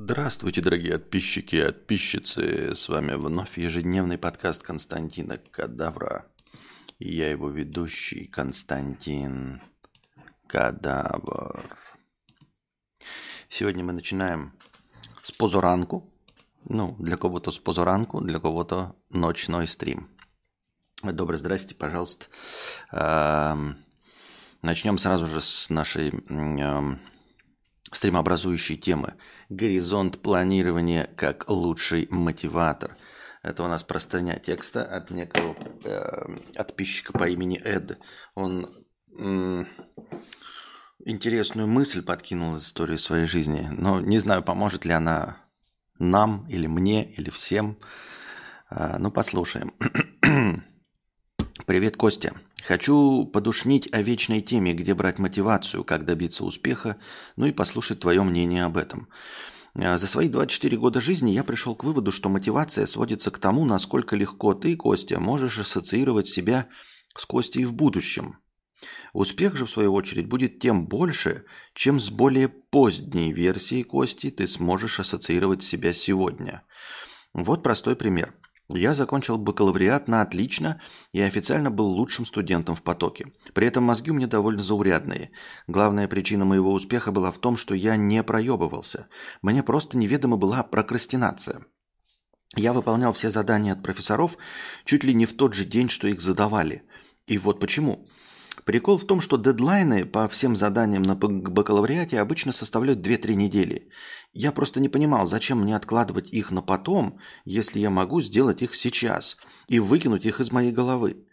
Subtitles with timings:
[0.00, 2.72] Здравствуйте, дорогие подписчики и подписчицы.
[2.72, 6.24] С вами вновь ежедневный подкаст Константина Кадавра.
[7.00, 9.60] И я его ведущий Константин
[10.46, 11.76] Кадавр.
[13.48, 14.52] Сегодня мы начинаем
[15.20, 16.08] с позоранку.
[16.64, 20.08] Ну, для кого-то с позоранку, для кого-то ночной стрим.
[21.02, 22.28] Добрый, здрасте, пожалуйста.
[24.62, 26.12] Начнем сразу же с нашей
[27.92, 29.14] стримообразующей темы.
[29.48, 32.96] Горизонт планирования как лучший мотиватор.
[33.42, 37.98] Это у нас простыня текста от некого э, подписчика по имени Эд.
[38.34, 38.68] Он
[39.18, 39.64] э,
[41.04, 43.68] интересную мысль подкинул из истории своей жизни.
[43.72, 45.38] Но не знаю, поможет ли она
[45.98, 47.78] нам или мне или всем.
[48.70, 49.72] Э, ну, послушаем.
[51.68, 52.32] Привет, Костя.
[52.64, 56.96] Хочу подушнить о вечной теме, где брать мотивацию, как добиться успеха,
[57.36, 59.10] ну и послушать твое мнение об этом.
[59.74, 63.66] А, за свои 24 года жизни я пришел к выводу, что мотивация сводится к тому,
[63.66, 66.68] насколько легко ты, Костя, можешь ассоциировать себя
[67.14, 68.38] с Костей в будущем.
[69.12, 71.44] Успех же, в свою очередь, будет тем больше,
[71.74, 76.62] чем с более поздней версией Кости ты сможешь ассоциировать себя сегодня.
[77.34, 78.34] Вот простой пример–
[78.76, 80.80] я закончил бакалавриат на отлично
[81.12, 83.32] и официально был лучшим студентом в потоке.
[83.54, 85.30] При этом мозги у меня довольно заурядные.
[85.66, 89.08] Главная причина моего успеха была в том, что я не проебывался.
[89.40, 91.64] Мне просто неведома была прокрастинация.
[92.56, 94.36] Я выполнял все задания от профессоров
[94.84, 96.82] чуть ли не в тот же день, что их задавали.
[97.26, 98.06] И вот почему.
[98.68, 103.88] Прикол в том, что дедлайны по всем заданиям на бакалавриате обычно составляют 2-3 недели.
[104.34, 108.74] Я просто не понимал, зачем мне откладывать их на потом, если я могу сделать их
[108.74, 109.38] сейчас
[109.68, 111.24] и выкинуть их из моей головы.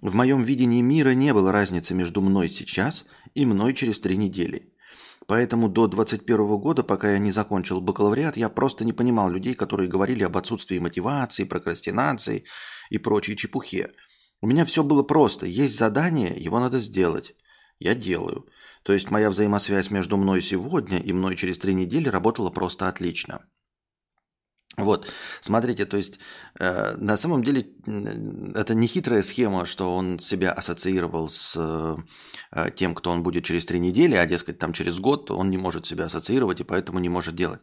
[0.00, 4.72] В моем видении мира не было разницы между мной сейчас и мной через 3 недели.
[5.26, 9.90] Поэтому до 21 года, пока я не закончил бакалавриат, я просто не понимал людей, которые
[9.90, 12.44] говорили об отсутствии мотивации, прокрастинации
[12.88, 13.90] и прочей чепухе–
[14.40, 15.46] у меня все было просто.
[15.46, 17.34] Есть задание, его надо сделать.
[17.78, 18.46] Я делаю.
[18.82, 23.40] То есть моя взаимосвязь между мной сегодня и мной через три недели работала просто отлично.
[24.76, 25.08] Вот,
[25.40, 26.20] смотрите, то есть
[26.60, 27.66] э, на самом деле
[28.54, 33.66] это не хитрая схема, что он себя ассоциировал с э, тем, кто он будет через
[33.66, 37.08] три недели, а дескать там через год он не может себя ассоциировать и поэтому не
[37.08, 37.60] может делать.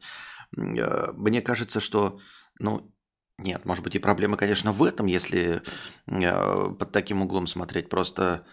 [0.57, 2.19] Э, мне кажется, что
[2.59, 2.93] ну,
[3.37, 5.61] нет, может быть и проблема, конечно, в этом, если
[6.07, 7.89] э, под таким углом смотреть.
[7.89, 8.45] Просто,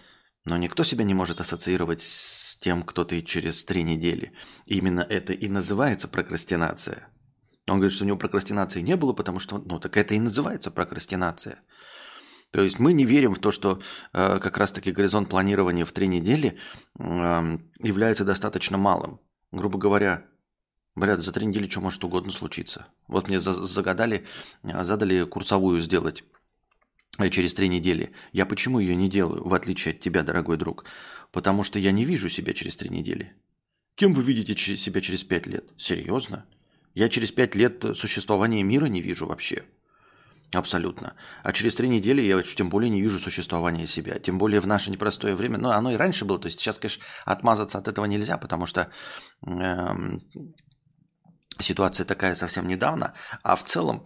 [0.44, 4.32] но никто себя не может ассоциировать с тем, кто ты через три недели.
[4.66, 7.08] Именно это и называется прокрастинация.
[7.68, 10.72] Он говорит, что у него прокрастинации не было, потому что, ну, так это и называется
[10.72, 11.60] прокрастинация.
[12.50, 13.80] То есть мы не верим в то, что
[14.12, 16.58] э, как раз-таки горизонт планирования в три недели
[16.98, 19.20] э, является достаточно малым.
[19.52, 20.26] Грубо говоря,
[20.94, 22.86] Бля, за три недели что может угодно случиться.
[23.08, 24.26] Вот мне загадали,
[24.62, 26.22] а, задали курсовую сделать
[27.18, 28.12] э, через три недели.
[28.32, 30.84] Я почему ее не делаю, в отличие от тебя, дорогой друг?
[31.30, 33.34] Потому что я не вижу себя через три недели.
[33.94, 35.72] Кем вы видите себя через пять лет?
[35.78, 36.44] Серьезно?
[36.94, 39.64] Я через пять лет существования мира не вижу вообще.
[40.52, 41.14] Абсолютно.
[41.42, 44.18] А через три недели я тем более не вижу существования себя.
[44.18, 45.56] Тем более в наше непростое время.
[45.56, 46.38] Ну, оно и раньше было.
[46.38, 48.90] То есть сейчас, конечно, отмазаться от этого нельзя, потому что
[49.46, 50.18] э,
[51.60, 54.02] ситуация такая совсем недавно, а в целом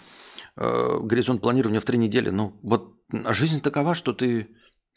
[0.56, 2.94] э, горизонт планирования в три недели, ну вот
[3.30, 4.48] жизнь такова, что ты,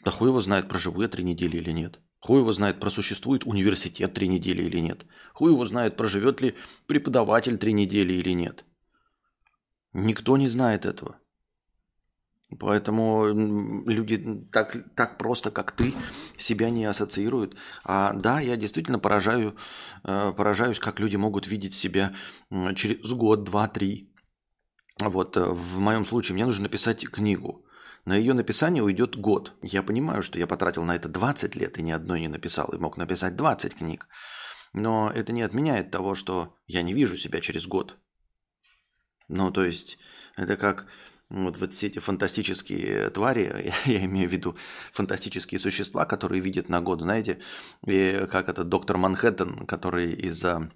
[0.04, 2.00] да хуй его знает, проживу я три недели или нет.
[2.20, 5.06] Хуй его знает, просуществует университет три недели или нет.
[5.34, 6.56] Хуй его знает, проживет ли
[6.86, 8.66] преподаватель три недели или нет.
[9.94, 11.19] Никто не знает этого.
[12.58, 13.28] Поэтому
[13.86, 15.94] люди так, так просто, как ты,
[16.36, 17.56] себя не ассоциируют.
[17.84, 19.56] А да, я действительно поражаю,
[20.04, 22.16] э, поражаюсь, как люди могут видеть себя
[22.76, 24.12] через год, два, три.
[25.00, 27.66] Вот э, в моем случае мне нужно написать книгу.
[28.06, 29.54] На ее написание уйдет год.
[29.62, 32.80] Я понимаю, что я потратил на это 20 лет и ни одной не написал, и
[32.80, 34.08] мог написать 20 книг.
[34.74, 37.98] Но это не отменяет того, что я не вижу себя через год.
[39.28, 40.00] Ну, то есть,
[40.36, 40.88] это как
[41.30, 44.56] вот, вот все эти фантастические твари, я, я имею в виду
[44.92, 47.40] фантастические существа, которые видят на год, знаете,
[47.86, 50.72] и как это доктор Манхэттен, который из-за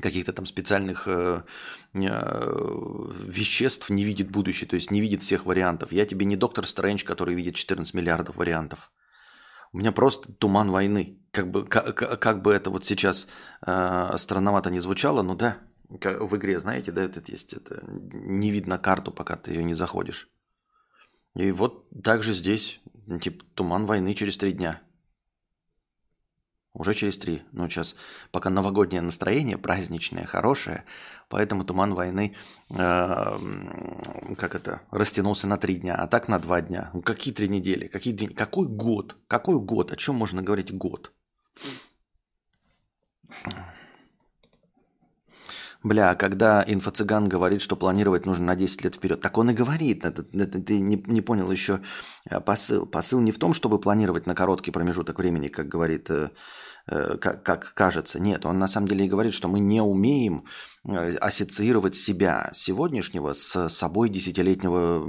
[0.00, 1.42] каких-то там специальных э,
[1.94, 2.00] э,
[3.26, 5.92] веществ не видит будущее, то есть не видит всех вариантов.
[5.92, 8.90] Я тебе не доктор Стрэндж, который видит 14 миллиардов вариантов.
[9.72, 11.18] У меня просто туман войны.
[11.30, 13.28] Как бы, как, как бы это вот сейчас
[13.66, 15.58] э, странновато не звучало, но да,
[15.88, 20.28] в игре, знаете, да, этот есть, это не видно карту, пока ты ее не заходишь.
[21.34, 22.80] И вот также здесь,
[23.20, 24.82] типа, туман войны через три дня.
[26.74, 27.42] Уже через три.
[27.52, 27.96] Ну, сейчас
[28.30, 30.84] пока новогоднее настроение, праздничное, хорошее,
[31.28, 32.36] поэтому туман войны,
[32.70, 33.38] э,
[34.36, 36.90] как это, растянулся на три дня, а так на два дня.
[36.92, 37.88] Ну, какие три недели?
[37.88, 38.28] Какие дни?
[38.28, 39.16] Какой год?
[39.26, 39.90] Какой год?
[39.90, 41.12] О чем можно говорить год?
[45.84, 50.04] Бля, когда инфо-цыган говорит, что планировать нужно на 10 лет вперед, так он и говорит.
[50.04, 51.80] Это, это, ты не, не понял еще
[52.28, 52.84] э, посыл.
[52.84, 56.30] Посыл не в том, чтобы планировать на короткий промежуток времени, как говорит, э,
[56.88, 58.18] э, как, как кажется.
[58.18, 60.46] Нет, он на самом деле и говорит, что мы не умеем
[60.84, 65.06] э, ассоциировать себя сегодняшнего с собой десятилетнего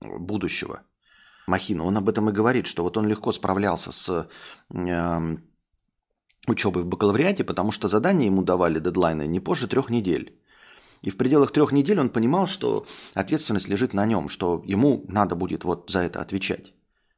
[0.00, 0.82] будущего.
[1.48, 4.28] Махина, он об этом и говорит, что вот он легко справлялся с
[4.70, 5.36] э,
[6.46, 10.38] учебы в бакалавриате, потому что задания ему давали дедлайны не позже трех недель.
[11.02, 15.34] И в пределах трех недель он понимал, что ответственность лежит на нем, что ему надо
[15.34, 16.74] будет вот за это отвечать.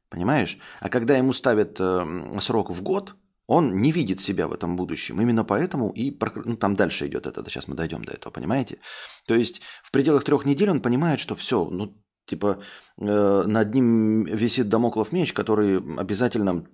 [0.09, 0.57] Понимаешь?
[0.79, 3.15] А когда ему ставят э, срок в год,
[3.47, 5.21] он не видит себя в этом будущем.
[5.21, 7.43] Именно поэтому и ну, там дальше идет это.
[7.49, 8.79] Сейчас мы дойдем до этого, понимаете?
[9.27, 11.95] То есть в пределах трех недель он понимает, что все, ну
[12.25, 12.59] типа
[12.97, 16.65] э, над ним висит домоклов меч, который обязательно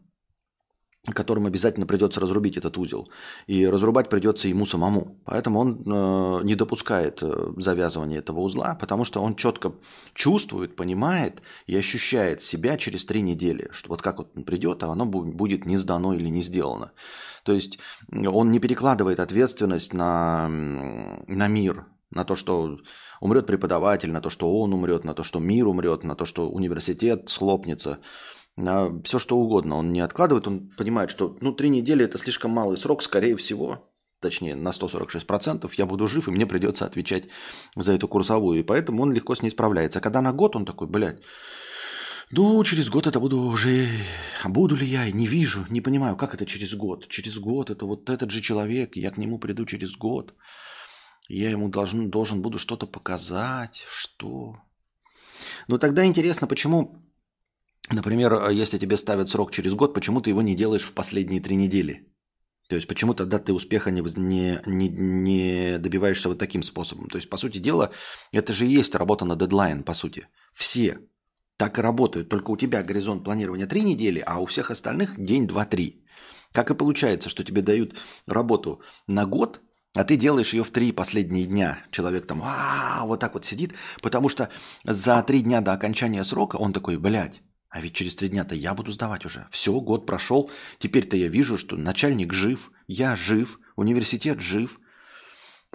[1.05, 3.09] которым обязательно придется разрубить этот узел.
[3.47, 5.17] И разрубать придется ему самому.
[5.25, 9.73] Поэтому он э, не допускает э, завязывания этого узла, потому что он четко
[10.13, 13.69] чувствует, понимает и ощущает себя через три недели.
[13.71, 16.91] Что вот как вот он придет, а оно будет не сдано или не сделано.
[17.43, 17.79] То есть
[18.11, 22.77] он не перекладывает ответственность на, на мир, на то, что
[23.21, 26.47] умрет преподаватель, на то, что он умрет, на то, что мир умрет, на то, что
[26.47, 27.99] университет схлопнется
[28.55, 29.77] на все что угодно.
[29.77, 33.91] Он не откладывает, он понимает, что ну, три недели это слишком малый срок, скорее всего,
[34.19, 37.27] точнее на 146% я буду жив, и мне придется отвечать
[37.75, 38.59] за эту курсовую.
[38.59, 39.99] И поэтому он легко с ней справляется.
[39.99, 41.21] А когда на год, он такой, блядь,
[42.33, 43.89] ну, через год это буду уже...
[44.43, 45.11] А буду ли я?
[45.11, 47.07] Не вижу, не понимаю, как это через год?
[47.09, 50.33] Через год это вот этот же человек, я к нему приду через год.
[51.27, 53.83] Я ему должен, должен буду что-то показать.
[53.87, 54.55] Что?
[55.67, 57.00] Ну, тогда интересно, почему
[57.89, 61.41] Например, э, если тебе ставят срок через год, почему ты его не делаешь в последние
[61.41, 62.07] три недели?
[62.67, 67.07] То есть почему тогда ты успеха не, не, не, не добиваешься вот таким способом?
[67.07, 67.91] То есть, по сути дела,
[68.31, 70.27] это же и есть работа на дедлайн, по сути.
[70.53, 70.99] Все
[71.61, 72.29] так и работают.
[72.29, 76.03] Только у тебя горизонт планирования три недели, а у всех остальных день, два, три.
[76.53, 77.95] Как и получается, что тебе дают
[78.25, 79.61] работу на год,
[79.93, 81.77] а ты делаешь ее в три последние дня.
[81.91, 84.49] Человек там а, вот так вот сидит, потому что
[84.83, 88.73] за три дня до окончания срока он такой, блядь, а ведь через три дня-то я
[88.73, 89.47] буду сдавать уже.
[89.49, 90.51] Все, год прошел.
[90.77, 94.77] Теперь-то я вижу, что начальник жив, я жив, университет жив,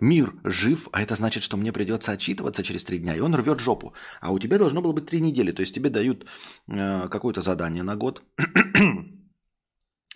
[0.00, 3.60] мир жив, а это значит, что мне придется отчитываться через три дня, и он рвет
[3.60, 3.94] жопу.
[4.20, 5.52] А у тебя должно было быть три недели.
[5.52, 6.26] То есть тебе дают
[6.68, 8.22] э, какое-то задание на год.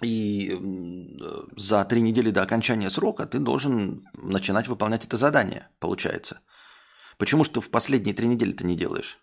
[0.03, 0.59] И
[1.57, 6.41] за три недели до окончания срока ты должен начинать выполнять это задание, получается.
[7.19, 9.19] Почему ты в последние три недели ты не делаешь?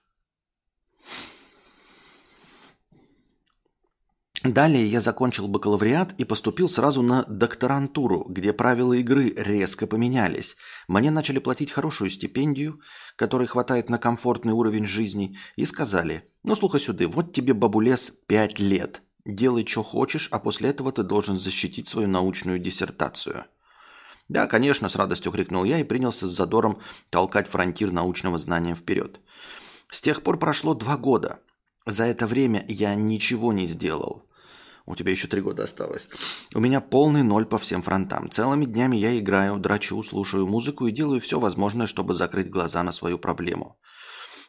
[4.44, 10.56] Далее я закончил бакалавриат и поступил сразу на докторантуру, где правила игры резко поменялись.
[10.88, 12.80] Мне начали платить хорошую стипендию,
[13.16, 18.60] которой хватает на комфортный уровень жизни, и сказали, ну слухай сюда, вот тебе, бабулес, пять
[18.60, 19.02] лет.
[19.26, 23.46] Делай, что хочешь, а после этого ты должен защитить свою научную диссертацию.
[24.30, 26.80] Да, конечно, с радостью крикнул я и принялся с задором
[27.10, 29.20] толкать фронтир научного знания вперед.
[29.90, 31.40] С тех пор прошло два года.
[31.88, 34.28] За это время я ничего не сделал.
[34.86, 36.10] У тебя еще три года осталось.
[36.54, 38.30] У меня полный ноль по всем фронтам.
[38.30, 42.92] Целыми днями я играю, драчу, слушаю музыку и делаю все возможное, чтобы закрыть глаза на
[42.92, 43.80] свою проблему.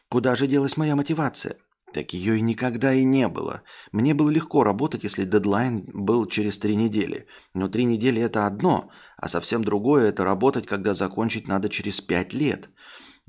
[0.09, 1.55] Куда же делась моя мотивация?
[1.93, 3.61] Так ее и никогда и не было.
[3.93, 7.25] Мне было легко работать, если дедлайн был через три недели.
[7.53, 12.33] Но три недели это одно, а совсем другое это работать, когда закончить надо через пять
[12.33, 12.69] лет.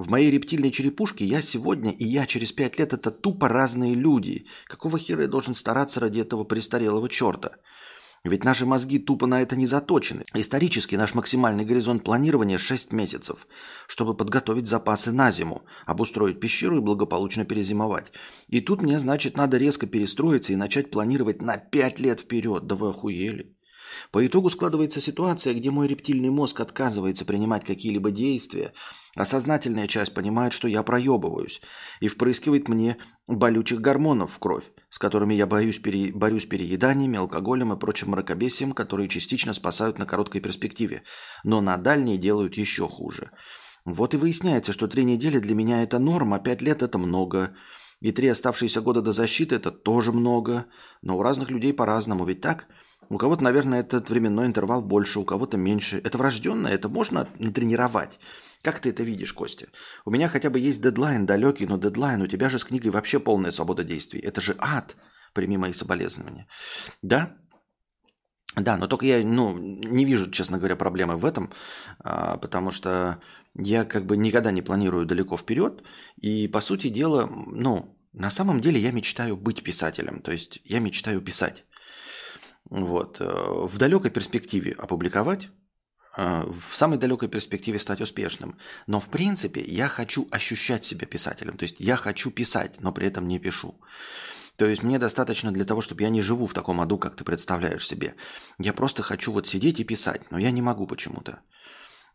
[0.00, 4.47] В моей рептильной черепушке я сегодня и я через пять лет– это тупо разные люди.
[4.64, 7.57] Какого хера я должен стараться ради этого престарелого черта?
[8.25, 10.25] Ведь наши мозги тупо на это не заточены.
[10.33, 13.47] Исторически наш максимальный горизонт планирования– 6 месяцев,
[13.88, 18.11] чтобы подготовить запасы на зиму, обустроить пещеру и благополучно перезимовать.
[18.49, 22.66] И тут мне, значит, надо резко перестроиться и начать планировать на 5 лет вперед.
[22.66, 23.54] Да вы охуели.
[24.11, 28.73] По итогу складывается ситуация, где мой рептильный мозг отказывается принимать какие-либо действия,
[29.14, 31.61] а сознательная часть понимает, что я проебываюсь,
[32.00, 36.12] и впрыскивает мне болючих гормонов в кровь, с которыми я боюсь пере...
[36.12, 41.02] борюсь перееданиями, алкоголем и прочим мракобесием, которые частично спасают на короткой перспективе,
[41.44, 43.30] но на дальней делают еще хуже.
[43.85, 47.54] Вот и выясняется, что три недели для меня это норма, а пять лет это много.
[48.00, 50.66] И три оставшиеся года до защиты это тоже много.
[51.02, 52.66] Но у разных людей по-разному, ведь так?
[53.11, 56.00] У кого-то, наверное, этот временной интервал больше, у кого-то меньше.
[56.05, 57.25] Это врожденное, это можно
[57.55, 58.21] тренировать.
[58.62, 59.67] Как ты это видишь, Костя?
[60.05, 63.19] У меня хотя бы есть дедлайн далекий, но дедлайн, у тебя же с книгой вообще
[63.19, 64.21] полная свобода действий.
[64.21, 64.97] Это же ад,
[65.35, 66.47] прими мои соболезнования.
[67.02, 67.37] Да?
[68.55, 71.50] Да, но только я ну, не вижу, честно говоря, проблемы в этом,
[71.99, 73.21] а, потому что
[73.55, 75.83] я как бы никогда не планирую далеко вперед.
[76.17, 80.21] И, по сути дела, ну, на самом деле я мечтаю быть писателем.
[80.21, 81.64] То есть я мечтаю писать.
[82.69, 83.21] Вот.
[83.21, 85.49] Э, в далекой перспективе опубликовать,
[86.17, 88.57] э, в самой далекой перспективе стать успешным.
[88.87, 91.57] Но в принципе я хочу ощущать себя писателем.
[91.57, 93.81] То есть я хочу писать, но при этом не пишу.
[94.57, 97.25] То есть мне достаточно для того, чтобы я не живу в таком аду, как ты
[97.25, 98.14] представляешь себе.
[98.59, 101.40] Я просто хочу вот сидеть и писать, но я не могу почему-то.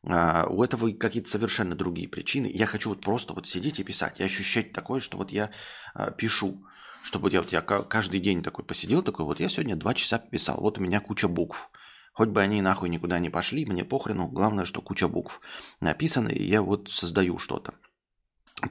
[0.08, 2.52] А, у этого какие-то совершенно другие причины.
[2.54, 5.50] Я хочу вот просто вот сидеть и писать, и ощущать такое, что вот я
[5.96, 6.64] а, пишу.
[7.06, 10.58] Чтобы я, вот я каждый день такой посидел, такой вот я сегодня два часа писал,
[10.60, 11.70] вот у меня куча букв.
[12.14, 15.40] Хоть бы они нахуй никуда не пошли, мне похрену, главное, что куча букв
[15.82, 17.76] написаны, и я вот создаю что-то.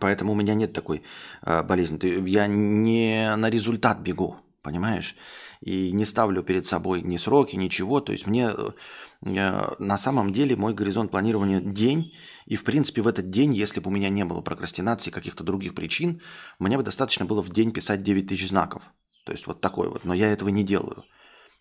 [0.00, 1.04] Поэтому у меня нет такой
[1.42, 2.28] э, болезни.
[2.28, 5.14] Я не на результат бегу, понимаешь?
[5.64, 8.00] И не ставлю перед собой ни сроки, ничего.
[8.00, 12.12] То есть мне э, на самом деле мой горизонт планирования день.
[12.44, 15.74] И в принципе в этот день, если бы у меня не было прокрастинации, каких-то других
[15.74, 16.20] причин,
[16.58, 18.82] мне бы достаточно было в день писать 9 тысяч знаков.
[19.24, 20.04] То есть вот такой вот.
[20.04, 21.04] Но я этого не делаю.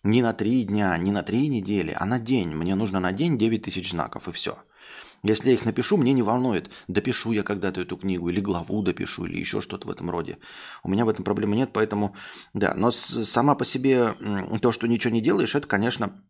[0.02, 2.50] Ни на три дня, ни на три недели, а на день.
[2.50, 4.58] Мне нужно на день 9 тысяч знаков и все.
[5.24, 9.24] Если я их напишу, мне не волнует, допишу я когда-то эту книгу, или главу допишу,
[9.24, 10.38] или еще что-то в этом роде.
[10.82, 12.14] У меня в этом проблемы нет, поэтому,
[12.52, 12.74] да.
[12.74, 14.14] Но сама по себе
[14.60, 16.22] то, что ничего не делаешь, это, конечно,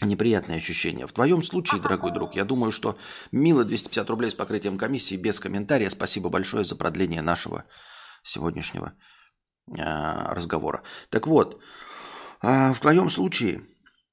[0.00, 1.08] неприятное ощущение.
[1.08, 2.96] В твоем случае, дорогой друг, я думаю, что
[3.32, 5.90] мило 250 рублей с покрытием комиссии без комментария.
[5.90, 7.64] Спасибо большое за продление нашего
[8.22, 8.92] сегодняшнего
[9.66, 10.84] э, разговора.
[11.10, 11.60] Так вот,
[12.42, 13.62] э, в твоем случае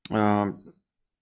[0.09, 0.45] э,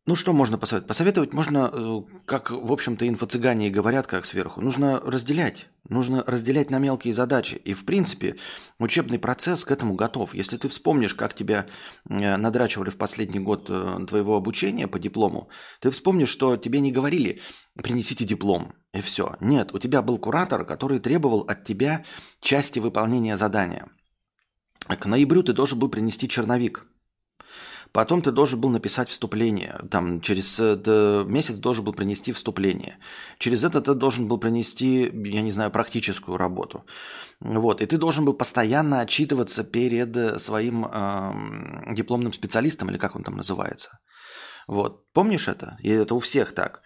[0.08, 0.88] ну, что можно посоветовать?
[0.88, 4.62] Посоветовать можно, э, как, в общем-то, инфо-цыгане и говорят, как сверху.
[4.62, 5.68] Нужно разделять.
[5.90, 7.56] Нужно разделять на мелкие задачи.
[7.56, 8.38] И, в принципе,
[8.80, 10.34] учебный процесс к этому готов.
[10.34, 11.68] Если ты вспомнишь, как тебя
[12.10, 15.50] э, надрачивали в последний год э, твоего обучения по диплому,
[15.82, 17.42] ты вспомнишь, что тебе не говорили
[17.76, 19.36] «принесите диплом» и все.
[19.42, 22.06] Нет, у тебя был куратор, который требовал от тебя
[22.40, 23.90] части выполнения задания.
[24.88, 26.86] К ноябрю ты должен был принести черновик–
[27.92, 29.80] Потом ты должен был написать вступление.
[29.90, 32.98] Там через э, месяц должен был принести вступление.
[33.40, 36.86] Через это ты должен был принести, я не знаю, практическую работу.
[37.40, 37.82] Вот.
[37.82, 43.36] И ты должен был постоянно отчитываться перед своим э, дипломным специалистом, или как он там
[43.38, 44.00] называется.
[44.68, 45.12] Вот.
[45.14, 45.78] Помнишь это?
[45.84, 46.82] И это у всех так.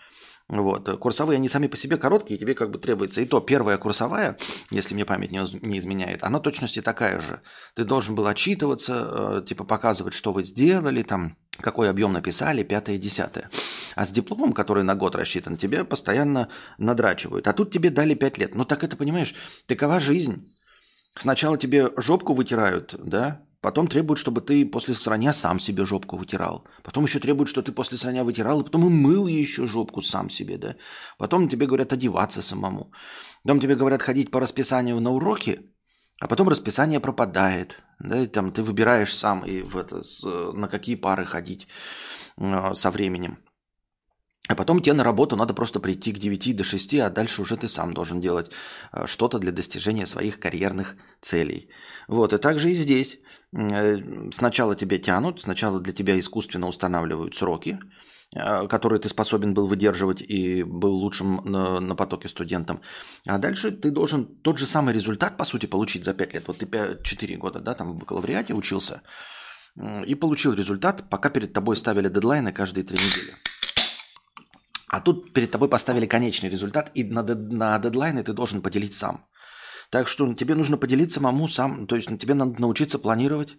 [0.52, 1.00] Вот.
[1.00, 3.22] Курсовые, они сами по себе короткие, тебе как бы требуется.
[3.22, 4.38] И то первая курсовая,
[4.70, 7.40] если мне память не изменяет, она точности такая же.
[7.74, 12.98] Ты должен был отчитываться, э, типа показывать, что вы сделали, там, какой объем написали, пятое,
[12.98, 13.50] десятое.
[13.96, 17.48] А с дипломом, который на год рассчитан, тебе постоянно надрачивают.
[17.48, 18.54] А тут тебе дали пять лет.
[18.54, 19.34] Ну так это, понимаешь,
[19.68, 20.54] такова жизнь.
[21.16, 26.68] Сначала тебе жопку вытирают, да, Потом требуют, чтобы ты после срания сам себе жопку вытирал.
[26.84, 30.30] Потом еще требуют, что ты после срания вытирал, и потом и мыл еще жопку сам
[30.30, 30.76] себе, да.
[31.20, 32.92] Потом тебе говорят одеваться самому.
[33.44, 35.60] Потом тебе говорят ходить по расписанию на уроки,
[36.20, 37.84] а потом расписание пропадает.
[38.00, 40.02] Да, и там ты выбираешь сам, и в это,
[40.54, 41.68] на какие пары ходить
[42.38, 43.38] э, со временем.
[44.48, 47.58] А потом тебе на работу надо просто прийти к 9 до 6, а дальше уже
[47.58, 48.52] ты сам должен делать
[48.92, 51.70] э, что-то для достижения своих карьерных целей.
[52.08, 53.20] Вот, и также и здесь.
[53.54, 53.98] Э,
[54.32, 57.80] сначала тебя тянут, сначала для тебя искусственно устанавливают сроки,
[58.36, 62.82] э, которые ты способен был выдерживать и был лучшим на, на потоке студентом.
[63.28, 66.48] А дальше ты должен тот же самый результат, по сути, получить за 5 лет.
[66.48, 69.02] Вот ты 5, 4 года да, там в бакалавриате учился
[70.06, 73.38] и получил результат, пока перед тобой ставили дедлайны каждые 3 недели.
[74.90, 79.26] А тут перед тобой поставили конечный результат, и на, на дедлайны ты должен поделить сам.
[79.92, 83.58] Так что тебе нужно поделиться самому сам, то есть тебе надо научиться планировать.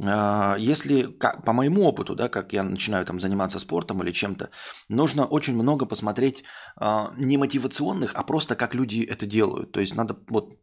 [0.00, 1.02] А, если,
[1.44, 4.50] по моему опыту, да, как я начинаю там заниматься спортом или чем-то,
[4.88, 6.44] нужно очень много посмотреть
[6.76, 9.72] а, не мотивационных, а просто как люди это делают.
[9.72, 10.56] То есть надо вот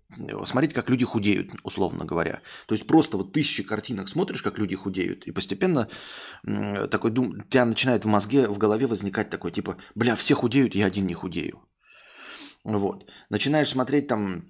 [0.46, 2.42] смотреть, как люди худеют, условно говоря.
[2.66, 5.90] То есть просто вот тысячи картинок смотришь, как люди худеют, и постепенно
[6.90, 10.74] такой дум, у тебя начинает в мозге, в голове возникать такой типа, бля, все худеют,
[10.74, 11.60] я один не худею.
[12.64, 13.12] Вот.
[13.30, 14.46] Начинаешь смотреть там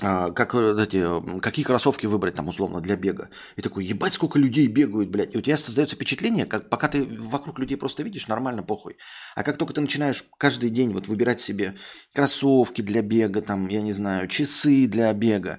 [0.00, 3.30] как э, эти, какие кроссовки выбрать там условно для бега.
[3.56, 5.34] И такой, ебать, сколько людей бегают, блядь.
[5.34, 8.96] И у тебя создается впечатление, как пока ты вокруг людей просто видишь, нормально, похуй.
[9.34, 11.76] А как только ты начинаешь каждый день вот выбирать себе
[12.14, 15.58] кроссовки для бега, там, я не знаю, часы для бега,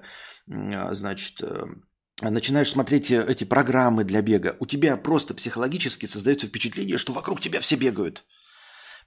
[0.50, 1.66] а, значит, э,
[2.22, 7.40] начинаешь смотреть э, эти программы для бега, у тебя просто психологически создается впечатление, что вокруг
[7.40, 8.24] тебя все бегают.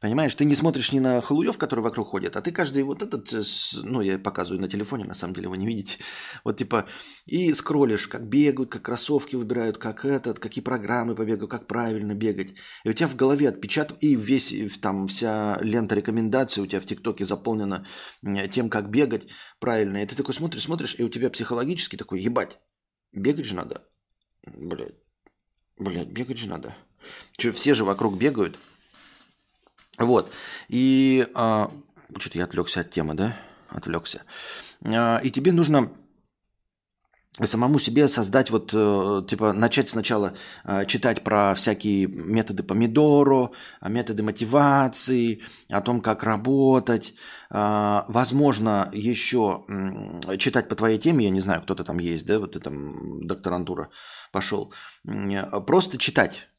[0.04, 3.32] Понимаешь, ты не смотришь ни на халуев, которые вокруг ходят, а ты каждый вот этот,
[3.32, 3.42] э,
[3.84, 5.98] ну, я показываю на телефоне, на самом деле вы не видите,
[6.44, 6.90] вот типа,
[7.26, 12.54] и скроллишь, как бегают, как кроссовки выбирают, как этот, какие программы побегают, как правильно бегать.
[12.84, 16.86] И у тебя в голове отпечаток, и весь, там, вся лента рекомендаций у тебя в
[16.86, 17.88] ТикТоке заполнена
[18.52, 19.30] тем, как бегать
[19.62, 20.04] правильно.
[20.04, 22.60] И ты такой смотришь, смотришь, и у тебя психологически такой, ебать,
[23.14, 23.88] бегать же надо.
[24.46, 24.96] Блядь,
[25.80, 26.76] блядь, бегать же надо.
[27.38, 28.60] Че, все же вокруг бегают,
[29.98, 30.32] вот.
[30.70, 31.72] И а,
[32.18, 33.36] что-то я отвлекся от темы, да?
[33.70, 34.22] Отвлекся.
[34.84, 35.92] А, и тебе нужно
[37.42, 40.34] самому себе создать вот, э, типа, начать сначала
[40.66, 47.16] э, читать про всякие методы помидору, методы мотивации, о том, как работать.
[47.50, 49.66] А, возможно, еще
[50.38, 53.90] читать по твоей теме, я не знаю, кто-то там есть, да, вот ты там докторантура
[54.32, 54.72] пошел.
[55.66, 56.53] Просто читать а,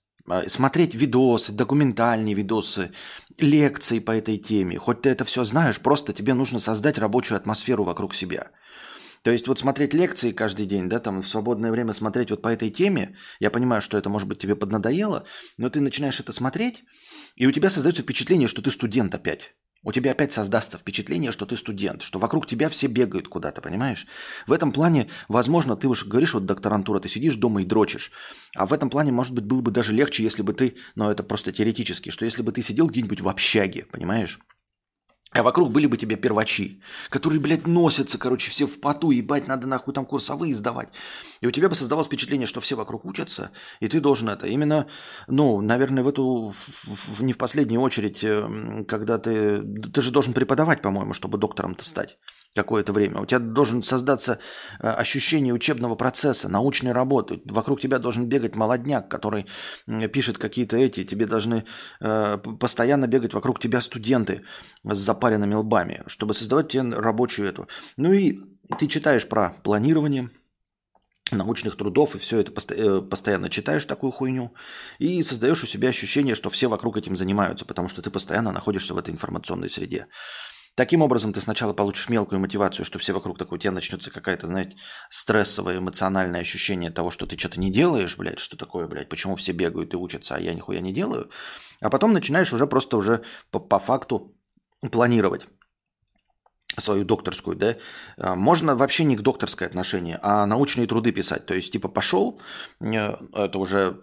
[0.47, 2.93] смотреть видосы, документальные видосы,
[3.38, 4.78] лекции по этой теме.
[4.78, 8.50] Хоть ты это все знаешь, просто тебе нужно создать рабочую атмосферу вокруг себя.
[9.23, 12.49] То есть вот смотреть лекции каждый день, да, там в свободное время смотреть вот по
[12.49, 15.25] этой теме, я понимаю, что это может быть тебе поднадоело,
[15.57, 16.85] но ты начинаешь это смотреть,
[17.37, 21.46] и у тебя создается впечатление, что ты студент опять у тебя опять создастся впечатление, что
[21.46, 24.06] ты студент, что вокруг тебя все бегают куда-то, понимаешь?
[24.46, 28.10] В этом плане, возможно, ты уж говоришь, вот докторантура, ты сидишь дома и дрочишь.
[28.56, 31.22] А в этом плане, может быть, было бы даже легче, если бы ты, но это
[31.22, 34.40] просто теоретически, что если бы ты сидел где-нибудь в общаге, понимаешь?
[35.34, 39.66] А вокруг были бы тебе первачи, которые, блядь, носятся, короче, все в поту, ебать, надо
[39.66, 40.90] нахуй там курсовые сдавать.
[41.44, 44.46] И у тебя бы создавалось впечатление, что все вокруг учатся, и ты должен это.
[44.46, 44.86] Именно,
[45.26, 46.54] ну, наверное, в эту,
[46.86, 51.86] в, не в последнюю очередь, э, когда ты, ты же должен преподавать, по-моему, чтобы доктором-то
[51.86, 52.16] стать
[52.54, 53.20] какое-то время.
[53.20, 54.38] У тебя должен создаться
[54.80, 57.42] э, ощущение учебного процесса, научной работы.
[57.44, 59.44] Вокруг тебя должен бегать молодняк, который
[60.14, 61.04] пишет какие-то эти.
[61.04, 61.64] Тебе должны
[62.00, 64.44] э, постоянно бегать вокруг тебя студенты
[64.82, 67.68] с запаренными лбами, чтобы создавать тебе рабочую эту.
[67.98, 68.40] Ну и
[68.78, 70.30] ты читаешь про планирование,
[71.34, 74.54] научных трудов, и все это э, постоянно читаешь такую хуйню,
[74.99, 78.94] и создаешь у себя ощущение, что все вокруг этим занимаются, потому что ты постоянно находишься
[78.94, 80.06] в этой информационной среде.
[80.76, 84.49] Таким образом, ты сначала получишь мелкую мотивацию, что все вокруг такой, у тебя начнется какая-то,
[84.49, 84.76] знаете,
[85.08, 89.52] стрессовое эмоциональное ощущение того, что ты что-то не делаешь, блядь, что такое, блядь, почему все
[89.52, 91.30] бегают и учатся, а я нихуя не делаю.
[91.80, 94.36] А потом начинаешь уже просто уже по, по факту
[94.90, 95.47] планировать
[96.80, 97.76] свою докторскую, да,
[98.17, 101.47] а, можно вообще не к докторской отношению, а научные труды писать.
[101.47, 102.41] То есть, типа, пошел,
[102.80, 104.00] э, это уже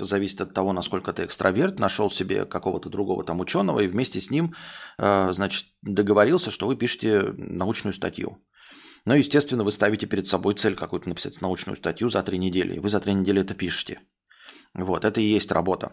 [0.00, 4.30] зависит от того, насколько ты экстраверт, нашел себе какого-то другого там ученого и вместе с
[4.30, 4.54] ним,
[4.98, 8.38] э, значит, договорился, что вы пишете научную статью.
[9.06, 12.78] Ну, естественно, вы ставите перед собой цель какую-то написать научную статью за три недели, и
[12.78, 14.00] вы за три недели это пишете.
[14.74, 15.92] Вот, это и есть работа.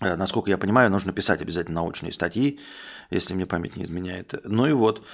[0.00, 2.60] Э, насколько я понимаю, нужно писать обязательно научные статьи,
[3.10, 4.34] если мне память не изменяет.
[4.44, 5.04] Ну и вот.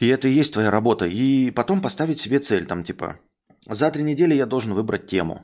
[0.00, 1.06] И это и есть твоя работа.
[1.06, 3.18] И потом поставить себе цель, там типа,
[3.66, 5.42] за три недели я должен выбрать тему.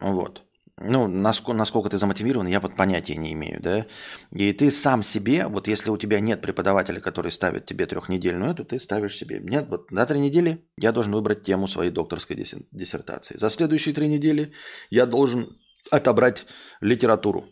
[0.00, 0.42] Вот.
[0.84, 3.86] Ну, насколько, насколько ты замотивирован, я под понятия не имею, да.
[4.32, 8.64] И ты сам себе, вот если у тебя нет преподавателя, который ставит тебе трехнедельную эту,
[8.64, 12.36] ты ставишь себе, нет, вот на три недели я должен выбрать тему своей докторской
[12.72, 13.36] диссертации.
[13.38, 14.52] За следующие три недели
[14.90, 15.58] я должен
[15.90, 16.46] отобрать
[16.80, 17.48] литературу.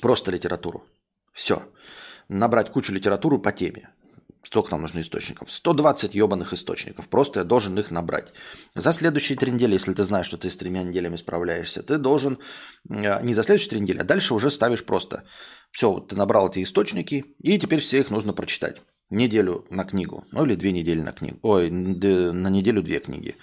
[0.00, 0.84] Просто литературу.
[1.32, 1.62] Все.
[2.28, 3.90] Набрать кучу литературы по теме.
[4.42, 5.52] Сколько нам нужно источников?
[5.52, 7.08] 120 ебаных источников.
[7.08, 8.32] Просто я должен их набрать.
[8.74, 12.38] За следующие три недели, если ты знаешь, что ты с тремя неделями справляешься, ты должен
[12.88, 15.24] э, не за следующие три недели, а дальше уже ставишь просто.
[15.70, 18.80] Все, ты набрал эти источники, и теперь все их нужно прочитать.
[19.10, 20.24] Неделю на книгу.
[20.32, 21.38] Ну или две недели на книгу.
[21.42, 23.36] Ой, на неделю две книги.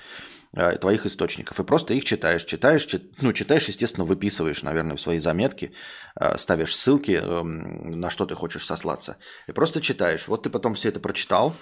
[0.54, 1.60] Э, твоих источников.
[1.60, 5.74] И просто их читаешь, читаешь, чит, ну, читаешь, естественно, выписываешь, наверное, в свои заметки,
[6.16, 9.18] э, ставишь ссылки, эм, на что ты хочешь сослаться.
[9.48, 10.28] И просто читаешь.
[10.28, 11.54] Вот ты потом все это прочитал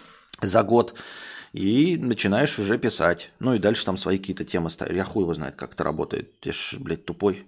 [0.42, 0.96] за год,
[1.52, 3.32] и начинаешь уже писать.
[3.40, 4.96] Ну и дальше там свои какие-то темы ставишь.
[4.96, 6.34] Я хуй его знает, как это работает.
[6.44, 7.48] Я ж, блядь, тупой.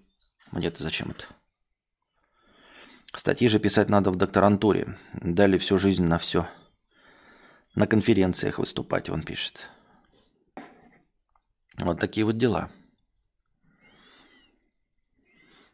[0.51, 1.25] Мне-то зачем это?
[3.13, 4.97] Статьи же писать надо в докторантуре.
[5.13, 6.47] Дали всю жизнь на все.
[7.75, 9.67] На конференциях выступать, он пишет.
[11.77, 12.69] Вот такие вот дела.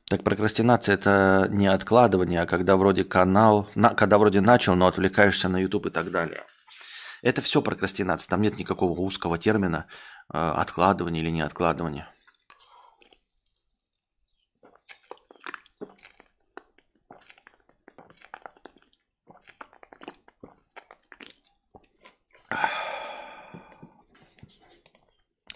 [0.10, 5.50] Так прокрастинация это не откладывание, а когда вроде канал, на, когда вроде начал, но отвлекаешься
[5.50, 6.44] на YouTube и так далее.
[7.22, 9.86] Это все прокрастинация, там нет никакого узкого термина
[10.32, 12.06] э, откладывание или не откладывание.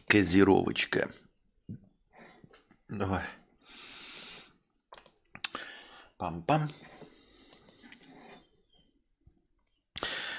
[0.07, 1.09] Козировочка.
[2.87, 3.23] Давай.
[6.17, 6.69] Пам-пам.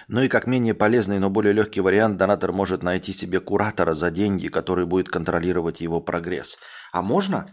[0.09, 4.11] Ну и как менее полезный, но более легкий вариант, донатор может найти себе куратора за
[4.11, 6.59] деньги, который будет контролировать его прогресс.
[6.93, 7.47] А можно?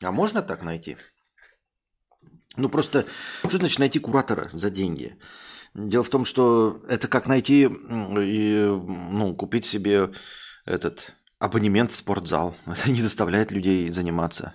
[0.00, 0.96] А можно так найти?
[2.56, 3.06] Ну просто,
[3.40, 5.18] что значит найти куратора за деньги?
[5.74, 10.12] Дело в том, что это как найти и ну, купить себе
[10.64, 12.54] этот абонемент в спортзал.
[12.66, 14.54] Это не заставляет людей заниматься.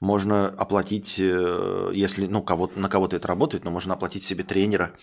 [0.00, 4.96] Можно оплатить, э, если ну, кого на кого-то это работает, но можно оплатить себе тренера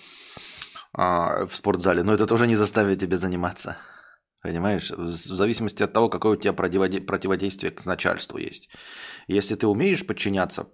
[0.92, 2.04] а, в спортзале.
[2.04, 3.78] Но это тоже не заставит тебя заниматься.
[4.42, 4.92] Понимаешь?
[4.92, 8.70] В зависимости от того, какое у тебя противодействие к начальству есть.
[9.28, 10.68] Если ты умеешь подчиняться,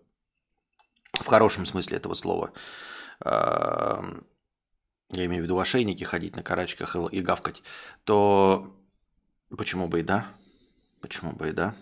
[1.13, 2.51] в хорошем смысле этого слова,
[3.23, 4.01] я
[5.11, 7.63] имею в виду в ошейнике ходить на карачках и гавкать,
[8.03, 8.74] то
[9.55, 10.31] почему бы и да?
[11.01, 11.75] Почему бы и да?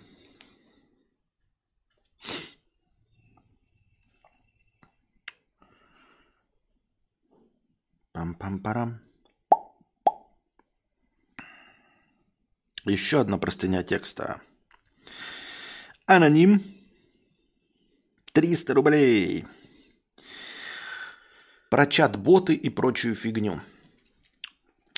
[8.13, 8.99] Пам-пам-парам.
[12.85, 14.41] Еще одна простыня текста.
[16.05, 16.61] Аноним.
[18.33, 19.45] 300 рублей.
[21.69, 23.61] Про чат-боты и прочую фигню.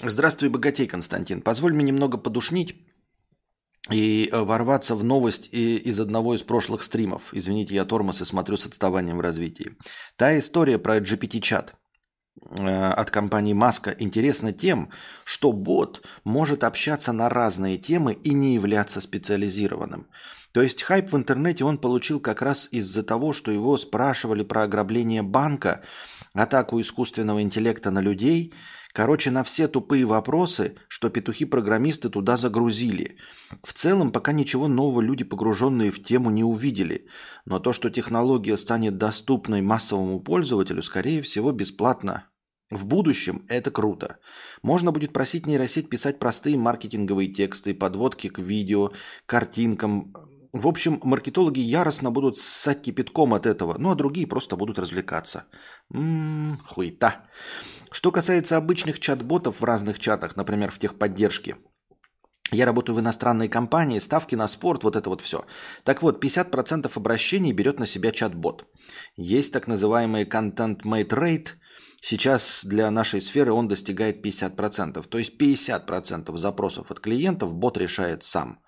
[0.04, 1.42] Здравствуй, богатей, Константин.
[1.42, 2.76] Позволь мне немного подушнить
[3.90, 7.34] и э, ворваться в новость из одного из прошлых стримов.
[7.34, 9.78] Извините, я тормоз и смотрю с отставанием в развитии.
[10.18, 11.76] Та история про GPT-чат–
[12.50, 14.90] Э, от компании Маска интересна тем,
[15.24, 20.08] что бот может общаться на разные темы и не являться специализированным.
[20.52, 24.64] То есть хайп в интернете он получил как раз из-за того, что его спрашивали про
[24.64, 25.84] ограбление банка,
[26.34, 28.54] атаку искусственного интеллекта на людей,
[28.96, 33.18] короче, на все тупые вопросы, что петухи-программисты туда загрузили.
[33.62, 37.08] В целом, пока ничего нового люди, погруженные в тему, не увидели.
[37.44, 42.30] Но то, что технология станет доступной массовому пользователю, скорее всего, бесплатно
[42.72, 44.18] в будущем это круто.
[44.64, 48.92] Можно будет просить нейросеть писать простые маркетинговые тексты, подводки к видео,
[49.26, 50.14] картинкам.
[50.54, 55.44] В общем, маркетологи яростно будут ссать кипятком от этого, ну а другие просто будут развлекаться.
[55.90, 57.26] Ммм, хуета.
[57.96, 61.56] Что касается обычных чат-ботов в разных чатах, например, в техподдержке,
[62.52, 65.46] я работаю в иностранной компании, ставки на спорт, вот это вот все.
[65.86, 68.66] Так вот, 50% обращений берет на себя чат-бот.
[69.16, 71.52] Есть так называемый content made rate–
[72.08, 75.08] Сейчас для нашей сферы он достигает 50%.
[75.08, 78.60] То есть 50% запросов от клиентов бот решает сам.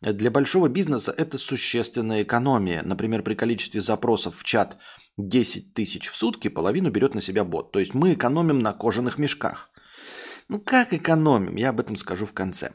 [0.00, 2.82] Для большого бизнеса это существенная экономия.
[2.84, 4.76] Например, при количестве запросов в чат
[5.16, 7.72] 10 тысяч в сутки половину берет на себя бот.
[7.72, 9.70] То есть мы экономим на кожаных мешках.
[10.48, 11.56] Ну как экономим?
[11.56, 12.72] Я об этом скажу в конце.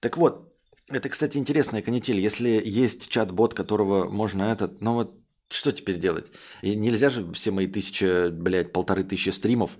[0.00, 0.54] Так вот,
[0.88, 2.18] это, кстати, интересная канитель.
[2.18, 4.80] Если есть чат-бот, которого можно этот...
[4.82, 5.14] Ну вот
[5.48, 6.26] что теперь делать?
[6.62, 9.78] И нельзя же все мои тысячи, блядь, полторы тысячи стримов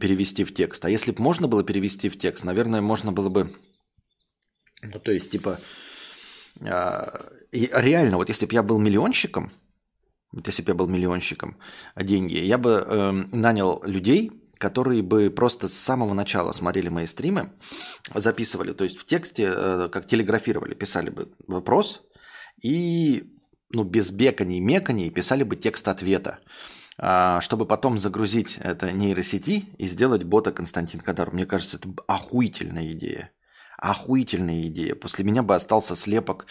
[0.00, 0.84] перевести в текст.
[0.84, 3.50] А если бы можно было перевести в текст, наверное, можно было бы...
[4.82, 5.60] Ну, то есть, типа,
[6.60, 9.50] реально, вот если бы я был миллионщиком,
[10.32, 11.56] вот если бы я был миллионщиком,
[11.94, 17.06] а деньги, я бы э, нанял людей, которые бы просто с самого начала смотрели мои
[17.06, 17.52] стримы,
[18.14, 22.02] записывали, то есть в тексте, э, как телеграфировали, писали бы вопрос
[22.62, 23.32] и
[23.70, 26.38] ну, без беканий, меканий писали бы текст ответа,
[26.98, 31.32] а, чтобы потом загрузить это нейросети и сделать бота Константин Кадаров.
[31.32, 33.30] Мне кажется, это охуительная идея.
[33.78, 34.96] Охуительная идея.
[34.96, 36.46] После меня бы остался слепок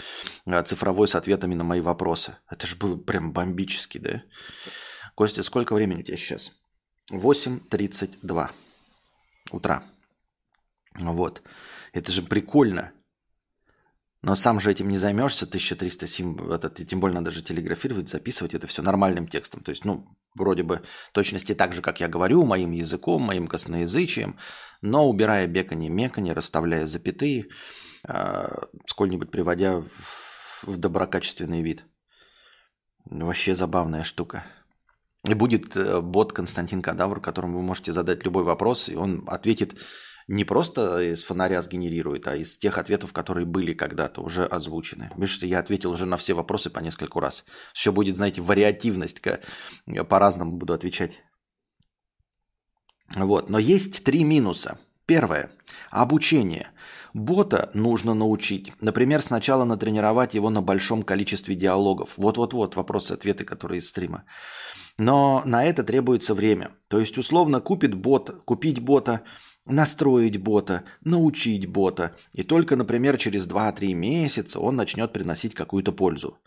[0.45, 2.37] а, цифровой с ответами на мои вопросы.
[2.49, 4.23] Это же было прям бомбически, да?
[5.13, 6.53] Костя, сколько времени у тебя сейчас?
[7.11, 8.49] 8.32
[9.51, 9.83] утра.
[10.95, 11.41] Вот.
[11.91, 12.93] Это же прикольно.
[14.23, 18.09] Но сам же этим не займешься, 1300 сим, этот, и тем более надо же телеграфировать,
[18.09, 19.61] записывать это все нормальным текстом.
[19.61, 24.37] То есть, ну, вроде бы точности так же, как я говорю, моим языком, моим косноязычием,
[24.81, 27.47] но убирая бекани, мекани, расставляя запятые,
[28.07, 28.47] э,
[28.87, 31.85] сколь-нибудь приводя в, в доброкачественный вид.
[33.05, 34.45] Вообще забавная штука.
[35.27, 39.79] И будет э, бот Константин Кадавр, которому вы можете задать любой вопрос, и он ответит
[40.27, 45.09] не просто из фонаря сгенерирует, а из тех ответов, которые были когда-то уже озвучены.
[45.15, 47.45] Видишь, что я ответил уже на все вопросы по нескольку раз.
[47.73, 49.21] Еще будет, знаете, вариативность,
[49.85, 51.19] я по-разному буду отвечать.
[53.15, 53.49] Вот.
[53.49, 54.77] Но есть три минуса.
[55.05, 55.49] Первое.
[55.89, 56.71] Обучение.
[57.13, 58.73] Бота нужно научить.
[58.81, 62.13] Например, сначала натренировать его на большом количестве диалогов.
[62.17, 64.25] Вот-вот-вот вопросы-ответы, которые из стрима.
[64.97, 66.71] Но на это требуется время.
[66.89, 69.21] То есть, условно, купит бот, купить бота
[69.69, 72.15] настроить бота, научить бота.
[72.33, 76.39] И только, например, через 2-3 месяца он начнет приносить какую-то пользу.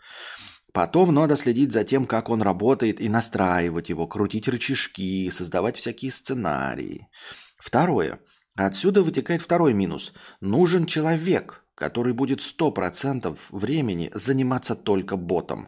[0.73, 6.11] Потом надо следить за тем, как он работает, и настраивать его, крутить рычажки, создавать всякие
[6.11, 7.09] сценарии.
[7.57, 8.19] Второе.
[8.55, 10.13] Отсюда вытекает второй минус.
[10.39, 15.67] Нужен человек, который будет 100% времени заниматься только ботом.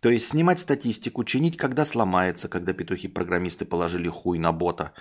[0.00, 4.94] То есть снимать статистику, чинить, когда сломается, когда петухи-программисты положили хуй на бота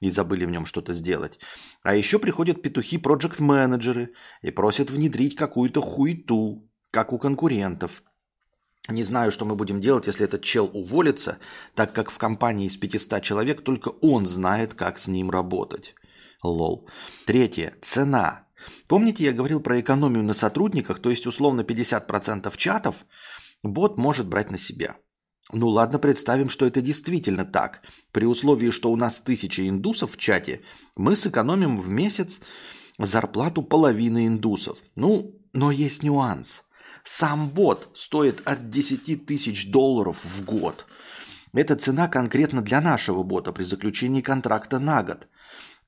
[0.00, 1.38] и забыли в нем что-то сделать.
[1.82, 8.02] А еще приходят петухи-проект-менеджеры и просят внедрить какую-то хуйту, как у конкурентов–
[8.88, 11.38] не знаю, что мы будем делать, если этот чел уволится,
[11.74, 15.94] так как в компании из 500 человек только он знает, как с ним работать.
[16.44, 16.88] Лол.
[17.26, 17.74] Третье.
[17.82, 18.45] Цена.
[18.88, 22.96] Помните, я говорил про экономию на сотрудниках, то есть условно 50% чатов
[23.62, 24.96] бот может брать на себя.
[25.52, 27.82] Ну ладно, представим, что это действительно так.
[28.12, 30.62] При условии, что у нас тысяча индусов в чате,
[30.96, 32.40] мы сэкономим в месяц
[32.98, 34.78] зарплату половины индусов.
[34.96, 36.62] Ну, но есть нюанс–
[37.06, 40.86] сам бот стоит от 10 тысяч долларов в год.
[41.52, 45.28] Это цена конкретно для нашего бота при заключении контракта на год.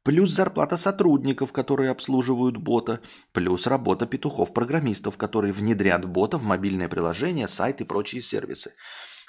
[0.08, 3.00] Плюс зарплата сотрудников, которые обслуживают бота.
[3.32, 8.70] Плюс работа петухов-программистов, которые внедрят бота в мобильное приложение, сайт и прочие сервисы.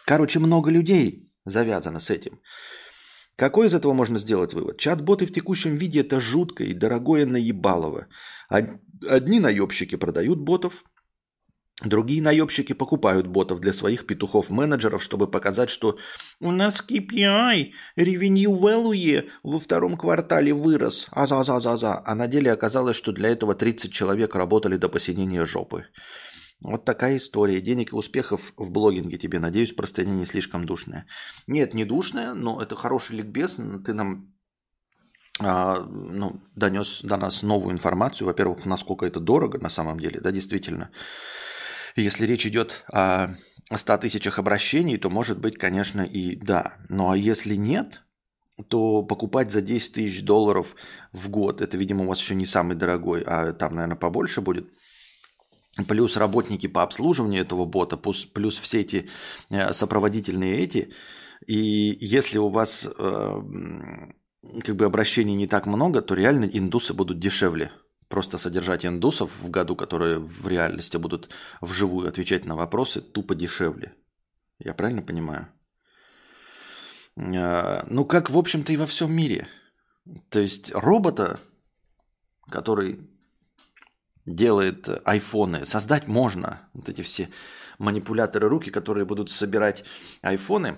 [0.06, 2.40] Короче, много людей завязано с этим.
[3.36, 4.78] Какой из этого можно сделать вывод?
[4.78, 8.08] Чат-боты в текущем виде– это жутко и дорогое наебалово.
[9.10, 10.86] Одни наебщики продают ботов,
[11.84, 15.98] Другие наебщики покупают ботов для своих петухов-менеджеров, чтобы показать, что
[16.42, 22.02] у нас KPI, revenue value во втором квартале вырос, а-за-за-за-за.
[22.06, 25.86] А на деле оказалось, что для этого 30 человек работали до посинения жопы.
[26.60, 27.62] Вот такая история.
[27.62, 29.40] Денег и успехов в блогинге тебе.
[29.40, 31.06] Надеюсь, простыня не слишком душная.
[31.48, 33.58] Нет, не душная, но это хороший ликбез.
[33.86, 34.34] Ты нам
[35.40, 38.28] а, ну, донес до нас новую информацию.
[38.28, 40.90] Во-первых, насколько это дорого на самом деле, да, действительно.
[42.02, 43.36] Если речь идет о
[43.74, 46.78] 100 тысячах обращений, то может быть, конечно, и да.
[46.90, 48.02] Ну а если нет,
[48.68, 50.76] то покупать за 10 тысяч долларов
[51.14, 54.68] в год, это, видимо, у вас еще не самый дорогой, а там, наверное, побольше будет.
[55.88, 59.08] Плюс работники по обслуживанию этого бота, плюс, плюс все эти
[59.50, 60.92] э, сопроводительные эти.
[61.46, 63.42] И если у вас э,
[64.66, 67.72] как бы обращений не так много, то реально индусы будут дешевле
[68.10, 71.30] просто содержать индусов в году, которые в реальности будут
[71.62, 73.94] вживую отвечать на вопросы, тупо дешевле.
[74.58, 75.48] Я правильно понимаю?
[77.16, 79.48] А, ну, как, в общем-то, и во всем мире.
[80.30, 81.40] То есть робота,
[82.50, 83.00] который
[84.26, 86.68] делает айфоны, создать можно.
[86.74, 87.30] Вот эти все
[87.78, 89.84] манипуляторы руки, которые будут собирать
[90.22, 90.78] айфоны,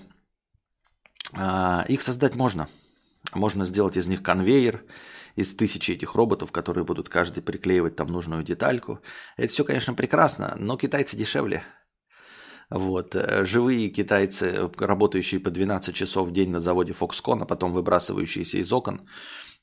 [1.33, 2.67] а, их создать можно.
[3.33, 4.83] Можно сделать из них конвейер,
[5.35, 8.99] из тысячи этих роботов, которые будут каждый приклеивать там нужную детальку.
[9.37, 11.63] Это все, конечно, прекрасно, но китайцы дешевле.
[12.69, 13.15] Вот.
[13.15, 18.59] Э, живые китайцы, работающие по 12 часов в день на заводе Foxconn, а потом выбрасывающиеся
[18.59, 19.07] из окон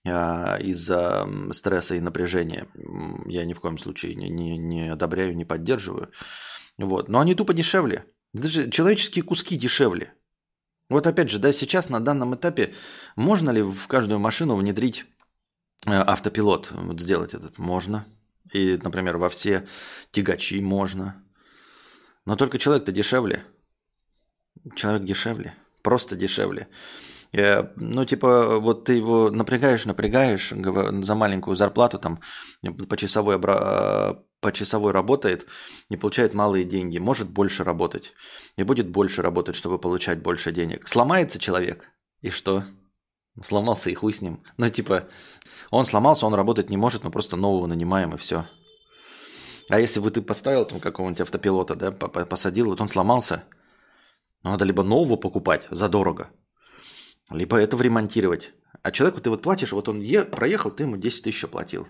[0.07, 2.69] а, из-за стресса и напряжения,
[3.27, 6.11] я ни в коем случае не, не, не одобряю, не поддерживаю.
[6.77, 7.09] Вот.
[7.09, 8.05] Но они тупо дешевле.
[8.35, 10.13] Даже человеческие куски дешевле.
[10.91, 12.75] Вот опять же, да, сейчас на данном этапе
[13.17, 15.07] можно ли в каждую машину внедрить
[15.87, 18.05] автопилот вот сделать этот можно.
[18.53, 19.67] И, например, во все
[20.11, 21.23] тягачи можно.
[22.25, 23.45] Но только человек-то дешевле.
[24.75, 25.55] Человек дешевле.
[25.83, 26.69] Просто дешевле.
[27.33, 32.21] Э, ну, типа, вот ты его напрягаешь, напрягаешь за маленькую зарплату, там,
[32.89, 35.47] по часовой, по часовой работает,
[35.91, 38.13] не получает малые деньги, может больше работать.
[38.57, 40.89] И будет больше работать, чтобы получать больше денег.
[40.89, 41.85] Сломается человек,
[42.23, 42.65] и что?
[43.45, 44.43] Сломался и хуй с ним.
[44.57, 45.09] Ну, типа,
[45.71, 48.47] он сломался, он работать не может, мы просто нового нанимаем и все.
[49.69, 53.45] А если бы ты поставил там какого-нибудь автопилота, да, посадил, вот он сломался,
[54.43, 56.31] ну, надо либо нового покупать задорого,
[57.31, 58.53] либо это ремонтировать.
[58.83, 61.87] А человеку ты вот платишь, вот он е- проехал, ты ему 10 тысяч оплатил.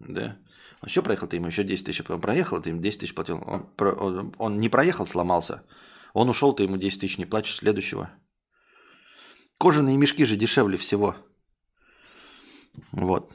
[0.00, 0.36] Да.
[0.80, 3.42] Он еще проехал, ты ему еще 10 тысяч он проехал, ты ему 10 тысяч платил.
[3.46, 5.62] Он, он, он не проехал, сломался.
[6.12, 8.10] Он ушел, ты ему 10 тысяч не платишь, следующего.
[9.58, 11.16] Кожаные мешки же дешевле всего.
[12.92, 13.32] Вот.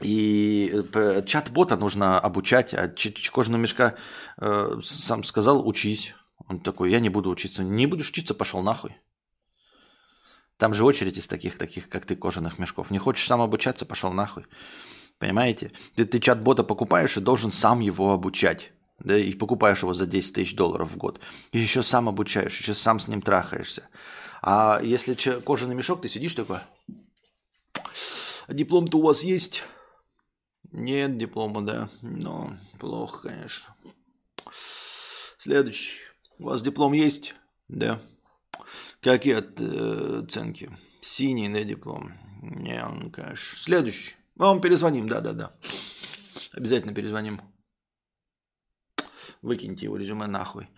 [0.00, 2.92] И э, чат-бота нужно обучать, а
[3.32, 3.94] кожаного мешка
[4.38, 6.14] э, сам сказал, учись.
[6.48, 7.62] Он такой, я не буду учиться.
[7.62, 8.96] Не будешь учиться, пошел нахуй.
[10.56, 12.90] Там же очередь из таких, таких, как ты, кожаных мешков.
[12.90, 14.46] Не хочешь сам обучаться, пошел нахуй.
[15.18, 15.72] Понимаете?
[15.94, 18.72] Ты, ты чат-бота покупаешь и должен сам его обучать.
[18.98, 21.20] Да, и покупаешь его за 10 тысяч долларов в год.
[21.52, 23.88] И еще сам обучаешь, еще сам с ним трахаешься.
[24.40, 26.58] А если кожаный мешок, ты сидишь такой,
[28.48, 29.62] диплом-то у вас есть?
[30.72, 31.88] Нет диплома, да.
[32.02, 33.74] Но плохо, конечно.
[35.38, 36.00] Следующий.
[36.38, 37.34] У вас диплом есть?
[37.68, 38.00] Да.
[39.00, 40.70] Какие э, оценки?
[41.00, 42.12] Синий, да, диплом?
[42.42, 43.58] Не, ну, конечно.
[43.58, 44.16] Следующий.
[44.36, 45.54] Вам перезвоним, да-да-да.
[46.52, 47.40] Обязательно перезвоним.
[49.42, 50.68] Выкиньте его резюме нахуй.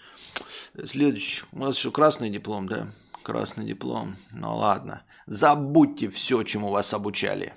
[0.84, 1.44] Следующий.
[1.52, 2.92] У вас еще красный диплом, да?
[3.26, 4.14] Красный диплом.
[4.30, 5.02] Ну ладно.
[5.26, 7.54] Забудьте все, чему вас обучали.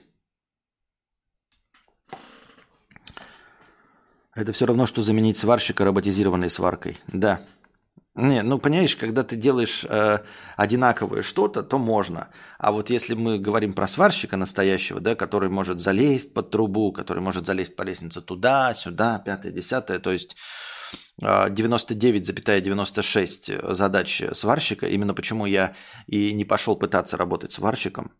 [4.33, 6.97] Это все равно, что заменить сварщика роботизированной сваркой.
[7.05, 7.41] Да.
[8.15, 10.23] Не, ну понимаешь, когда ты делаешь э,
[10.57, 12.29] одинаковое что-то, то можно.
[12.57, 17.21] А вот если мы говорим про сварщика настоящего, да, который может залезть под трубу, который
[17.21, 20.35] может залезть по лестнице туда, сюда, пятое, десятое, то есть
[21.21, 24.87] 99,96 э, задач сварщика.
[24.87, 25.75] Именно почему я
[26.07, 28.11] и не пошел пытаться работать сварщиком.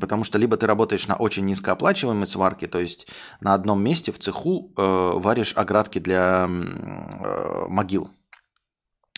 [0.00, 3.08] Потому что либо ты работаешь на очень низкооплачиваемой сварке, то есть
[3.40, 8.10] на одном месте в цеху э, варишь оградки для э, могил.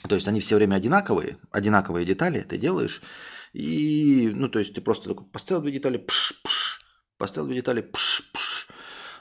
[0.09, 3.03] То есть они все время одинаковые, одинаковые детали ты делаешь.
[3.53, 6.81] И, ну, то есть ты просто такой поставил две детали, пш, пш,
[7.18, 8.60] поставил две детали, пш, пш.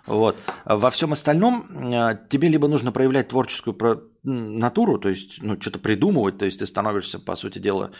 [0.05, 0.37] Вот.
[0.65, 3.75] Во всем остальном э, тебе либо нужно проявлять творческую
[4.23, 7.91] натуру, то есть ну, что-то придумывать, то есть ты становишься, по сути дела,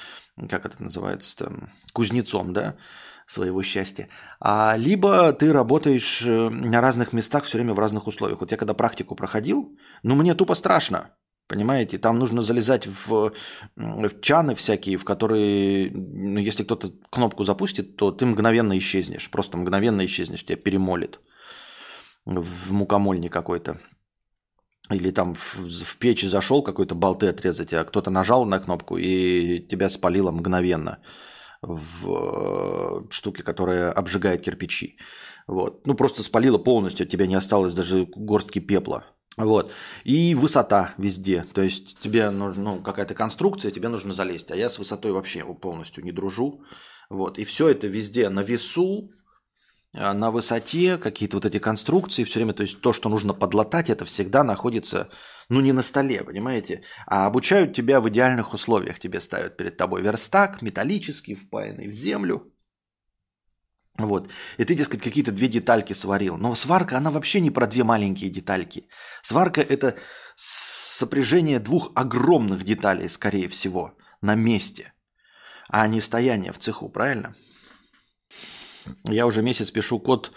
[0.50, 2.76] как это называется, там, кузнецом, да,
[3.26, 4.10] своего счастья.
[4.40, 8.40] А либо ты работаешь э, на разных местах все время в разных условиях.
[8.42, 11.12] Вот я когда практику проходил, ну мне тупо страшно.
[11.48, 13.34] Понимаете, там нужно залезать в,
[13.76, 19.32] в чаны всякие, в которые, ну, если кто-то кнопку запустит, то ты мгновенно исчезнешь.
[19.32, 21.20] Просто мгновенно исчезнешь, тебя перемолит
[22.26, 23.78] в мукомольне какой-то.
[24.90, 29.60] Или там в, в печь зашел какой-то болты отрезать, а кто-то нажал на кнопку и
[29.60, 31.00] тебя спалило мгновенно
[31.62, 34.98] в э, штуке, которая обжигает кирпичи.
[35.48, 35.86] Вот.
[35.86, 39.06] Ну, просто спалило полностью, от тебя не осталось даже горстки пепла.
[39.38, 39.72] Вот.
[40.04, 41.46] И высота везде.
[41.54, 44.52] То есть тебе нужна ну, какая-то конструкция, тебе нужно залезть.
[44.52, 46.64] А я с высотой вообще полностью не дружу.
[47.10, 47.38] Вот.
[47.38, 49.12] И все это везде на весу,
[49.94, 52.54] на высоте, какие-то вот эти конструкции все время.
[52.54, 55.10] То есть то, что нужно подлатать, это всегда находится,
[55.50, 56.84] ну, не на столе, понимаете?
[57.08, 59.00] А обучают тебя в идеальных условиях.
[59.00, 62.54] Тебе ставят перед тобой верстак металлический, впаянный в землю.
[63.98, 64.30] Вот.
[64.58, 66.38] И ты, дескать, какие-то две детальки сварил.
[66.38, 68.88] Но сварка, она вообще не про две маленькие детальки.
[69.24, 69.98] Сварка– это
[70.36, 74.94] сопряжение двух огромных деталей, скорее всего, на месте,
[75.70, 77.34] а не стояние в цеху, правильно?
[79.06, 80.32] Я уже месяц пишу код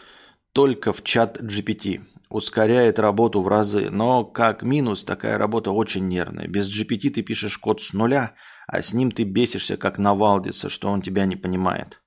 [0.53, 2.05] только в чат GPT.
[2.29, 6.49] Ускоряет работу в разы, но как минус такая работа очень нервная.
[6.49, 8.35] Без GPT ты пишешь код с нуля,
[8.67, 12.01] а с ним ты бесишься как навалдится, что он тебя не понимает.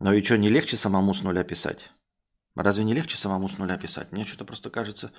[0.00, 1.90] Но и что, не легче самому с нуля писать?
[2.54, 4.10] Разве не легче самому с нуля писать?
[4.10, 5.12] Мне что-то просто кажется,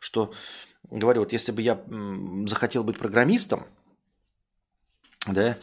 [0.00, 0.32] что,
[0.90, 1.82] говорю, вот если бы я
[2.46, 3.66] захотел быть программистом,
[5.26, 5.58] да,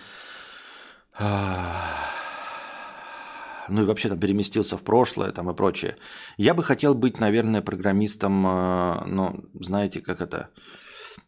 [3.69, 5.97] ну и вообще там переместился в прошлое там и прочее,
[6.38, 10.49] я бы хотел быть, наверное, программистом, э, ну, знаете, как это,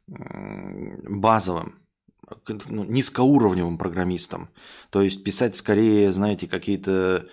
[0.07, 1.79] базовым,
[2.47, 4.49] ну, низкоуровневым программистом.
[4.89, 7.27] То есть писать скорее, знаете, какие-то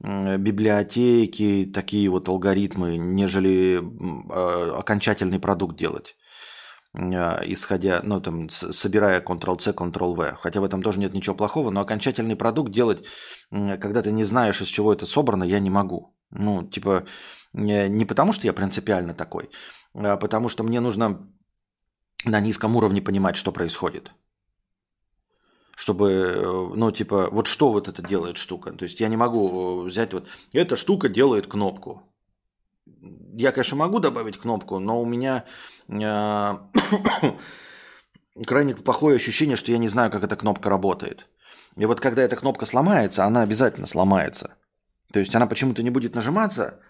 [0.00, 3.80] библиотеки, такие вот алгоритмы, нежели
[4.30, 6.16] а, окончательный продукт делать
[6.94, 10.36] исходя, ну, там, собирая Ctrl-C, Ctrl-V.
[10.40, 13.04] Хотя в этом тоже нет ничего плохого, но окончательный продукт делать,
[13.50, 16.14] когда ты не знаешь, из чего это собрано, я не могу.
[16.30, 17.04] Ну, типа,
[17.54, 19.50] не потому, что я принципиально такой,
[19.94, 21.26] а потому что мне нужно
[22.24, 24.12] на низком уровне понимать, что происходит
[25.76, 28.72] чтобы, э, ну, типа, вот что вот это делает штука.
[28.72, 32.02] То есть я не могу э, взять вот, эта штука делает кнопку.
[32.86, 35.44] Я, конечно, могу добавить кнопку, но у меня
[35.88, 36.58] э,
[38.46, 41.26] крайне плохое ощущение, что я не знаю, как эта кнопка работает.
[41.76, 44.56] И вот когда эта кнопка сломается, она обязательно сломается.
[45.12, 46.80] То есть она почему-то не будет нажиматься,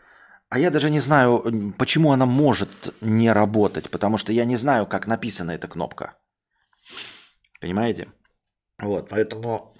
[0.48, 4.86] а я даже не знаю, почему она может не работать, потому что я не знаю,
[4.86, 6.14] как написана эта кнопка.
[7.60, 8.08] Понимаете?
[8.78, 9.74] Вот, поэтому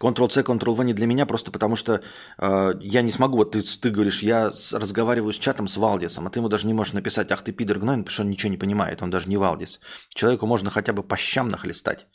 [0.00, 2.00] Ctrl-C, Ctrl-V не для меня, просто потому что
[2.38, 6.26] э, я не смогу, вот ты, ты говоришь, я с, разговариваю с чатом с Валдисом,
[6.26, 8.50] а ты ему даже не можешь написать, ах ты пидор гной, потому что он ничего
[8.50, 9.80] не понимает, он даже не Валдис.
[10.14, 12.06] Человеку можно хотя бы по щам нахлестать.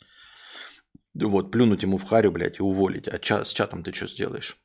[1.14, 3.06] Вот, плюнуть ему в харю, блядь, и уволить.
[3.08, 4.56] А ча- с чатом ты что сделаешь?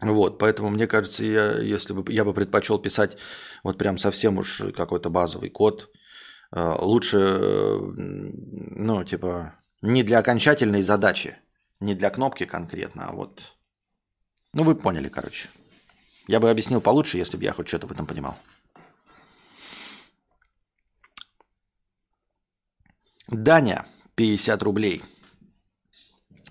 [0.00, 3.16] Вот, поэтому мне кажется, я, если бы я бы предпочел писать
[3.62, 5.90] вот прям совсем уж какой-то базовый код,
[6.52, 11.36] э, лучше, э, ну, типа, не для окончательной задачи,
[11.80, 13.56] не для кнопки конкретно, а вот
[14.52, 15.48] Ну, вы поняли, короче.
[16.26, 18.38] Я бы объяснил получше, если бы я хоть что-то в этом понимал.
[23.28, 25.02] Даня, 50 рублей.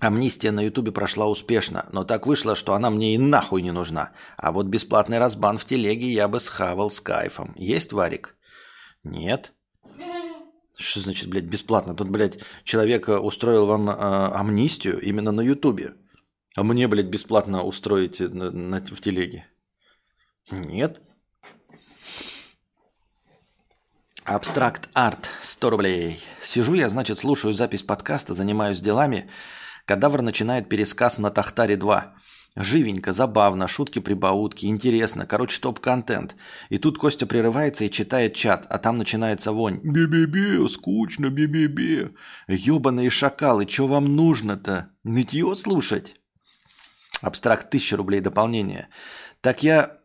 [0.00, 4.12] Амнистия на Ютубе прошла успешно, но так вышло, что она мне и нахуй не нужна.
[4.36, 7.54] А вот бесплатный разбан в телеге я бы схавал с кайфом.
[7.56, 8.36] Есть варик?
[9.02, 9.54] Нет.
[10.76, 11.94] Что значит, блядь, бесплатно?
[11.94, 15.94] Тут, блядь, человек устроил вам э, амнистию именно на Ютубе.
[16.56, 19.46] А мне, блядь, бесплатно устроить на, на, в телеге.
[20.50, 21.00] Нет.
[24.24, 26.20] Абстракт арт, 100 рублей.
[26.42, 29.28] Сижу я, значит, слушаю запись подкаста, занимаюсь делами.
[29.84, 32.14] Кадавр начинает пересказ на Тахтаре 2.
[32.56, 35.26] Живенько, забавно, шутки-прибаутки, интересно.
[35.26, 36.36] Короче, топ-контент.
[36.68, 39.80] И тут Костя прерывается и читает чат, а там начинается вонь.
[39.82, 42.14] Би-би-би, скучно, би-би-би.
[42.46, 44.90] Ёбаные шакалы, что вам нужно-то?
[45.02, 46.14] Нытье слушать?
[47.22, 48.88] Абстракт 1000 рублей дополнение.
[49.40, 49.98] Так я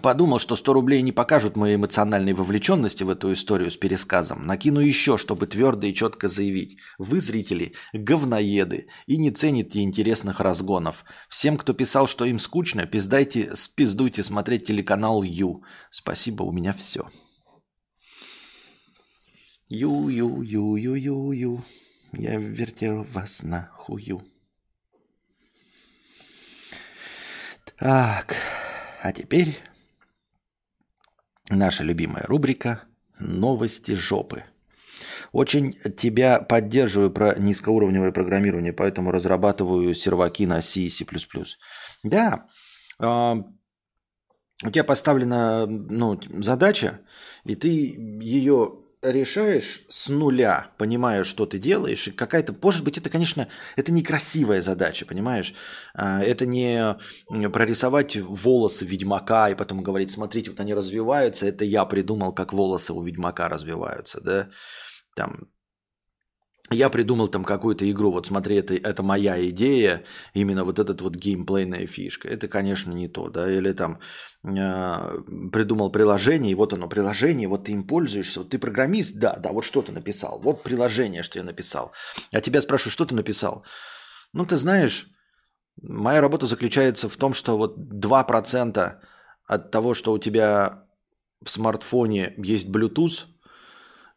[0.00, 4.46] Подумал, что 100 рублей не покажут моей эмоциональной вовлеченности в эту историю с пересказом.
[4.46, 6.78] Накину еще, чтобы твердо и четко заявить.
[6.98, 11.04] Вы, зрители, говноеды и не цените интересных разгонов.
[11.28, 15.62] Всем, кто писал, что им скучно, пиздайте, спиздуйте смотреть телеканал Ю.
[15.90, 17.06] Спасибо, у меня все.
[19.68, 21.64] Ю-ю-ю-ю-ю-ю.
[22.12, 24.22] Я вертел вас на хую.
[27.78, 28.36] Так,
[29.02, 29.58] а теперь
[31.56, 32.82] наша любимая рубрика
[33.18, 34.44] «Новости жопы».
[35.32, 41.06] Очень тебя поддерживаю про низкоуровневое программирование, поэтому разрабатываю серваки на C и C++.
[42.02, 42.46] Да,
[42.98, 43.34] э,
[44.64, 47.00] у тебя поставлена ну, задача,
[47.44, 53.10] и ты ее решаешь с нуля, понимая, что ты делаешь, и какая-то, может быть, это,
[53.10, 55.54] конечно, это некрасивая задача, понимаешь?
[55.94, 56.96] А, это не
[57.50, 62.92] прорисовать волосы Ведьмака и потом говорить, смотрите, вот они развиваются, это я придумал, как волосы
[62.92, 64.48] у Ведьмака развиваются, да?
[65.14, 65.48] Там,
[66.72, 70.04] я придумал там какую-то игру, вот смотри, это, это моя идея,
[70.34, 72.28] именно вот этот вот геймплейная фишка.
[72.28, 73.98] Это, конечно, не то, да, или там
[74.44, 79.36] э, придумал приложение, и вот оно приложение, вот ты им пользуешься, вот ты программист, да,
[79.36, 81.92] да, вот что ты написал, вот приложение, что я написал.
[82.32, 83.64] А тебя спрашиваю, что ты написал?
[84.32, 85.06] Ну, ты знаешь,
[85.82, 88.92] моя работа заключается в том, что вот 2%
[89.46, 90.84] от того, что у тебя
[91.44, 93.26] в смартфоне есть Bluetooth,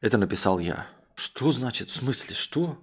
[0.01, 0.87] это написал я.
[1.15, 1.89] Что значит?
[1.89, 2.77] В смысле, что?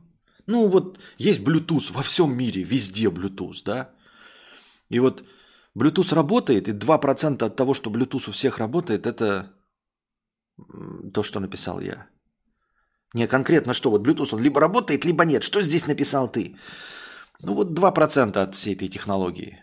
[0.47, 3.91] Ну вот есть Bluetooth во всем мире, везде Bluetooth, да?
[4.89, 5.25] И вот
[5.77, 9.53] Bluetooth работает, и 2% от того, что Bluetooth у всех работает, это
[11.15, 12.09] то, что написал я.
[13.15, 15.43] Не конкретно что, вот Bluetooth он либо работает, либо нет.
[15.43, 16.57] Что здесь написал ты?
[17.43, 19.63] Ну вот 2% от всей этой технологии.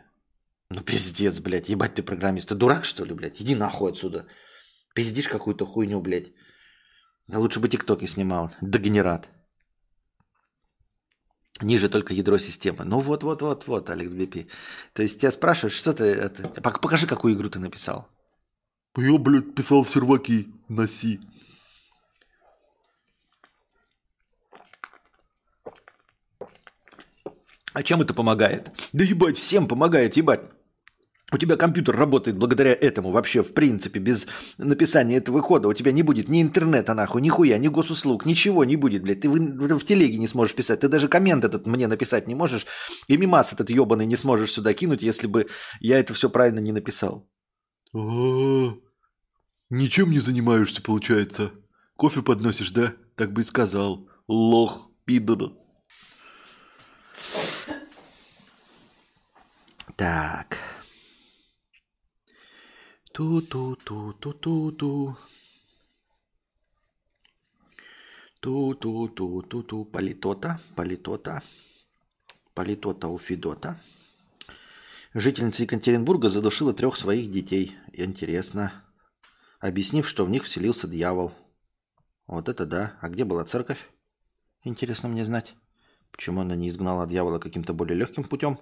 [0.69, 2.49] Ну пиздец, блядь, ебать ты программист.
[2.49, 3.41] Ты дурак, что ли, блядь?
[3.41, 4.27] Иди нахуй отсюда.
[4.93, 6.31] Пиздишь какую-то хуйню, блядь.
[7.31, 8.51] Лучше бы тиктоки снимал.
[8.61, 9.29] Дегенерат.
[11.61, 12.85] Ниже только ядро системы.
[12.85, 14.47] Ну вот-вот-вот-вот, Алекс Бипи.
[14.93, 16.05] То есть тебя спрашивают, что ты...
[16.05, 16.47] Это...
[16.61, 18.07] Покажи, какую игру ты написал.
[18.97, 21.19] Я, блядь, писал серваки на Си.
[27.73, 28.71] А чем это помогает?
[28.93, 30.41] Да ебать, всем помогает, ебать.
[31.31, 34.27] У тебя компьютер работает благодаря этому вообще, в принципе, без
[34.57, 35.67] написания этого кода.
[35.67, 39.21] У тебя не будет ни интернета, нахуй, ни хуя, ни госуслуг, ничего не будет, блядь.
[39.21, 40.79] Ты в, в телеге не сможешь писать.
[40.79, 42.65] Ты даже коммент этот мне написать не можешь.
[43.07, 45.47] И мимас этот ебаный не сможешь сюда кинуть, если бы
[45.79, 47.29] я это все правильно не написал.
[47.93, 48.73] А,
[49.69, 51.51] ничем не занимаешься, получается.
[51.95, 52.93] Кофе подносишь, да?
[53.15, 54.07] Так бы и сказал.
[54.27, 55.51] Лох, пидор.
[59.95, 60.68] Так.
[63.19, 65.17] Ту-ту-ту-ту-ту-ту.
[68.39, 69.83] Ту-ту-ту-ту-ту.
[69.83, 71.43] Политота, политота.
[72.53, 73.77] Политота у Федота.
[75.13, 77.75] Жительница Екатеринбурга задушила трех своих детей.
[77.91, 78.71] Интересно.
[79.59, 81.33] Объяснив, что в них вселился дьявол.
[82.25, 82.97] Вот это да.
[83.01, 83.89] А где была церковь?
[84.63, 85.55] Интересно мне знать.
[86.13, 88.57] Почему она не изгнала дьявола каким-то более легким путем?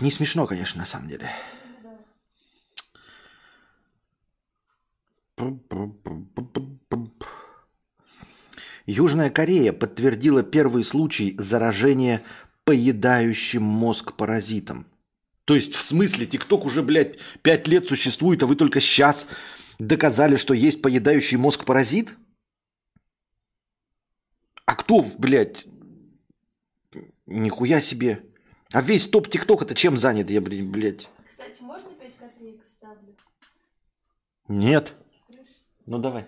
[0.00, 1.30] Не смешно, конечно, на самом деле.
[8.86, 12.22] Южная Корея подтвердила первый случай заражения
[12.64, 14.86] поедающим мозг паразитом.
[15.44, 19.26] То есть, в смысле, ТикТок уже, блядь, пять лет существует, а вы только сейчас
[19.78, 22.16] доказали, что есть поедающий мозг паразит?
[24.64, 25.66] А кто, блядь,
[27.26, 28.24] нихуя себе.
[28.70, 31.08] А весь топ ТикТок это чем занят, я, блядь?
[31.26, 33.16] Кстати, можно 5 копеек вставлю?
[34.48, 34.94] Нет.
[35.86, 36.26] Ну давай.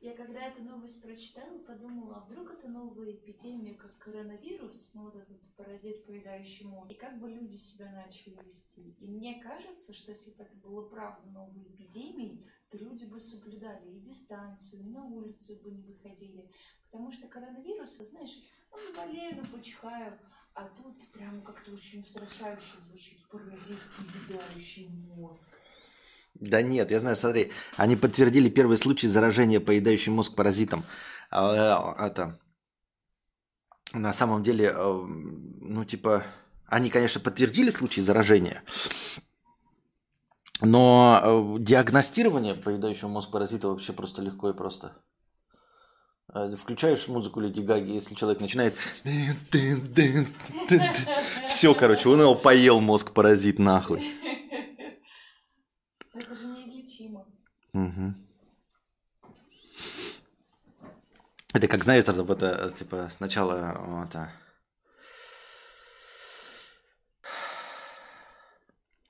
[0.00, 5.16] Я когда эту новость прочитала, подумала, а вдруг это новая эпидемия, как коронавирус, ну вот
[5.16, 8.90] этот паразит, поедающий мозг, и как бы люди себя начали вести.
[9.00, 13.90] И мне кажется, что если бы это было правда новой эпидемией, то люди бы соблюдали
[13.90, 16.50] и дистанцию, и на улицу бы не выходили.
[16.90, 18.36] Потому что коронавирус, знаешь,
[18.70, 20.18] ну, заболею, ну, почихаю,
[20.54, 23.78] а тут прям как-то очень устрашающе звучит паразит,
[24.28, 25.50] поедающий мозг.
[26.40, 30.84] Да нет, я знаю, смотри, они подтвердили первый случай заражения поедающим мозг паразитом.
[31.30, 32.38] А, Это
[33.94, 34.92] на самом деле, э,
[35.60, 36.24] ну типа,
[36.66, 38.62] они, конечно, подтвердили случай заражения,
[40.60, 44.92] но э, диагностирование поедающего мозг паразита вообще просто легко и просто.
[46.34, 48.74] Э, Включаешь музыку Леди Гаги, если человек начинает
[49.04, 50.34] dance, dance,
[50.68, 51.08] dance,
[51.48, 54.12] все, короче, он его поел мозг паразит нахуй.
[56.18, 57.26] Это же неизлечимо.
[57.72, 58.16] Мгм.
[61.52, 64.30] Это как, знаешь, это, это, типа, сначала вот, а,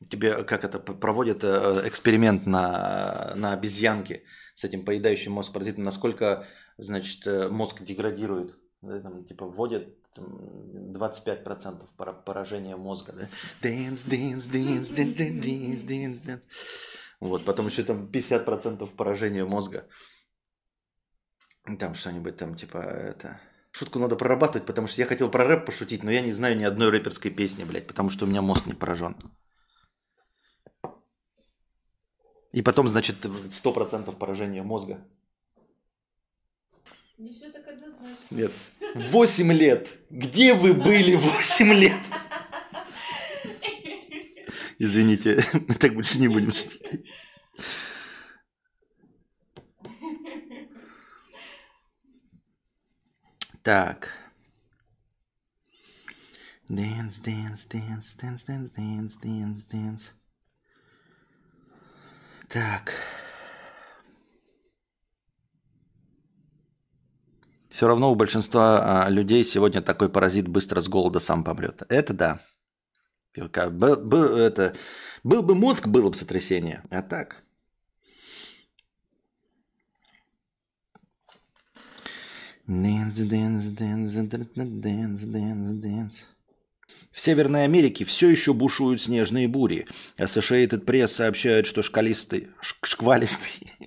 [0.08, 4.22] тебе как это проводят э, эксперимент на, на обезьянке
[4.54, 6.46] с этим поедающим мозг паразитом, насколько,
[6.76, 8.56] значит, э, мозг деградирует.
[8.82, 9.88] Да, там, типа, вводят
[10.18, 13.12] 25% пора- поражения мозга.
[13.12, 13.28] Да?
[13.62, 16.42] Dance, dance, dance, dance, dance, dance, dance.
[17.20, 19.86] Вот, потом еще там 50% поражения мозга.
[21.78, 23.40] Там что-нибудь там, типа, это...
[23.72, 26.64] Шутку надо прорабатывать, потому что я хотел про рэп пошутить, но я не знаю ни
[26.64, 29.16] одной рэперской песни, блядь, потому что у меня мозг не поражен.
[32.52, 35.06] И потом, значит, 100% поражения мозга.
[37.18, 38.16] Не все так однозначно.
[38.30, 38.52] Нет.
[38.94, 39.98] 8 лет.
[40.10, 41.96] Где вы были 8 лет?
[44.78, 47.04] Извините, мы так больше не будем шутить.
[53.62, 54.12] Так.
[56.68, 60.10] Dance, dance, dance, dance, dance, dance, dance, dance.
[62.48, 62.94] Так.
[67.76, 71.82] Все равно у большинства а, людей сегодня такой паразит быстро с голода сам помрет.
[71.90, 72.40] Это да.
[73.34, 73.68] Это,
[75.22, 76.82] был бы мозг, было бы сотрясение.
[76.88, 77.44] А так.
[82.66, 86.14] Dance, dance, dance, dance, dance, dance.
[87.12, 89.86] В Северной Америке все еще бушуют снежные бури.
[90.16, 92.76] Associated Press сообщает, что шкалистый, ш-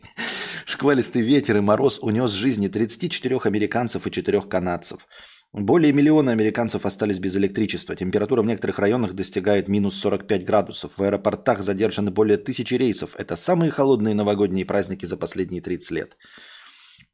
[0.69, 5.07] шквалистый, ветер и мороз унес жизни 34 американцев и 4 канадцев.
[5.51, 7.95] Более миллиона американцев остались без электричества.
[7.95, 10.91] Температура в некоторых районах достигает минус 45 градусов.
[10.95, 13.15] В аэропортах задержаны более тысячи рейсов.
[13.15, 16.17] Это самые холодные новогодние праздники за последние 30 лет.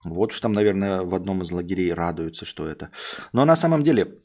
[0.03, 2.89] Вот что там, наверное, в одном из лагерей радуются, что это.
[3.31, 4.19] Но на самом деле,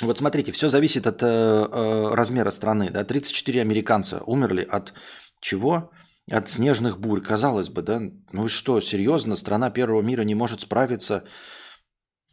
[0.00, 2.90] вот смотрите, все зависит от э, э, размера страны.
[2.90, 3.04] Да?
[3.04, 4.94] 34 американца умерли от
[5.40, 5.90] чего?
[6.30, 7.22] От снежных бурь.
[7.22, 8.00] Казалось бы, да?
[8.32, 11.24] Ну и что, серьезно, страна первого мира не может справиться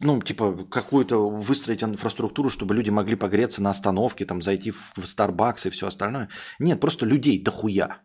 [0.00, 5.66] ну, типа, какую-то выстроить инфраструктуру, чтобы люди могли погреться на остановке, там, зайти в, Starbucks
[5.68, 6.28] и все остальное.
[6.58, 8.02] Нет, просто людей дохуя.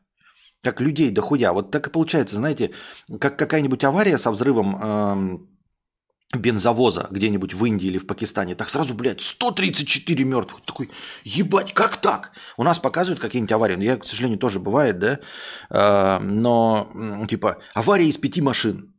[0.61, 1.51] Как людей дохуя.
[1.51, 2.71] Вот так и получается, знаете,
[3.19, 5.58] как какая-нибудь авария со взрывом эм,
[6.35, 10.61] бензовоза где-нибудь в Индии или в Пакистане, так сразу, блядь, 134 мертвых.
[10.61, 10.91] Такой,
[11.23, 12.31] ебать, как так?
[12.55, 15.19] У нас показывают какие-нибудь аварии, ну, я, к сожалению, тоже бывает, да,
[15.69, 16.89] Э, но,
[17.27, 18.93] типа, авария из пяти машин,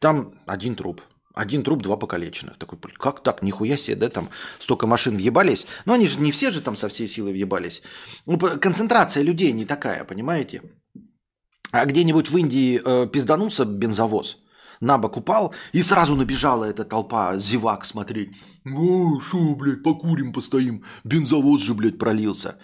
[0.00, 1.02] там один труп,
[1.34, 2.58] один труп, два покалеченных.
[2.58, 3.42] Такой, как так?
[3.42, 5.66] Нихуя себе, да, там столько машин въебались.
[5.84, 7.82] Но они же не все же там со всей силы въебались.
[8.24, 10.62] Ну, концентрация людей не такая, понимаете?
[11.72, 14.38] А где-нибудь в Индии э, пизданулся бензовоз,
[14.80, 18.36] на бок упал, и сразу набежала эта толпа зевак смотреть.
[18.64, 22.58] О, шо, блядь, покурим, постоим, бензовоз же, блядь, пролился.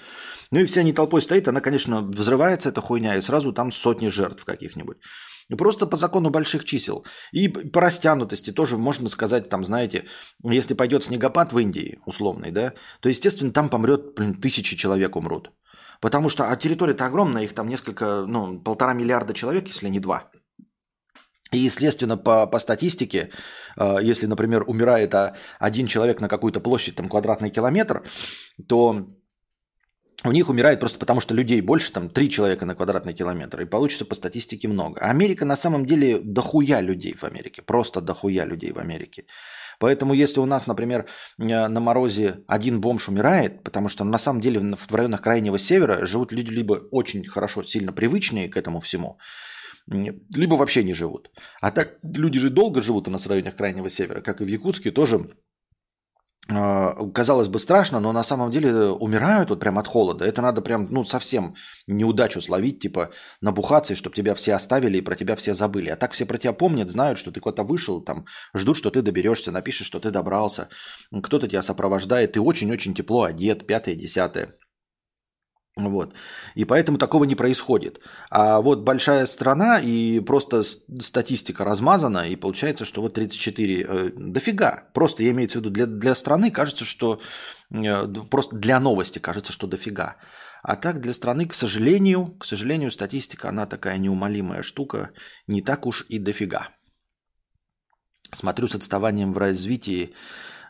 [0.50, 4.08] Ну и все они толпой стоит, она, конечно, взрывается эта хуйня, и сразу там сотни
[4.08, 4.98] жертв каких-нибудь.
[5.56, 7.04] Просто по закону больших чисел.
[7.32, 10.04] И по растянутости тоже можно сказать, там, знаете,
[10.44, 15.50] если пойдет снегопад в Индии, условный, да, то, естественно, там помрет, блин, тысячи человек умрут.
[16.00, 20.30] Потому что, а территория-то огромная, их там несколько, ну, полтора миллиарда человек, если не два.
[21.52, 23.30] И, естественно, по, по статистике,
[23.76, 28.02] э, если, например, умирает а, один человек на какую-то площадь, там, квадратный километр,
[28.68, 29.06] то
[30.24, 33.66] у них умирает просто потому, что людей больше, там, три человека на квадратный километр, и
[33.66, 35.00] получится по статистике много.
[35.00, 39.24] А Америка на самом деле дохуя людей в Америке, просто дохуя людей в Америке.
[39.78, 41.06] Поэтому если у нас, например,
[41.38, 46.06] э, на морозе один бомж умирает, потому что на самом деле в районах Крайнего Севера
[46.06, 49.18] живут люди либо очень хорошо, сильно привычные к этому всему,
[49.86, 51.30] либо вообще не живут.
[51.60, 54.48] А так люди же долго живут у нас в районах Крайнего Севера, как и в
[54.48, 55.28] Якутске тоже
[56.48, 60.24] а, казалось бы, страшно, но на самом деле умирают вот прям от холода.
[60.24, 61.54] Это надо прям, ну, совсем
[61.86, 63.10] неудачу словить, типа
[63.40, 65.90] набухаться, чтобы тебя все оставили и про тебя все забыли.
[65.90, 68.26] А так все про тебя помнят, знают, что ты куда-то вышел, там,
[68.56, 70.68] ждут, что ты доберешься, напишешь, что ты добрался.
[71.22, 74.54] Кто-то тебя сопровождает, ты очень-очень тепло одет, пятое, десятое.
[75.76, 76.14] Вот.
[76.54, 78.00] И поэтому такого не происходит.
[78.30, 84.84] А вот большая страна, и просто статистика размазана, и получается, что вот 34 э, дофига.
[84.92, 87.20] Просто я имею в виду, для, для страны кажется, что
[87.70, 90.16] э, просто для новости кажется, что дофига.
[90.62, 95.10] А так для страны, к сожалению, к сожалению, статистика, она такая неумолимая штука,
[95.46, 96.68] не так уж и дофига.
[98.30, 100.14] Смотрю с отставанием в развитии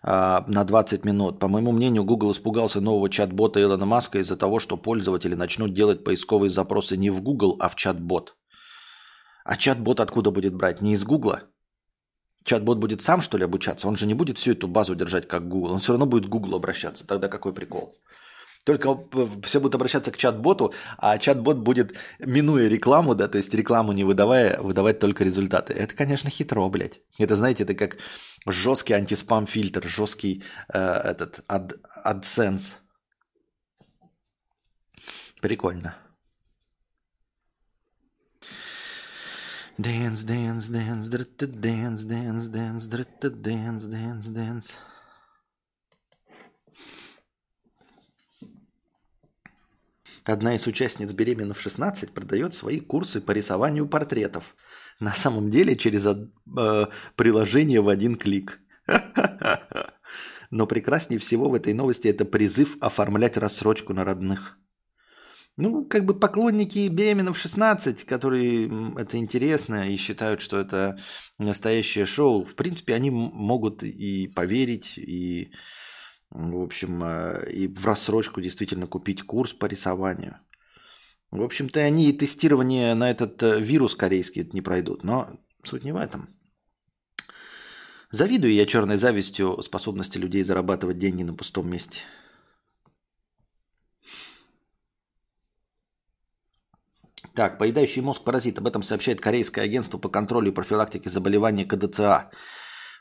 [0.02, 1.38] на 20 минут.
[1.38, 6.04] По моему мнению, Google испугался нового чат-бота Илона Маска из-за того, что пользователи начнут делать
[6.04, 8.36] поисковые запросы не в Google, а в чат-бот.
[9.44, 10.80] А чат-бот откуда будет брать?
[10.80, 11.38] Не из Google?
[12.44, 13.86] Чат-бот будет сам, что ли, обучаться?
[13.86, 15.72] Он же не будет всю эту базу держать, как Google.
[15.72, 17.06] Он все равно будет к Google обращаться.
[17.06, 17.92] Тогда какой прикол?
[18.64, 18.96] Только
[19.42, 24.04] все будут обращаться к чат-боту, а чат-бот будет, минуя рекламу, да, то есть рекламу не
[24.04, 25.72] выдавая, выдавать только результаты.
[25.72, 27.00] Это, конечно, хитро, блядь.
[27.18, 27.98] Это, знаете, это как
[28.46, 32.76] жесткий антиспам-фильтр, жесткий э, этот ад, AdSense.
[35.40, 35.96] Прикольно.
[39.76, 44.70] Dance, dance, dance, dance, dance, dance, дрыта, dance, dance, dance.
[50.24, 54.54] Одна из участниц беременна в 16 продает свои курсы по рисованию портретов.
[55.00, 58.60] На самом деле через э, приложение в один клик.
[60.50, 64.58] Но прекраснее всего в этой новости это призыв оформлять рассрочку на родных.
[65.56, 70.98] Ну, как бы поклонники беременна в 16, которые это интересно и считают, что это
[71.38, 75.52] настоящее шоу, в принципе, они могут и поверить, и,
[76.32, 80.38] в общем, э, и в рассрочку действительно купить курс по рисованию.
[81.30, 85.28] В общем-то, они и тестирование на этот э, вирус корейский не пройдут, но
[85.62, 86.28] суть не в этом.
[88.10, 92.00] Завидую я черной завистью способности людей зарабатывать деньги на пустом месте.
[97.34, 98.58] Так, поедающий мозг паразит.
[98.58, 102.30] Об этом сообщает Корейское агентство по контролю и профилактике заболеваний КДЦА.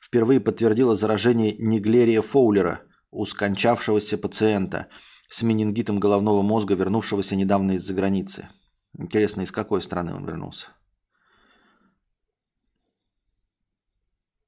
[0.02, 2.82] Впервые подтвердило заражение Неглерия Фоулера
[3.12, 4.88] у скончавшегося пациента
[5.30, 8.50] с менингитом головного мозга, вернувшегося недавно из-за границы.
[8.98, 10.68] Интересно, из какой страны он вернулся?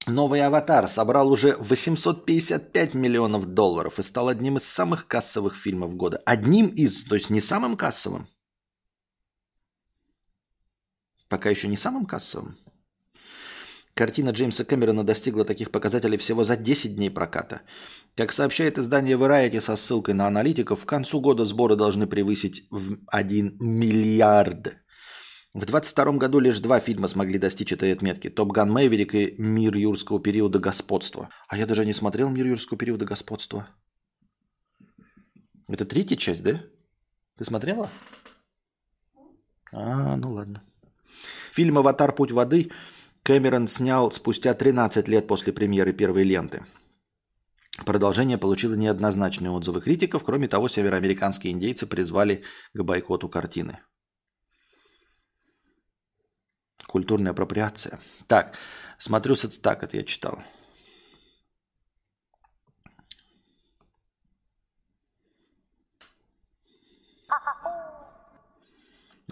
[0.05, 6.21] Новый «Аватар» собрал уже 855 миллионов долларов и стал одним из самых кассовых фильмов года.
[6.25, 8.27] Одним из, то есть не самым кассовым.
[11.29, 12.57] Пока еще не самым кассовым.
[13.95, 17.61] Картина Джеймса Кэмерона достигла таких показателей всего за 10 дней проката.
[18.15, 22.97] Как сообщает издание Variety со ссылкой на аналитиков, к концу года сборы должны превысить в
[23.07, 24.77] 1 миллиард.
[25.53, 28.29] В 22 году лишь два фильма смогли достичь этой отметки.
[28.29, 31.29] «Топ Ган Мэйверик» и «Мир юрского периода господства».
[31.47, 33.67] А я даже не смотрел «Мир юрского периода господства».
[35.67, 36.59] Это третья часть, да?
[37.37, 37.87] Ты смотрела?
[39.71, 40.63] А, ну ладно.
[41.51, 42.15] Фильм «Аватар.
[42.15, 42.71] Путь воды»
[43.23, 46.65] Кэмерон снял спустя 13 лет после премьеры первой ленты.
[47.85, 50.23] Продолжение получило неоднозначные отзывы критиков.
[50.23, 52.43] Кроме того, североамериканские индейцы призвали
[52.73, 53.79] к бойкоту картины.
[56.85, 57.99] Культурная апроприация.
[58.27, 58.55] Так,
[58.99, 60.43] смотрю соцтак, это я читал.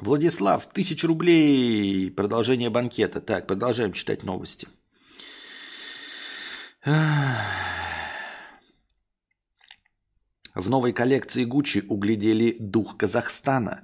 [0.01, 2.11] Владислав, тысяча рублей.
[2.11, 3.21] Продолжение банкета.
[3.21, 4.67] Так, продолжаем читать новости.
[6.83, 6.89] В
[10.69, 13.83] новой коллекции Гуччи углядели дух Казахстана.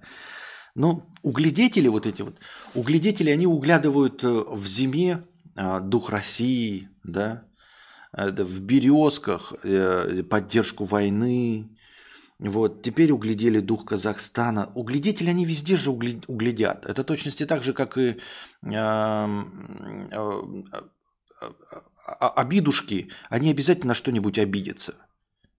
[0.73, 2.39] Ну, углядетели вот эти вот,
[2.73, 5.23] углядетели, они углядывают э, в зиме
[5.55, 7.47] э, дух России, да,
[8.13, 11.76] это в березках э, поддержку войны,
[12.39, 14.71] вот, теперь углядели дух Казахстана.
[14.75, 16.85] Углядетели они везде же углядят.
[16.85, 18.17] Это точности так же, как и
[18.61, 20.77] эм, э,
[21.41, 23.09] э, э, обидушки.
[23.29, 24.95] Они обязательно на что-нибудь обидятся.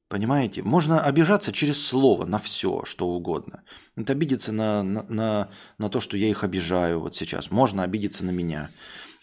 [0.08, 0.62] Понимаете?
[0.62, 3.64] Можно обижаться через слово на все, что угодно.
[3.96, 5.48] Это обидеться на, на, на,
[5.78, 7.50] на то, что я их обижаю вот сейчас.
[7.50, 8.70] Можно обидеться на меня.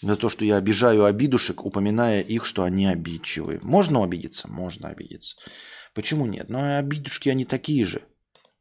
[0.01, 3.61] За то, что я обижаю обидушек, упоминая их, что они обидчивые.
[3.63, 4.49] Можно обидеться?
[4.49, 5.37] Можно обидеться.
[5.95, 6.49] Почему нет?
[6.49, 8.01] Но обидушки, они такие же.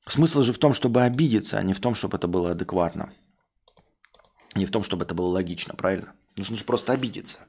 [0.06, 3.10] Смысл же в том, чтобы обидеться, а не в том, чтобы это было адекватно.
[4.54, 6.12] Не в том, чтобы это было логично, правильно?
[6.36, 7.40] Нужно же просто обидеться.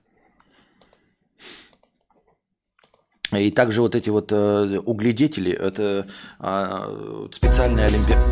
[3.32, 6.08] И также вот эти вот э, угледетели, это
[6.40, 8.24] э, специальные олимпиады.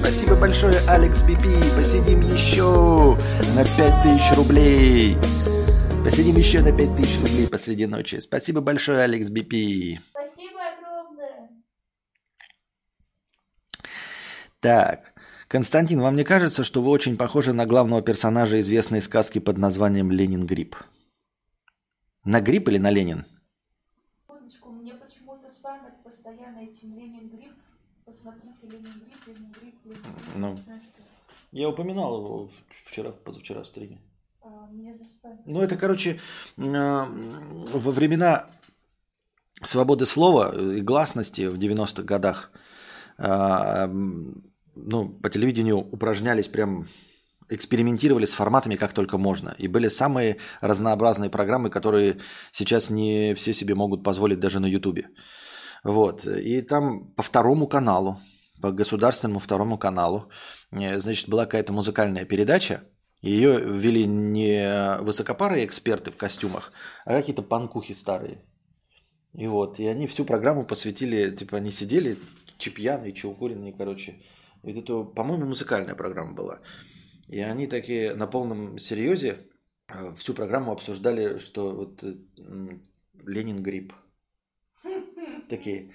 [0.00, 1.54] Спасибо большое, Алекс Пипи.
[1.74, 3.16] Посидим еще
[3.54, 5.16] на 5000 рублей.
[6.04, 8.18] Посидим еще на 5000 рублей посреди ночи.
[8.20, 10.00] Спасибо большое, Алекс Бипи.
[10.10, 11.50] Спасибо огромное.
[14.60, 15.14] Так,
[15.48, 20.10] Константин, вам не кажется, что вы очень похожи на главного персонажа известной сказки под названием
[20.10, 20.76] Ленин Грипп?
[22.24, 23.24] На грипп или на Ленин?
[24.20, 27.54] Секундочку, мне почему-то спамят постоянно этим Ленин Грипп.
[28.04, 30.36] Посмотрите, Ленин Грипп, Ленин Грипп, Ленин Грипп.
[30.36, 30.58] Ну.
[31.52, 32.50] Я упоминал его
[32.84, 33.98] вчера, позавчера в стриме.
[34.68, 34.94] А, меня.
[35.46, 36.20] Ну, это, короче,
[36.56, 37.04] э,
[37.74, 38.44] во времена
[39.62, 42.50] свободы слова и гласности в 90-х годах
[43.18, 46.86] а, ну, по телевидению упражнялись прям
[47.48, 49.54] экспериментировали с форматами как только можно.
[49.58, 52.18] И были самые разнообразные программы, которые
[52.52, 55.08] сейчас не все себе могут позволить даже на Ютубе.
[55.82, 56.26] Вот.
[56.26, 58.18] И там по второму каналу,
[58.60, 60.28] по государственному второму каналу,
[60.72, 62.82] э, значит, была какая-то музыкальная передача.
[63.20, 66.72] Ее вели не высокопарые эксперты в костюмах,
[67.04, 68.44] а какие-то панкухи старые.
[69.34, 72.16] И вот, и они всю программу посвятили, типа, они сидели,
[72.58, 74.22] че пьяные, че укуренные, короче.
[74.62, 76.60] Вот это, по-моему, музыкальная программа была.
[77.26, 79.38] И они такие на полном серьезе
[79.88, 82.14] э, всю программу обсуждали, что вот э,
[83.26, 83.92] Ленин грипп.
[85.48, 85.92] Такие.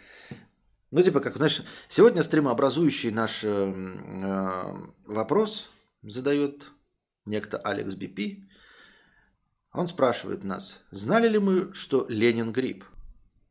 [0.92, 4.74] Ну, типа, как, знаешь, сегодня стримообразующий наш э, э,
[5.06, 5.70] вопрос
[6.04, 6.72] задает
[7.26, 8.50] некто Алекс Бипи.
[9.72, 12.86] Он спрашивает нас, знали ли мы, что Ленин грипп?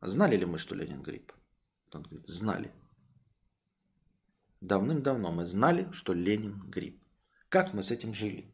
[0.01, 1.33] Знали ли мы, что Ленин грипп?
[1.93, 2.71] Он говорит, знали.
[4.61, 7.03] Давным-давно мы знали, что Ленин грипп.
[7.49, 8.53] Как мы с этим жили?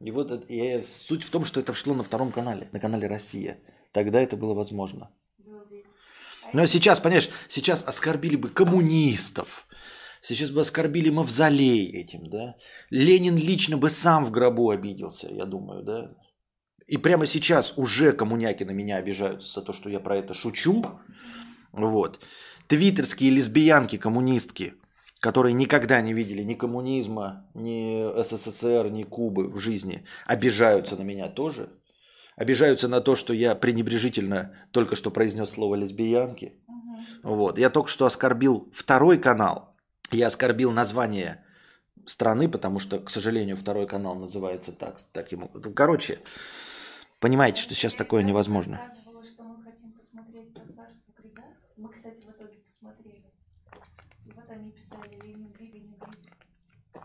[0.00, 3.08] И вот это- и суть в том, что это шло на втором канале, на канале
[3.08, 3.58] «Россия».
[3.92, 5.10] Тогда это было возможно.
[6.52, 9.66] Но сейчас, понимаешь, сейчас оскорбили бы коммунистов,
[10.24, 12.56] сейчас бы оскорбили Мавзолей этим, да?
[12.90, 16.10] Ленин лично бы сам в гробу обиделся, я думаю, да?
[16.86, 20.84] И прямо сейчас уже коммуняки на меня обижаются за то, что я про это шучу.
[21.72, 22.20] Вот.
[22.68, 24.74] Твиттерские лесбиянки, коммунистки,
[25.20, 31.28] которые никогда не видели ни коммунизма, ни СССР, ни Кубы в жизни, обижаются на меня
[31.28, 31.70] тоже.
[32.36, 36.54] Обижаются на то, что я пренебрежительно только что произнес слово лесбиянки.
[36.66, 37.06] Мгм.
[37.22, 37.58] Вот.
[37.58, 39.73] Я только что оскорбил второй канал.
[40.14, 41.44] Я оскорбил название
[42.06, 45.74] страны, потому что, к сожалению, второй канал называется так, таким образом.
[45.74, 46.20] Короче,
[47.18, 48.80] понимаете, что сейчас такое невозможно.
[48.80, 51.42] рассказывала, что мы хотим посмотреть про царство Крида.
[51.76, 53.24] Мы, кстати, в итоге посмотрели.
[54.24, 57.04] И вот они писали Ленин Грипп, Ленин Грипп.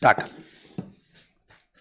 [0.00, 0.28] Так.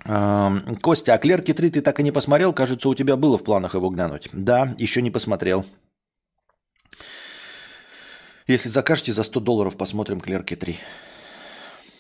[0.06, 2.54] Эм, Костя, а Клерки 3 ты так и не посмотрел?
[2.54, 4.30] Кажется, у тебя было в планах его глянуть.
[4.34, 5.64] Да, еще не посмотрел.
[8.48, 10.80] Если закажете, за 100 долларов посмотрим Клерки 3.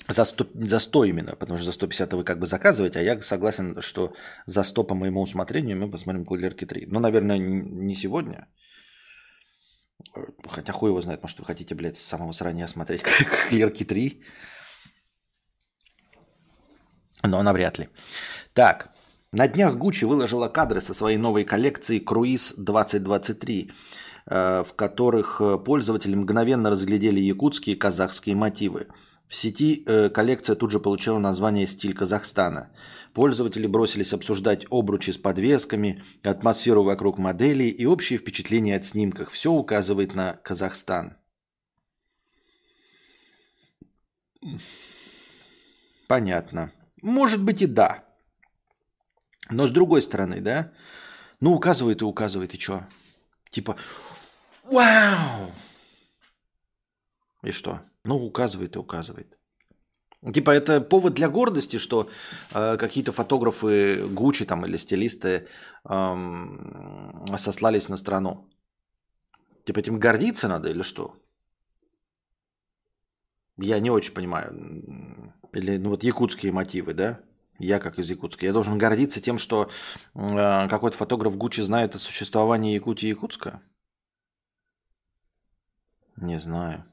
[0.10, 3.22] За 100, за 100 именно, потому что за 150 вы как бы заказываете, а я
[3.22, 4.14] согласен, что
[4.46, 6.88] за 100 по моему усмотрению мы посмотрим Клерки 3.
[6.92, 8.48] Но, наверное, н- не сегодня.
[10.16, 10.20] Э,
[10.50, 13.04] Хотя хуй его знает, может, вы хотите, блядь, с самого срания смотреть
[13.50, 14.22] Клерки 3.
[17.24, 17.88] Но навряд ли.
[18.54, 18.90] Так,
[19.32, 23.74] на днях Гуччи выложила кадры со своей новой коллекции «Круиз 2023», э,
[24.26, 28.88] в которых э, пользователи мгновенно разглядели якутские и казахские мотивы.
[29.28, 32.72] В сети э, коллекция тут же получила название «Стиль Казахстана».
[33.14, 39.32] Пользователи бросились обсуждать обручи с подвесками, атмосферу вокруг моделей и общие впечатления от снимках.
[39.32, 41.18] Все указывает на Казахстан.
[46.08, 46.72] Понятно.
[47.02, 48.04] Может быть и да.
[49.50, 50.72] Но с другой стороны, да?
[51.40, 52.88] Ну, указывает и указывает, и что?
[53.50, 53.78] Типа,
[54.74, 55.52] вау!
[57.44, 57.82] И что?
[58.04, 59.38] Ну, указывает и указывает.
[60.34, 62.10] Типа, это повод для гордости, что
[62.54, 65.48] э, какие-то фотографы Гуччи там или стилисты
[65.84, 68.48] эм, сослались на страну.
[69.66, 71.16] Типа, этим гордиться надо или что?
[73.58, 75.34] Я не очень понимаю.
[75.52, 77.20] Или, ну, вот якутские мотивы, да?
[77.60, 78.46] Я как из Якутска.
[78.46, 79.70] Я должен гордиться тем, что
[80.16, 83.62] э, какой-то фотограф Гуччи знает о существовании Якутии и Якутска?
[86.16, 86.86] Не знаю.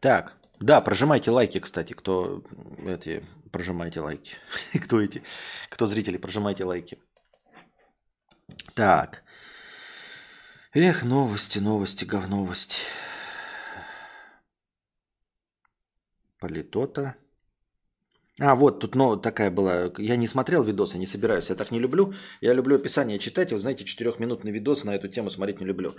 [0.00, 2.42] Так, да, прожимайте лайки, кстати, кто
[2.86, 4.36] эти, прожимайте лайки.
[4.84, 5.22] кто эти,
[5.68, 6.98] кто зрители, прожимайте лайки.
[8.74, 9.22] Так.
[10.72, 12.76] Эх, новости, новости, говновости.
[16.38, 17.16] Политота.
[18.40, 19.92] А, вот, тут ну, такая была.
[19.98, 21.50] Я не смотрел видосы, не собираюсь.
[21.50, 22.14] Я так не люблю.
[22.40, 23.52] Я люблю описание читать.
[23.52, 25.92] Вы знаете, четырехминутный видос на эту тему смотреть не люблю.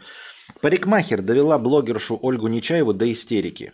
[0.59, 3.73] Парикмахер довела блогершу Ольгу Нечаеву до истерики.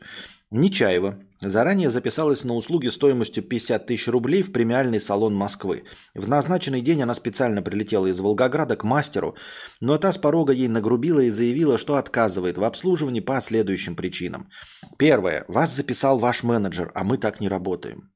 [0.51, 5.83] Нечаева заранее записалась на услуги стоимостью 50 тысяч рублей в премиальный салон Москвы.
[6.13, 9.35] В назначенный день она специально прилетела из Волгограда к мастеру,
[9.79, 14.49] но та с порога ей нагрубила и заявила, что отказывает в обслуживании по следующим причинам.
[14.97, 15.45] Первое.
[15.47, 18.09] Вас записал ваш менеджер, а мы так не работаем.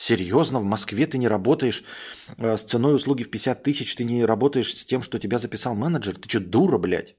[0.00, 1.84] Серьезно, в Москве ты не работаешь
[2.38, 5.74] э, с ценой услуги в 50 тысяч, ты не работаешь с тем, что тебя записал
[5.74, 6.16] менеджер?
[6.16, 7.16] Ты что, дура, блядь?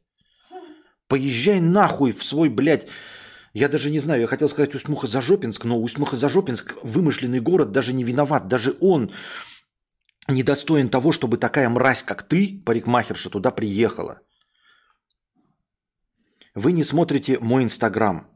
[1.07, 2.88] Поезжай нахуй в свой, блядь,
[3.53, 8.47] я даже не знаю, я хотел сказать Усть-Муха-Зажопинск, но Усть-Муха-Зажопинск, вымышленный город, даже не виноват.
[8.47, 9.11] Даже он
[10.27, 14.21] недостоин того, чтобы такая мразь, как ты, парикмахерша, туда приехала.
[16.55, 18.30] Вы не смотрите мой инстаграм.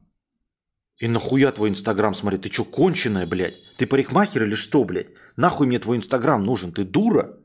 [1.00, 2.44] И нахуя твой инстаграм смотреть?
[2.44, 3.56] Ты что, конченая, блядь?
[3.78, 5.08] Ты парикмахер или что, блядь?
[5.36, 6.72] Нахуй мне твой инстаграм нужен?
[6.72, 7.38] Ты дура?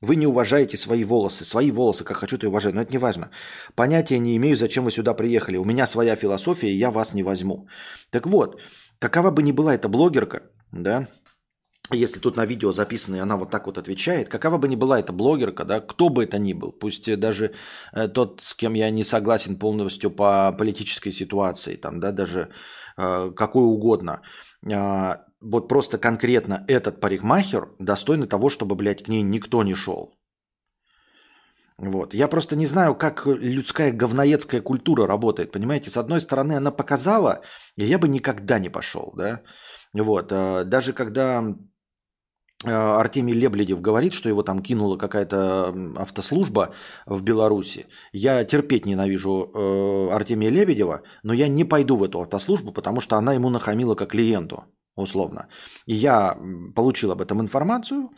[0.00, 1.44] Вы не уважаете свои волосы.
[1.44, 2.74] Свои волосы, как хочу, ты уважаю.
[2.74, 3.30] Но это не важно.
[3.76, 5.56] Понятия не имею, зачем вы сюда приехали.
[5.58, 7.68] У меня своя философия, и я вас не возьму.
[8.10, 8.60] Так вот,
[8.98, 11.06] какова бы ни была эта блогерка, да,
[11.90, 15.00] если тут на видео записано, и она вот так вот отвечает, какова бы ни была
[15.00, 17.52] эта блогерка, да, кто бы это ни был, пусть даже
[17.92, 22.48] э, тот, с кем я не согласен полностью по политической ситуации, там, да, даже
[22.96, 24.22] э, какой угодно,
[24.64, 30.14] э, вот просто конкретно этот парикмахер достойный того, чтобы, блядь, к ней никто не шел.
[31.78, 32.14] Вот.
[32.14, 35.90] Я просто не знаю, как людская говноедская культура работает, понимаете?
[35.90, 37.42] С одной стороны, она показала,
[37.76, 39.40] и я бы никогда не пошел, да?
[39.92, 40.30] Вот.
[40.32, 41.42] А даже когда
[42.64, 46.74] Артемий Лебледев говорит, что его там кинула какая-то автослужба
[47.06, 47.86] в Беларуси.
[48.12, 53.16] Я терпеть ненавижу э, Артемия Лебедева, но я не пойду в эту автослужбу, потому что
[53.16, 55.48] она ему нахамила как клиенту условно.
[55.86, 56.36] И я
[56.74, 58.10] получил об этом информацию,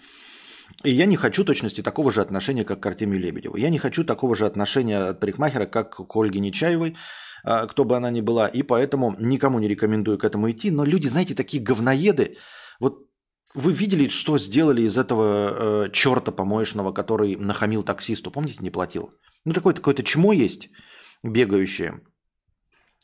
[0.83, 3.57] и я не хочу точности такого же отношения, как к Артемию Лебедеву.
[3.57, 6.97] Я не хочу такого же отношения от парикмахера, как к Ольге Нечаевой,
[7.45, 10.71] а, кто бы она ни была, и поэтому никому не рекомендую к этому идти.
[10.71, 12.37] Но люди, знаете, такие говноеды,
[12.81, 13.07] вот
[13.55, 18.31] вы видели, что сделали из этого э, черта помоечного, который нахамил таксисту?
[18.31, 19.13] Помните, не платил?
[19.45, 20.71] Ну, такое какое-то чмо есть
[21.23, 22.01] бегающее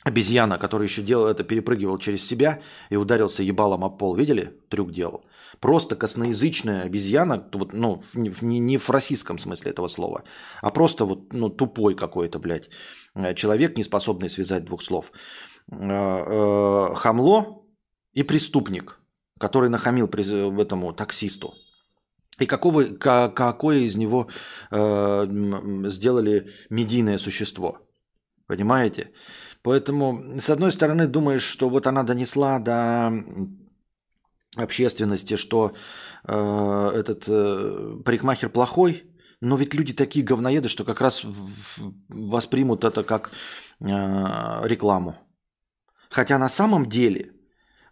[0.05, 4.14] обезьяна, который еще делал это, перепрыгивал через себя и ударился ебалом о пол.
[4.14, 4.59] Видели?
[4.68, 5.24] Трюк делал.
[5.61, 10.24] Просто косноязычная обезьяна, вот, ну, не, не в российском смысле этого слова,
[10.62, 12.70] а просто вот, ну, тупой какой-то, блядь,
[13.14, 15.12] э, человек, не способный связать двух слов.
[15.70, 17.62] Э, э, хамло
[18.14, 18.99] и преступник,
[19.41, 21.55] который нахамил этому таксисту.
[22.38, 24.28] И какого, какое из него
[24.70, 27.78] сделали медийное существо.
[28.47, 29.12] Понимаете?
[29.62, 33.12] Поэтому, с одной стороны, думаешь, что вот она донесла до
[34.57, 35.72] общественности, что
[36.24, 39.05] э, этот э, парикмахер плохой,
[39.41, 41.24] но ведь люди такие говноеды, что как раз
[42.09, 43.30] воспримут это как
[43.80, 43.86] э,
[44.64, 45.16] рекламу.
[46.11, 47.32] Хотя на самом деле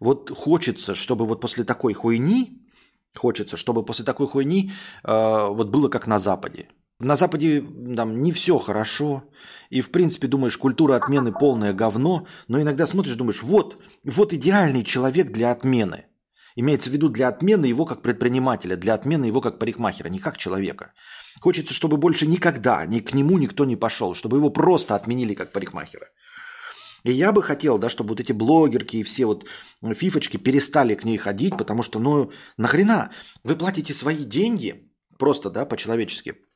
[0.00, 2.62] вот хочется, чтобы вот после такой хуйни,
[3.14, 4.70] хочется, чтобы после такой хуйни
[5.04, 6.68] э, вот было как на Западе.
[7.00, 7.62] На Западе
[7.96, 9.22] там не все хорошо.
[9.70, 12.26] И, в принципе, думаешь, культура отмены полное говно.
[12.48, 16.06] Но иногда смотришь, думаешь, вот, вот идеальный человек для отмены.
[16.56, 20.36] Имеется в виду для отмены его как предпринимателя, для отмены его как парикмахера, не как
[20.38, 20.92] человека.
[21.40, 25.52] Хочется, чтобы больше никогда ни к нему никто не пошел, чтобы его просто отменили как
[25.52, 26.08] парикмахера.
[27.04, 29.46] И я бы хотел, да, чтобы вот эти блогерки и все вот
[29.94, 33.12] фифочки перестали к ней ходить, потому что, ну, нахрена?
[33.44, 36.36] Вы платите свои деньги, просто, да, по-человечески–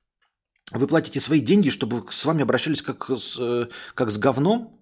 [0.73, 4.81] вы платите свои деньги, чтобы с вами обращались как с, э, как с говном?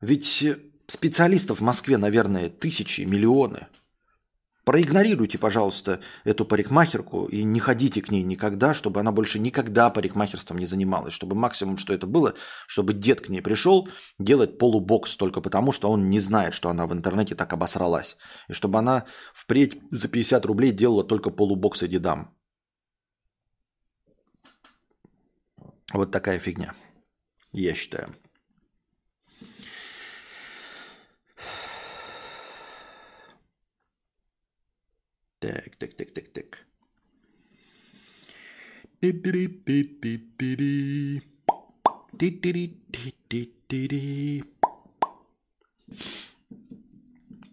[0.00, 0.44] Ведь
[0.86, 3.68] специалистов в Москве, наверное, тысячи, миллионы.
[4.64, 10.56] Проигнорируйте, пожалуйста, эту парикмахерку и не ходите к ней никогда, чтобы она больше никогда парикмахерством
[10.56, 11.12] не занималась.
[11.12, 12.34] Чтобы максимум, что это было,
[12.66, 13.88] чтобы дед к ней пришел
[14.18, 18.16] делать полубокс только потому, что он не знает, что она в интернете так обосралась.
[18.48, 19.04] И чтобы она
[19.34, 22.34] впредь за 50 рублей делала только полубоксы дедам.
[25.92, 26.74] Вот такая фигня,
[27.52, 28.14] я считаю.
[35.44, 36.58] Так, так, так, так, так.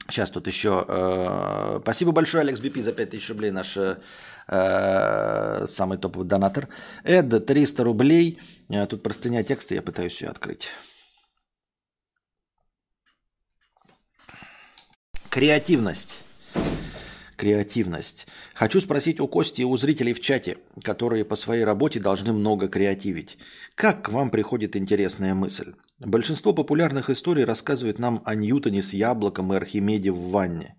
[0.07, 0.85] Сейчас тут еще...
[0.87, 3.97] э, спасибо большое, Алекс Бипи, за 5000 рублей, наш э,
[4.47, 6.69] э, самый топовый донатор.
[7.03, 8.39] Эд, 300 рублей.
[8.69, 10.69] Э, тут простыня текста, я пытаюсь ее открыть.
[15.29, 16.19] Креативность.
[17.41, 18.27] Креативность.
[18.53, 22.67] Хочу спросить у Кости и у зрителей в чате, которые по своей работе должны много
[22.67, 23.39] креативить.
[23.73, 25.73] Как к вам приходит интересная мысль?
[25.97, 30.75] Большинство популярных историй рассказывает нам о Ньютоне с яблоком и Архимеде в ванне.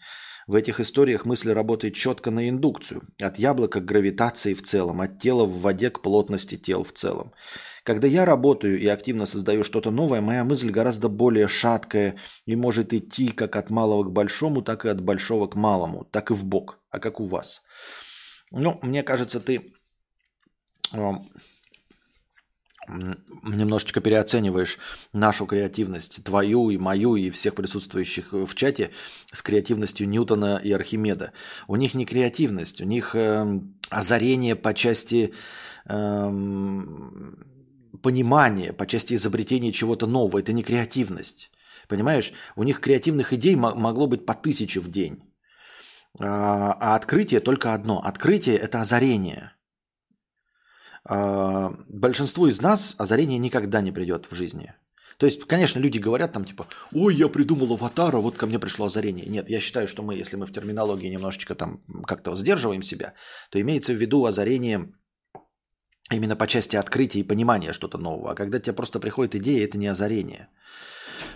[0.46, 3.02] В этих историях мысль работает четко на индукцию.
[3.20, 7.32] От яблока к гравитации в целом, от тела в воде к плотности тел в целом.
[7.84, 12.16] Когда я работаю и активно создаю что-то новое, моя мысль гораздо более шаткая
[12.46, 16.30] и может идти как от малого к большому, так и от большого к малому, так
[16.30, 16.78] и в бок.
[16.90, 17.62] А как у вас?
[18.50, 19.72] Ну, мне кажется, ты
[20.92, 21.28] э, м,
[23.42, 24.78] немножечко переоцениваешь
[25.12, 28.90] нашу креативность, твою и мою, и всех присутствующих в чате
[29.32, 31.32] с креативностью Ньютона и Архимеда.
[31.68, 35.32] У них не креативность, у них эм, озарение по части
[35.86, 37.36] эм,
[38.02, 40.38] понимания, по части изобретения чего-то нового.
[40.38, 41.50] Это не креативность.
[41.88, 45.22] Понимаешь, у них креативных идей мо- могло быть по тысяче в день.
[46.18, 48.00] А, а открытие только одно.
[48.00, 49.52] Открытие– это озарение.
[51.04, 54.74] А, большинству из нас озарение никогда не придет в жизни.
[55.18, 58.86] То есть, конечно, люди говорят там типа, ой, я придумал аватара, вот ко мне пришло
[58.86, 59.26] озарение.
[59.26, 63.14] Нет, я считаю, что мы, если мы в терминологии немножечко там как-то сдерживаем себя,
[63.50, 64.92] то имеется в виду озарение
[66.10, 68.32] именно по части открытия и понимания что-то нового.
[68.32, 70.48] А когда тебе просто приходит идея, это не озарение.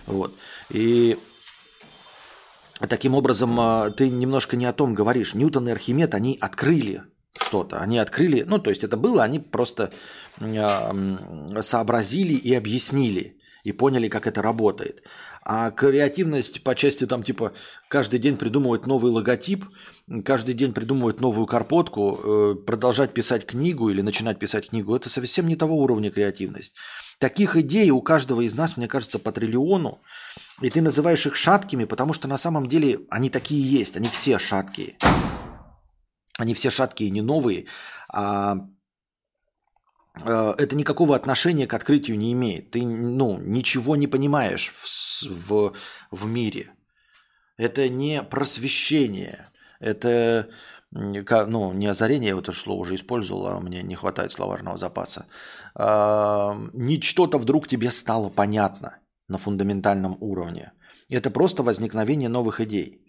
[0.05, 0.33] Вот.
[0.69, 1.17] И
[2.89, 5.33] таким образом а, ты немножко не о том говоришь.
[5.33, 7.03] Ньютон и Архимед, они открыли
[7.41, 7.79] что-то.
[7.79, 9.91] Они открыли, ну, то есть это было, они просто
[10.39, 15.03] м, сообразили и объяснили, и поняли, как это работает.
[15.49, 17.53] А креативность по части там типа
[17.87, 19.63] каждый день придумывать новый логотип,
[20.25, 25.47] каждый день придумывать новую карпотку, э, продолжать писать книгу или начинать писать книгу, это совсем
[25.47, 26.75] не того уровня креативность.
[27.17, 30.01] Таких идей у каждого из нас, мне кажется, по триллиону.
[30.61, 34.39] И ты называешь их шаткими, потому что на самом деле они такие есть, они все
[34.39, 34.97] шаткие.
[36.37, 37.65] Они все шаткие, не новые,
[38.09, 38.67] а
[40.23, 42.71] э, это никакого отношения к открытию не имеет.
[42.71, 45.73] Ты ну, ничего не понимаешь в, в,
[46.11, 46.71] в мире.
[47.57, 49.49] Это не просвещение.
[49.79, 50.49] Это
[50.91, 55.25] ну, не озарение, я это слово уже использовал, а мне не хватает словарного запаса.
[55.75, 60.71] А, Не что-то вдруг тебе стало понятно на фундаментальном уровне.
[61.09, 63.06] Это просто возникновение новых идей.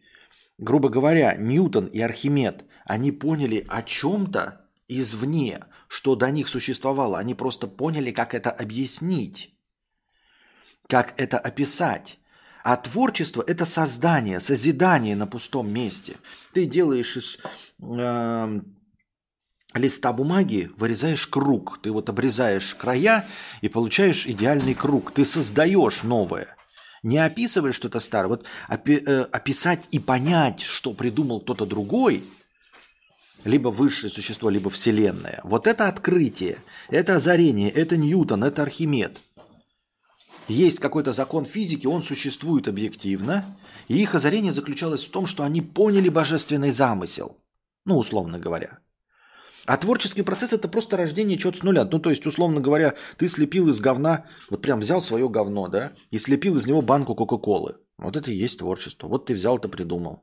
[0.59, 7.19] Грубо говоря, Ньютон и Архимед, они поняли о чем-то извне, что до них существовало.
[7.19, 9.55] Они просто поняли, как это объяснить,
[10.89, 12.19] как это описать.
[12.65, 16.17] А творчество– это создание, созидание на пустом месте.
[16.53, 17.39] Ты делаешь из
[17.81, 18.77] эм,
[19.75, 21.81] листа бумаги, вырезаешь круг.
[21.81, 23.29] Ты вот обрезаешь края
[23.61, 25.13] и получаешь идеальный круг.
[25.13, 26.58] Ты создаешь новое.
[27.03, 28.28] Не описываешь что-то старое.
[28.28, 32.24] Вот опи- э, описать и понять, что придумал кто-то другой,
[33.44, 35.40] либо высшее существо, либо Вселенная.
[35.44, 39.20] Вот это открытие, это озарение, это Ньютон, это Архимед.
[40.49, 45.61] Есть какой-то закон физики, он существует объективно, и их озарение заключалось в том, что они
[45.61, 47.36] поняли божественный замысел.
[47.84, 48.78] Ну, условно говоря.
[49.69, 51.85] А творческий процесс это просто рождение чего-то с нуля.
[51.85, 55.93] Ну, то есть, условно говоря, ты слепил из говна, вот прям взял свое говно, да,
[56.11, 57.77] и слепил из него банку Кока-Колы.
[57.99, 59.09] Вот это и есть творчество.
[59.09, 60.23] Вот ты взял это придумал.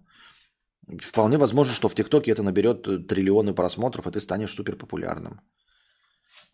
[1.00, 5.42] Вполне возможно, что в ТикТоке это наберет э, триллионы просмотров, и ты станешь супер популярным.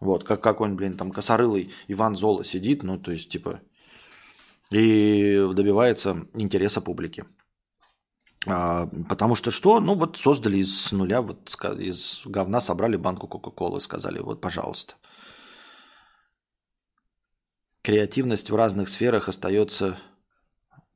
[0.02, 3.62] Вот, как какой-нибудь, блин, там косорылый Иван Зола сидит, ну, то есть, типа,
[4.70, 7.24] и добивается интереса публики.
[8.48, 9.80] А, потому что что?
[9.80, 14.96] Ну, вот создали из нуля, вот из говна собрали банку Кока-Колы, сказали, вот, пожалуйста.
[17.82, 19.98] Креативность в разных сферах остается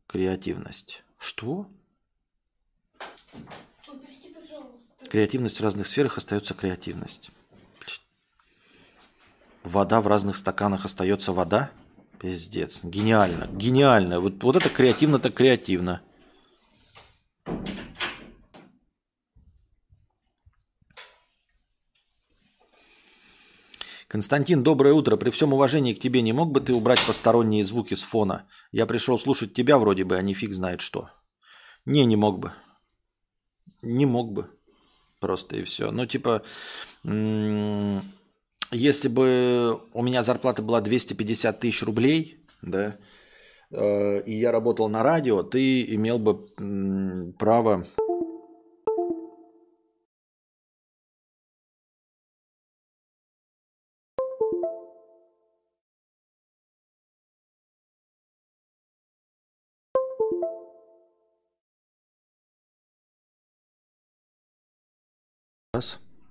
[0.08, 1.04] креативность.
[1.18, 1.68] Что?
[3.86, 4.36] Прости.
[5.10, 7.32] Креативность в разных сферах остается креативность.
[9.64, 11.72] Вода в разных стаканах остается вода?
[12.20, 12.84] Пиздец.
[12.84, 13.48] Гениально.
[13.48, 14.20] Гениально.
[14.20, 16.02] Вот, вот это креативно, так креативно.
[24.16, 25.18] Константин, доброе утро.
[25.18, 28.48] При всем уважении к тебе не мог бы ты убрать посторонние звуки с фона?
[28.72, 31.10] Я пришел слушать тебя вроде бы, а не фиг знает что.
[31.86, 32.54] Не, не мог бы.
[33.82, 34.46] Не мог бы.
[35.20, 35.92] Просто и все.
[35.92, 36.44] Ну, типа,
[38.72, 42.96] если бы у меня зарплата была 250 тысяч рублей, да,
[43.72, 47.86] э, и я работал на радио, ты имел бы право...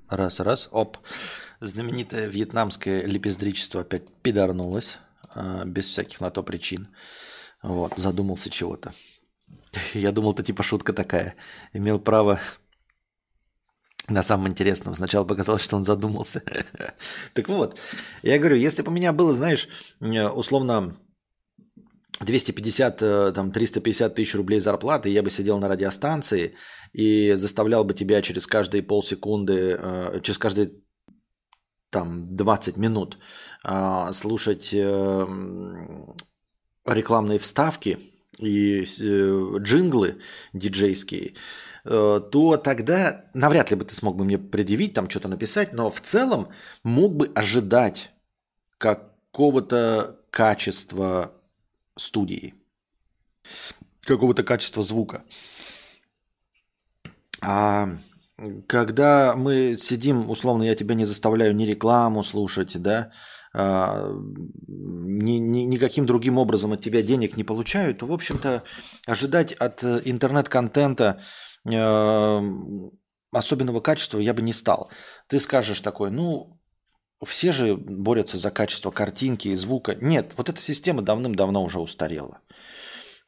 [0.08, 0.98] Раз, раз, раз, оп.
[1.60, 4.98] Знаменитое вьетнамское лепездричество опять пидорнулось,
[5.34, 6.88] а, без всяких на то причин.
[7.62, 8.92] Вот, задумался чего-то.
[9.94, 11.34] Я думал, это типа шутка такая.
[11.72, 12.38] Имел право
[14.08, 14.94] на самом интересном.
[14.94, 16.42] Сначала показалось, что он задумался.
[17.32, 17.78] Так вот,
[18.22, 19.68] я говорю, если бы у меня было, знаешь,
[20.00, 20.96] э, условно
[22.20, 26.54] 250, э, там, 350 тысяч рублей зарплаты, я бы сидел на радиостанции
[26.92, 30.72] и заставлял бы тебя через каждые полсекунды, э, через каждые
[31.90, 33.18] там 20 минут
[33.62, 34.72] а, слушать
[36.84, 37.98] рекламные вставки
[38.40, 40.16] и джинглы
[40.52, 41.34] диджейские,
[41.84, 46.00] то тогда навряд ли бы ты смог бы мне предъявить, там что-то написать, но в
[46.00, 46.48] целом
[46.82, 48.10] мог бы ожидать
[48.78, 51.32] какого-то качества
[51.96, 52.54] студии,
[54.02, 55.24] какого-то качества звука.
[57.40, 57.88] А
[58.66, 63.12] когда мы сидим, условно, я тебя не заставляю ни рекламу слушать, да,
[63.56, 64.10] а,
[64.66, 68.64] ни, ни, никаким другим образом от тебя денег не получаю, то, в общем-то,
[69.06, 71.20] ожидать от э, интернет-контента
[71.64, 72.40] э,
[73.30, 74.90] особенного качества я бы не стал.
[75.28, 76.58] Ты скажешь такой, ну,
[77.24, 79.96] все же борются за качество картинки и звука.
[80.00, 82.40] Нет, вот эта система давным-давно уже устарела.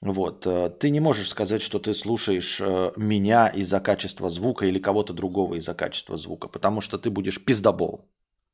[0.01, 0.47] Вот.
[0.47, 5.13] Э, ты не можешь сказать, что ты слушаешь э, меня из-за качества звука или кого-то
[5.13, 8.09] другого из-за качества звука, потому что ты будешь пиздобол.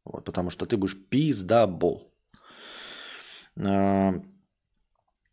[0.05, 2.13] Вот, потому что ты будешь пиздобол.
[3.57, 4.13] Э,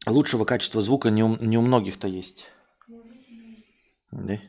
[0.05, 2.51] лучшего качества звука не у, не у многих-то есть.
[4.11, 4.39] Да?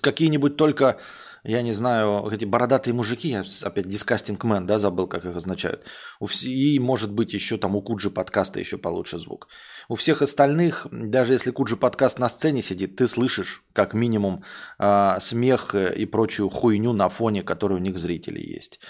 [0.00, 0.98] Какие-нибудь только,
[1.44, 5.84] я не знаю, эти бородатые мужики, опять дискастинг мен, да, забыл, как их означают.
[6.42, 9.48] И, может быть, еще там у Куджи подкаста еще получше звук.
[9.88, 14.44] У всех остальных, даже если Куджи подкаст на сцене сидит, ты слышишь как минимум
[14.78, 18.80] э, смех и прочую хуйню на фоне, который у них зрителей есть.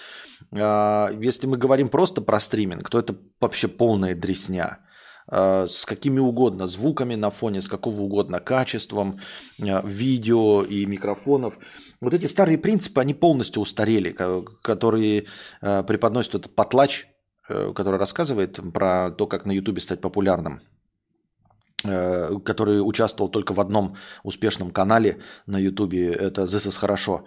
[0.50, 4.78] Э, если мы говорим просто про стриминг, то это вообще полная дресня.
[5.30, 9.20] Э, с какими угодно звуками на фоне, с какого угодно качеством,
[9.58, 11.58] э, видео и микрофонов.
[12.00, 14.16] Вот эти старые принципы, они полностью устарели,
[14.62, 15.26] которые
[15.60, 17.06] э, преподносит этот потлач,
[17.48, 20.60] который рассказывает про то, как на Ютубе стать популярным
[21.82, 27.24] который участвовал только в одном успешном канале на Ютубе, это «This is хорошо».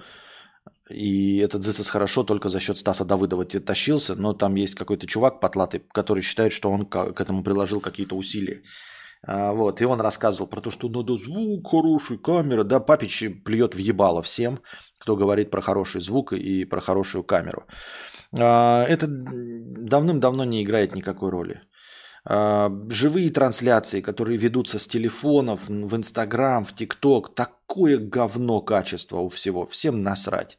[0.89, 5.39] И этот This хорошо только за счет Стаса Давыдова тащился, но там есть какой-то чувак
[5.39, 8.61] потлатый, который считает, что он к этому приложил какие-то усилия.
[9.27, 12.63] А, вот, и он рассказывал про то, что надо звук хороший, камера.
[12.63, 14.59] Да, Папич плюет в ебало всем,
[14.99, 17.65] кто говорит про хороший звук и про хорошую камеру.
[18.37, 21.61] А, это давным-давно не играет никакой роли.
[22.27, 29.29] А, живые трансляции, которые ведутся с телефонов, в Инстаграм, в ТикТок, такое говно качество у
[29.29, 30.57] всего, всем насрать.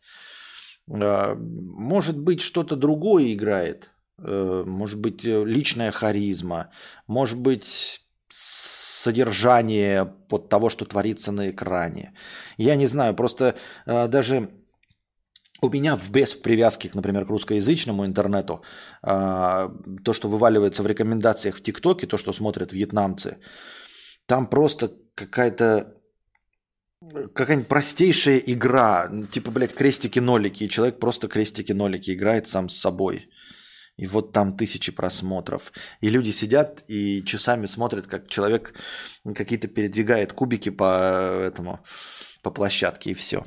[0.89, 6.71] А, может быть, что-то другое играет, э, может быть, э, личная харизма,
[7.09, 12.13] может быть, содержание под того, что творится на экране.
[12.59, 14.51] Я не знаю, просто э, даже
[15.63, 18.63] у меня в без привязки, например, к русскоязычному интернету,
[19.03, 19.71] а,
[20.05, 23.39] то, что вываливается в рекомендациях в ТикТоке, то, что смотрят вьетнамцы,
[24.27, 25.97] там просто какая-то
[27.35, 33.29] какая-нибудь простейшая игра, типа, блядь, крестики-нолики, и человек просто крестики-нолики играет сам с собой.
[33.99, 35.73] И вот там тысячи просмотров.
[36.03, 38.75] И люди сидят и часами смотрят, как человек
[39.35, 40.85] какие-то передвигает кубики по
[41.43, 41.81] этому,
[42.43, 43.45] по площадке, и все.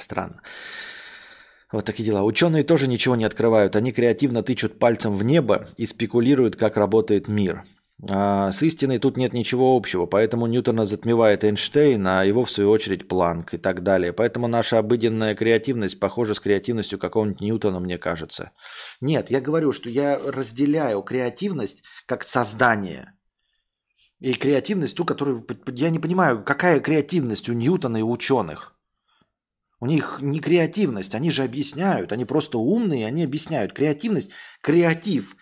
[0.00, 0.42] Странно.
[1.72, 2.22] Вот такие дела.
[2.22, 3.76] Ученые тоже ничего не открывают.
[3.76, 7.64] Они креативно тычут пальцем в небо и спекулируют, как работает мир.
[8.08, 12.70] А с истиной тут нет ничего общего, поэтому Ньютона затмевает Эйнштейн, а его в свою
[12.70, 14.12] очередь Планк и так далее.
[14.12, 18.52] Поэтому наша обыденная креативность похожа с креативностью какого-нибудь Ньютона, мне кажется.
[19.00, 23.14] Нет, я говорю, что я разделяю креативность как создание.
[24.20, 25.46] И креативность ту, которую...
[25.68, 28.75] Я не понимаю, какая креативность у Ньютона и ученых.
[29.78, 33.72] У них не креативность, они же объясняют, они просто умные, они объясняют.
[33.72, 34.30] Креативность,
[34.62, 35.36] креатив.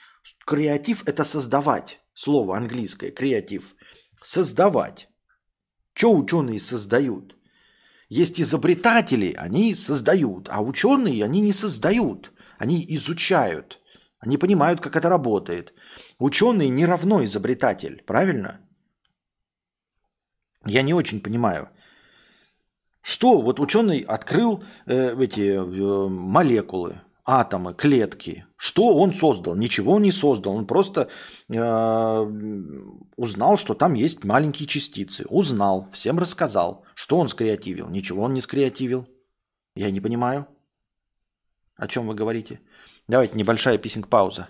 [0.44, 2.00] Креатив– это создавать.
[2.14, 3.74] слово английское, креатив.
[4.22, 5.08] Создавать.
[5.94, 7.36] Что ученые создают?
[8.08, 13.80] Есть изобретатели, они создают, а ученые, они не создают, они изучают,
[14.18, 15.74] они понимают, как это работает.
[16.18, 18.60] Ученый не равно изобретатель, правильно?
[20.66, 21.70] Я не очень понимаю.
[23.04, 28.46] Что вот ученый открыл э, эти э, молекулы, атомы, клетки.
[28.56, 29.54] Что он создал?
[29.56, 30.56] Ничего он не создал.
[30.56, 31.10] Он просто
[31.50, 32.26] э,
[33.16, 35.26] узнал, что там есть маленькие частицы.
[35.28, 36.86] Узнал, всем рассказал.
[36.94, 37.90] Что он скреативил?
[37.90, 39.06] Ничего он не скреативил.
[39.76, 40.46] Я не понимаю.
[41.76, 42.62] О чем вы говорите?
[43.06, 44.48] Давайте небольшая писинг-пауза.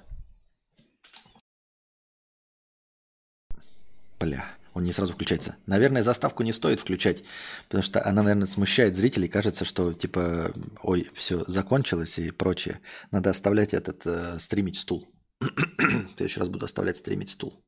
[4.21, 4.45] Бля.
[4.75, 5.57] Он не сразу включается.
[5.67, 7.25] Наверное, заставку не стоит включать,
[7.69, 9.29] потому что она, наверное, смущает зрителей.
[9.29, 10.53] Кажется, что типа,
[10.83, 12.81] ой, все закончилось и прочее.
[13.13, 15.09] Надо оставлять этот э, стримить стул.
[15.41, 17.65] В следующий раз буду оставлять стримить стул.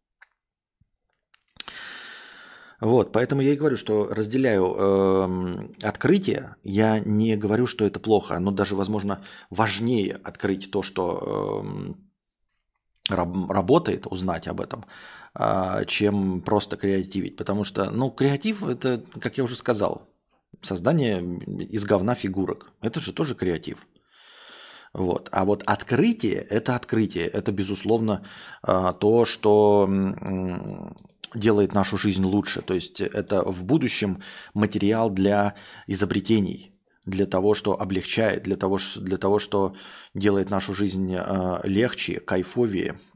[2.80, 6.56] Вот, поэтому я и говорю, что разделяю э, открытие.
[6.62, 8.36] Я не говорю, что это плохо.
[8.36, 11.94] Оно даже, возможно, важнее открыть то, что э,
[13.08, 14.84] работает, узнать об этом,
[15.86, 17.36] чем просто креативить.
[17.36, 20.08] Потому что, ну, креатив– это, как я уже сказал,
[20.62, 21.22] создание
[21.64, 22.70] из говна фигурок.
[22.80, 23.78] Это же тоже креатив.
[24.92, 25.28] Вот.
[25.32, 27.26] А вот открытие– это открытие.
[27.26, 28.24] Это, безусловно,
[28.62, 29.86] а, то, что
[31.34, 32.62] делает нашу жизнь лучше.
[32.62, 34.22] То есть это в будущем
[34.54, 35.54] материал для
[35.86, 36.72] изобретений,
[37.04, 39.74] для того, что облегчает, для того, для того что
[40.14, 43.15] делает нашу жизнь а, легче, кайфовее, а,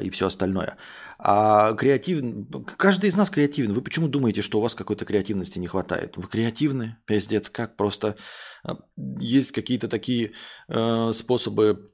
[0.00, 0.76] и все остальное.
[1.18, 2.22] А креатив...
[2.76, 3.72] Каждый из нас креативен.
[3.72, 6.16] Вы почему думаете, что у вас какой-то креативности не хватает?
[6.16, 6.96] Вы креативны?
[7.06, 7.76] Пиздец, как?
[7.76, 8.16] Просто
[8.62, 8.76] а,
[9.18, 10.32] есть какие-то такие
[10.68, 11.90] э, способы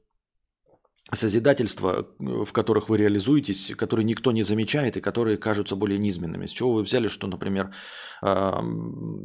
[1.13, 6.47] созидательства, в которых вы реализуетесь, которые никто не замечает и которые кажутся более низменными.
[6.47, 7.73] С чего вы взяли, что, например,
[8.23, 8.53] э,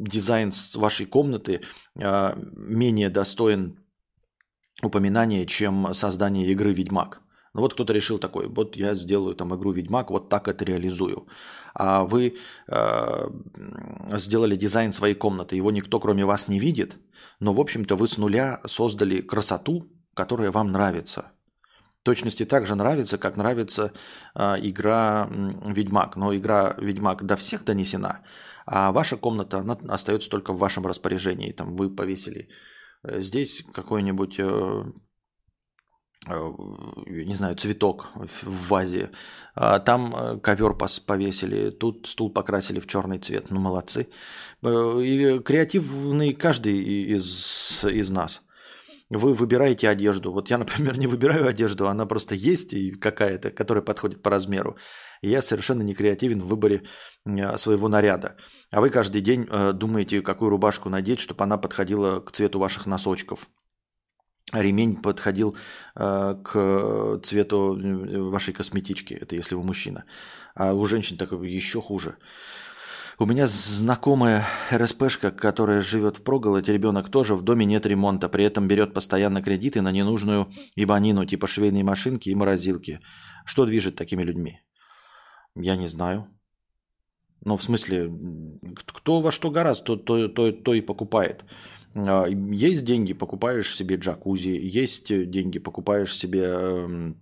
[0.00, 1.60] дизайн вашей комнаты
[1.94, 3.84] э, менее достоин
[4.82, 7.20] упоминания, чем создание игры «Ведьмак»?
[7.52, 11.26] Ну вот кто-то решил такой, вот я сделаю там игру Ведьмак, вот так это реализую.
[11.74, 12.36] А вы
[12.68, 13.28] э,
[14.16, 16.98] сделали дизайн своей комнаты, его никто кроме вас не видит,
[17.40, 21.32] но в общем-то вы с нуля создали красоту, которая вам нравится.
[22.02, 23.92] Точности так же нравится, как нравится
[24.34, 26.16] э, игра Ведьмак.
[26.16, 28.20] Но игра Ведьмак до всех донесена,
[28.64, 31.52] а ваша комната она остается только в вашем распоряжении.
[31.52, 32.48] Там вы повесили
[33.02, 34.84] э, здесь какой-нибудь э,
[36.26, 36.52] Э,
[37.06, 39.10] не знаю, цветок в вазе.
[39.54, 40.74] А там э, ковер
[41.06, 43.50] повесили, тут стул покрасили в черный цвет.
[43.50, 44.08] Ну, молодцы.
[44.62, 46.78] Э, и креативный каждый
[47.14, 48.42] из, из нас.
[49.08, 50.30] Вы выбираете одежду.
[50.32, 54.76] Вот я, например, не выбираю одежду, она просто есть и какая-то, которая подходит по размеру.
[55.22, 56.82] Я совершенно не креативен в выборе
[57.56, 58.36] своего наряда.
[58.70, 63.48] А вы каждый день думаете, какую рубашку надеть, чтобы она подходила к цвету ваших носочков
[64.52, 65.56] ремень подходил
[65.96, 70.04] э, к цвету э, вашей косметички, это если вы мужчина.
[70.54, 72.16] А у женщин так еще хуже.
[73.18, 78.44] У меня знакомая РСПшка, которая живет в проголоде, ребенок тоже, в доме нет ремонта, при
[78.44, 83.00] этом берет постоянно кредиты на ненужную ибанину, типа швейные машинки и морозилки.
[83.44, 84.60] Что движет такими людьми?
[85.54, 86.28] Я не знаю.
[87.44, 88.10] Ну, в смысле,
[88.86, 91.44] кто во что гораздо, то, то, то, то и покупает.
[91.94, 97.16] А, есть деньги, покупаешь себе джакузи, есть деньги, покупаешь себе эм,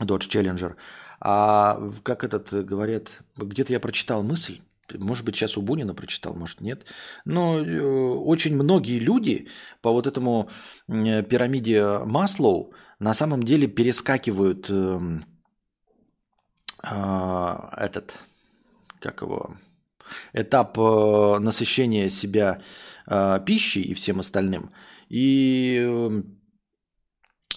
[0.00, 0.74] Dodge Challenger.
[1.20, 4.60] А как этот говорят, где-то я прочитал мысль,
[4.94, 6.86] может быть, сейчас у Бунина прочитал, может, нет.
[7.24, 9.48] Но э, очень многие люди
[9.82, 10.48] по вот этому
[10.86, 15.00] пирамиде Маслоу на самом деле перескакивают э,
[16.84, 18.14] э, этот,
[19.00, 19.56] как его,
[20.32, 22.62] этап э, насыщения себя
[23.08, 24.72] э, пищей и всем остальным,
[25.08, 26.22] и э,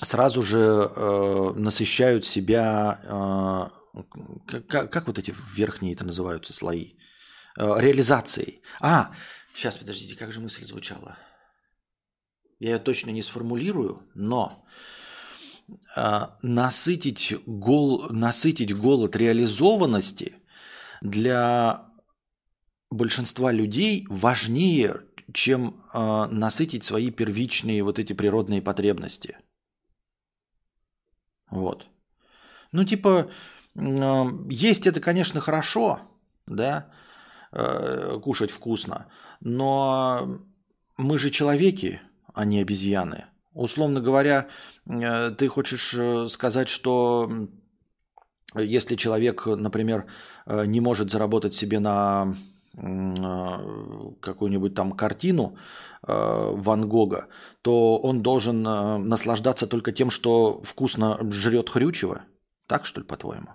[0.04, 6.94] сразу же э, насыщают себя, э, как, как вот эти верхние это называются слои,
[7.58, 8.62] э, реализацией.
[8.80, 9.14] А,
[9.54, 11.18] сейчас, подождите, как же мысль звучала?
[12.60, 14.66] Я ее точно не сформулирую, но
[15.96, 20.36] э, насытить, гол, насытить голод реализованности
[21.02, 21.92] для
[22.92, 25.02] большинства людей важнее,
[25.34, 29.38] чем э, насытить свои первичные вот эти природные потребности.
[31.50, 31.88] Вот.
[32.72, 33.30] Ну, типа,
[33.76, 36.00] э, есть это, конечно, хорошо,
[36.48, 36.92] да,
[37.52, 39.08] э, кушать вкусно,
[39.40, 40.40] но
[40.98, 42.02] мы же человеки,
[42.34, 43.26] а не обезьяны.
[43.54, 44.48] Условно говоря,
[44.86, 47.30] э, ты хочешь э, сказать, что
[48.56, 50.06] если человек, например,
[50.46, 52.36] э, не может заработать себе на
[52.74, 55.58] какую-нибудь там картину
[56.08, 57.28] э, Ван Гога,
[57.62, 62.24] то он должен наслаждаться только тем, что вкусно жрет хрючево.
[62.68, 63.50] Так что ли, по-твоему?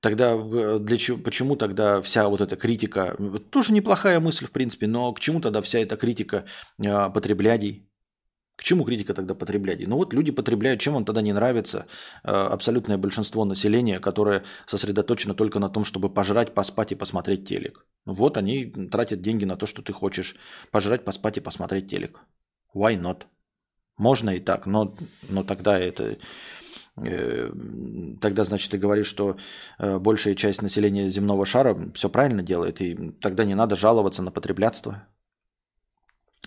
[0.00, 0.36] Тогда
[0.78, 3.16] для чего, почему тогда вся вот эта критика,
[3.50, 6.44] тоже неплохая мысль в принципе, но к чему тогда вся эта критика
[6.76, 7.87] потреблядей?
[8.58, 9.86] К чему критика тогда потреблять?
[9.86, 11.86] Ну вот люди потребляют, чем вам тогда не нравится
[12.24, 17.86] э, абсолютное большинство населения, которое сосредоточено только на том, чтобы пожрать, поспать и посмотреть телек.
[18.04, 20.34] Ну вот они тратят деньги на то, что ты хочешь
[20.72, 22.18] пожрать, поспать и посмотреть телек.
[22.74, 23.26] Why not?
[23.96, 24.96] Можно и так, но,
[25.28, 26.18] но тогда это...
[26.96, 27.52] Э,
[28.20, 29.36] тогда, значит, ты говоришь, что
[29.78, 34.32] э, большая часть населения земного шара все правильно делает, и тогда не надо жаловаться на
[34.32, 35.06] потреблятство.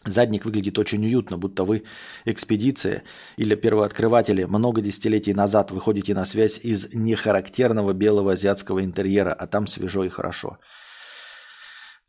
[0.06, 1.84] Задник выглядит очень уютно, будто вы
[2.26, 3.04] экспедиция
[3.38, 9.68] или первооткрыватели много десятилетий назад выходите на связь из нехарактерного белого азиатского интерьера, а там
[9.68, 10.58] свежо и хорошо.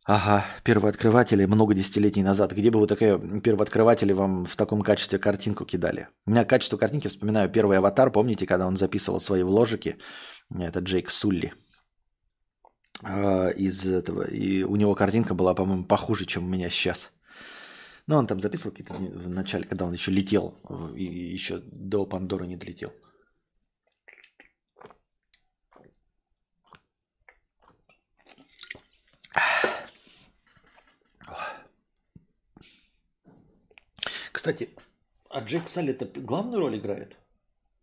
[0.04, 2.52] Ага, первооткрыватели много десятилетий назад.
[2.52, 6.08] Где бы вы такие первооткрыватели вам в таком качестве картинку кидали?
[6.26, 9.98] У меня качество картинки, вспоминаю, первый аватар, помните, когда он записывал свои вложики?
[10.58, 11.52] Это Джейк Сулли
[13.04, 14.22] э, из этого.
[14.22, 17.12] И у него картинка была, по-моему, похуже, чем у меня сейчас.
[18.06, 20.58] Ну, он там записывал какие-то в начале, когда он еще летел,
[20.96, 22.92] и еще до Пандоры не долетел.
[34.32, 34.74] Кстати,
[35.30, 37.16] а Джек Салли это главную роль играет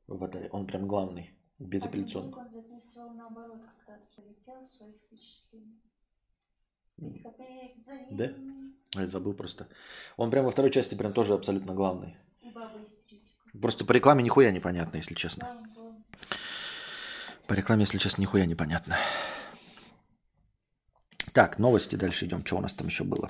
[0.07, 0.49] в «Аватаре»?
[0.49, 2.33] Он прям главный, безапелляционный.
[2.33, 5.79] Он записывал наоборот, когда летел свои впечатления.
[8.11, 8.31] Да?
[8.95, 9.67] Я забыл просто.
[10.17, 12.17] Он прямо во второй части прям тоже абсолютно главный.
[13.61, 15.47] Просто по рекламе нихуя непонятно, если честно.
[17.47, 18.95] По рекламе, если честно, нихуя непонятно.
[21.33, 22.45] Так, новости дальше идем.
[22.45, 23.29] Что у нас там еще было?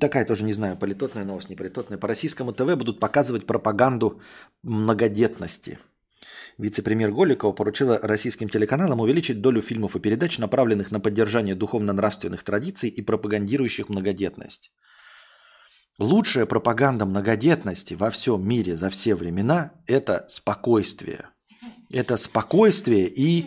[0.00, 1.98] Такая тоже, не знаю, политотная новость, не политотная.
[1.98, 4.20] По российскому ТВ будут показывать пропаганду
[4.62, 5.78] многодетности–
[6.56, 12.88] Вице-премьер Голикова поручила российским телеканалам увеличить долю фильмов и передач, направленных на поддержание духовно-нравственных традиций
[12.88, 14.72] и пропагандирующих многодетность.
[15.98, 21.28] Лучшая пропаганда многодетности во всем мире за все времена– это спокойствие.
[21.90, 23.46] Это спокойствие и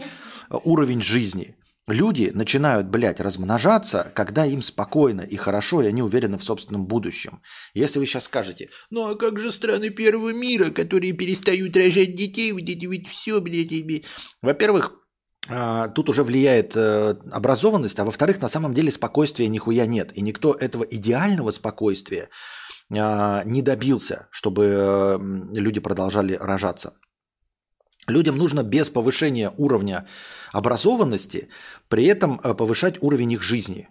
[0.49, 1.56] уровень жизни.
[1.87, 7.41] Люди начинают, блядь, размножаться, когда им спокойно и хорошо, и они уверены в собственном будущем.
[7.73, 12.51] Если вы сейчас скажете, ну а как же страны первого мира, которые перестают рожать детей,
[12.51, 14.03] вот вот все, блядь, блядь.
[14.41, 14.95] Во-первых,
[15.49, 20.11] а, тут уже влияет э, образованность, а во-вторых, на самом деле спокойствия нихуя нет.
[20.17, 22.27] И никто этого идеального спокойствия
[22.91, 25.19] а, не добился, чтобы э,
[25.53, 26.95] люди продолжали рожаться.
[28.07, 30.07] Людям нужно без повышения уровня
[30.53, 31.49] образованности
[31.89, 33.89] при этом э, повышать уровень их жизни.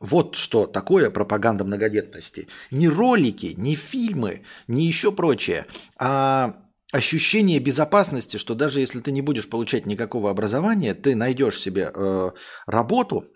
[0.00, 2.48] Вот что такое пропаганда многодетности.
[2.70, 5.66] Не ролики, не фильмы, не еще прочее,
[5.98, 6.56] а
[6.92, 12.30] ощущение безопасности, что даже если ты не будешь получать никакого образования, ты найдешь себе э,
[12.66, 13.26] работу,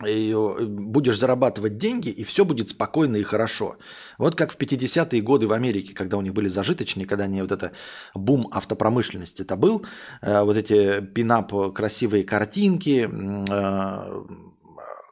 [0.00, 3.76] и э, будешь зарабатывать деньги, и все будет спокойно и хорошо.
[4.18, 7.52] Вот как в 50-е годы в Америке, когда у них были зажиточные, когда они вот
[7.52, 7.72] это
[8.14, 9.84] бум автопромышленности это был,
[10.22, 13.08] э, вот эти пинап красивые картинки,
[13.50, 14.22] э,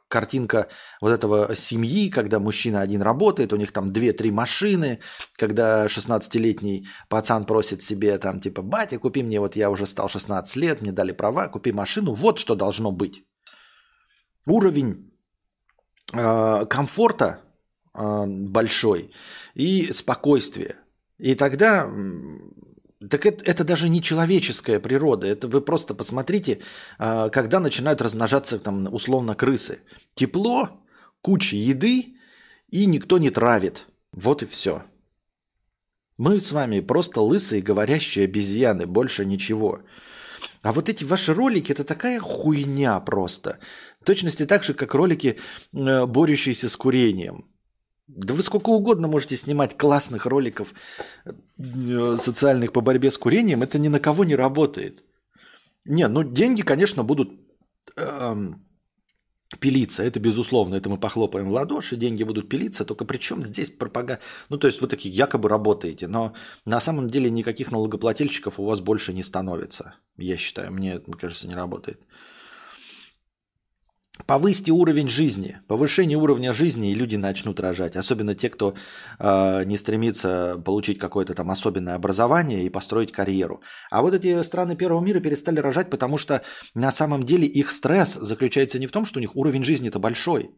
[0.07, 0.67] картинка
[0.99, 4.99] вот этого семьи, когда мужчина один работает, у них там 2-3 машины,
[5.37, 10.55] когда 16-летний пацан просит себе там типа, батя, купи мне, вот я уже стал 16
[10.57, 13.23] лет, мне дали права, купи машину, вот что должно быть
[14.51, 15.11] уровень
[16.13, 17.41] э, комфорта
[17.93, 19.11] э, большой
[19.53, 20.75] и спокойствия.
[21.17, 21.89] И тогда
[23.09, 25.25] так это, это даже не человеческая природа.
[25.27, 26.59] Это вы просто посмотрите,
[26.99, 29.79] э, когда начинают размножаться там условно крысы.
[30.13, 30.69] Тепло,
[31.21, 32.15] куча еды
[32.69, 33.87] и никто не травит.
[34.11, 34.83] Вот и все.
[36.17, 39.79] Мы с вами просто лысые говорящие обезьяны, больше ничего.
[40.61, 43.57] А вот эти ваши ролики, это такая хуйня просто.
[44.01, 45.37] В точности так же, как ролики,
[45.73, 47.45] э, борющиеся с курением.
[48.07, 50.73] Да вы сколько угодно можете снимать классных роликов
[51.25, 55.03] э, социальных по борьбе с курением, это ни на кого не работает.
[55.85, 57.29] Не, ну деньги, конечно, будут
[57.97, 58.63] эм,
[59.59, 63.69] пилиться, это безусловно, это мы похлопаем в ладоши, деньги будут пилиться, только при чем здесь
[63.69, 64.21] пропаганда?
[64.49, 66.33] Ну, то есть вы такие якобы работаете, но
[66.65, 71.55] на самом деле никаких налогоплательщиков у вас больше не становится, я считаю, мне кажется, не
[71.55, 72.01] работает.
[74.25, 77.95] Повысьте уровень жизни, повышение уровня жизни, и люди начнут рожать.
[77.95, 78.75] Особенно те, кто
[79.19, 83.61] э, не стремится получить какое-то там особенное образование и построить карьеру.
[83.89, 86.41] А вот эти страны первого мира перестали рожать, потому что
[86.75, 90.51] на самом деле их стресс заключается не в том, что у них уровень жизни-то большой,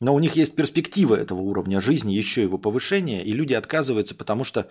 [0.00, 4.44] но у них есть перспектива этого уровня жизни, еще его повышения, и люди отказываются, потому
[4.44, 4.68] что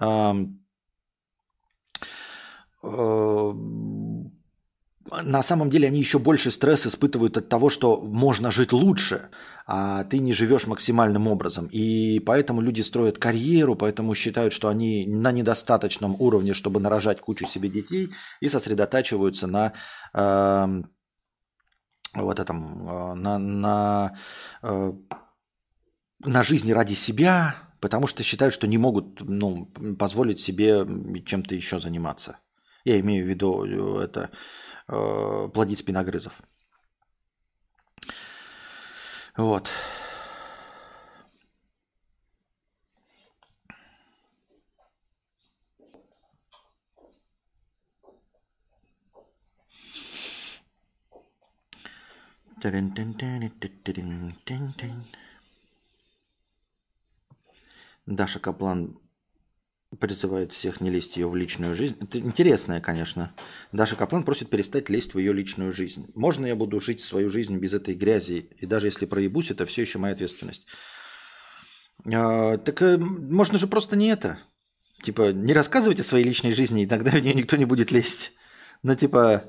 [0.00, 0.34] э,
[2.82, 3.52] э,
[5.10, 9.28] на самом деле они еще больше стресс испытывают от того, что можно жить лучше,
[9.66, 11.68] а ты не живешь максимальным образом.
[11.72, 17.46] И поэтому люди строят карьеру, поэтому считают, что они на недостаточном уровне, чтобы нарожать кучу
[17.46, 18.10] себе детей,
[18.40, 19.72] и сосредотачиваются на
[20.14, 20.82] э,
[22.14, 24.18] вот этом, э, на, на,
[24.62, 24.92] э,
[26.20, 29.66] на жизни ради себя, потому что считают, что не могут ну,
[29.98, 30.86] позволить себе
[31.26, 32.38] чем-то еще заниматься.
[32.84, 34.30] Я имею в виду э, это
[34.88, 36.34] э, плодить спиногрызов.
[39.36, 39.70] Вот.
[58.06, 58.98] Даша Каплан
[60.00, 61.96] призывает всех не лезть ее в личную жизнь.
[62.00, 63.34] Это интересное, конечно.
[63.72, 66.10] Даша Каплан просит перестать лезть в ее личную жизнь.
[66.14, 68.50] Можно я буду жить свою жизнь без этой грязи?
[68.58, 70.66] И даже если проебусь, это все еще моя ответственность.
[72.12, 74.38] А, так а, можно же просто не это.
[75.02, 78.32] Типа, не рассказывайте о своей личной жизни, и тогда в нее никто не будет лезть.
[78.82, 79.44] Ну, типа,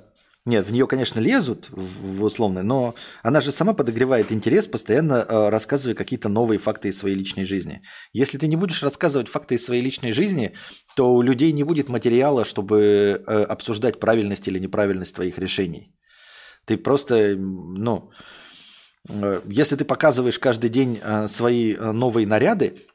[0.45, 2.93] нет, в нее, конечно, лезут в, в условно, но
[3.23, 7.81] она же сама подогревает интерес, постоянно э, рассказывая какие-то новые факты из своей личной жизни.
[8.13, 10.53] Если ты не будешь рассказывать факты из своей личной жизни,
[10.95, 15.95] то у людей не будет материала, чтобы э, обсуждать правильность или неправильность твоих решений.
[16.65, 18.11] Ты просто, ну,
[19.09, 22.85] э, если ты показываешь каждый день свои новые наряды,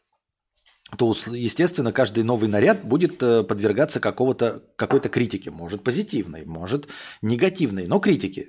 [0.97, 5.51] то, естественно, каждый новый наряд будет э, подвергаться какого-то, какой-то критике.
[5.51, 6.89] Может позитивной, может
[7.23, 8.49] негативной, но критике.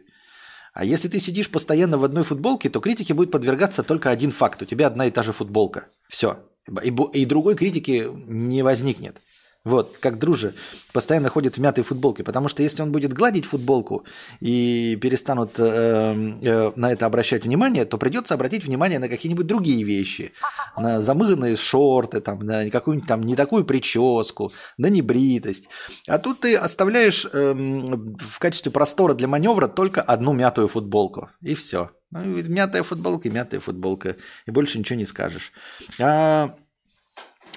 [0.74, 4.62] А если ты сидишь постоянно в одной футболке, то критике будет подвергаться только один факт.
[4.62, 5.88] У тебя одна и та же футболка.
[6.08, 6.40] Все.
[6.84, 9.18] И, и другой критики не возникнет.
[9.64, 10.56] Вот, как друже,
[10.92, 12.24] постоянно ходит в мятой футболке.
[12.24, 14.06] Потому что если он будет гладить футболку
[14.40, 19.84] и перестанут э, э, на это обращать внимание, то придется обратить внимание на какие-нибудь другие
[19.84, 20.34] вещи.
[20.76, 25.70] На замыганные шорты, там, на какую-нибудь там не такую прическу, на небритость.
[26.08, 31.30] А тут ты оставляешь э, в качестве простора для маневра только одну мятую футболку.
[31.42, 31.92] И все.
[32.10, 34.16] Ну, мятая футболка мятая футболка.
[34.48, 35.52] И больше ничего не скажешь.
[36.00, 36.56] А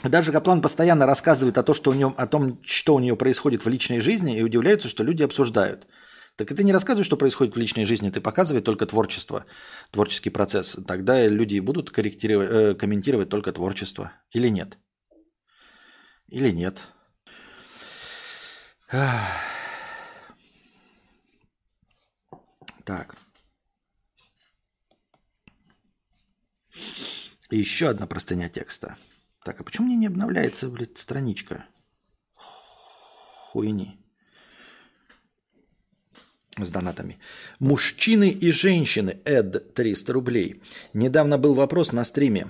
[0.08, 3.64] даже Каплан постоянно рассказывает о, том, что у нее, о том, что у нее происходит
[3.64, 5.86] в личной жизни, и удивляются, что люди обсуждают.
[6.36, 9.46] Так и ты не рассказывай, что происходит в личной жизни, ты показывай только творчество,
[9.92, 10.76] творческий процесс.
[10.86, 14.12] Тогда люди будут корректировать, э, комментировать только творчество.
[14.32, 14.76] Или нет?
[16.28, 16.82] Или нет?
[22.84, 23.14] Так.
[27.50, 28.96] И еще одна простыня текста.
[29.44, 31.66] Так, а почему мне не обновляется, блядь, страничка?
[32.34, 34.00] Хуйни.
[36.56, 37.18] С донатами.
[37.58, 39.18] Мужчины и женщины.
[39.24, 40.62] Эд 300 рублей.
[40.94, 42.48] Недавно был вопрос на стриме.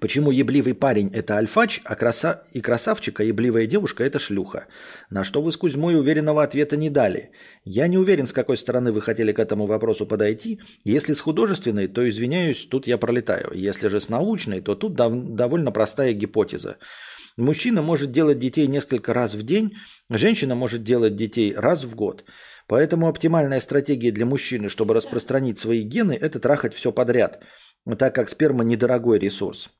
[0.00, 2.42] Почему ебливый парень– это альфач, а краса...
[2.52, 4.66] и красавчика ебливая девушка– это шлюха?
[5.10, 7.30] На что вы с Кузьмой уверенного ответа не дали.
[7.64, 10.60] Я не уверен, с какой стороны вы хотели к этому вопросу подойти.
[10.82, 13.52] Если с художественной, то, извиняюсь, тут я пролетаю.
[13.54, 15.12] Если же с научной, то тут дов...
[15.14, 16.78] довольно простая гипотеза.
[17.36, 19.76] Мужчина может делать детей несколько раз в день,
[20.08, 22.24] женщина может делать детей раз в год.
[22.66, 27.42] Поэтому оптимальная стратегия для мужчины, чтобы распространить свои гены– это трахать все подряд–
[27.94, 29.70] так как сперма недорогой ресурс.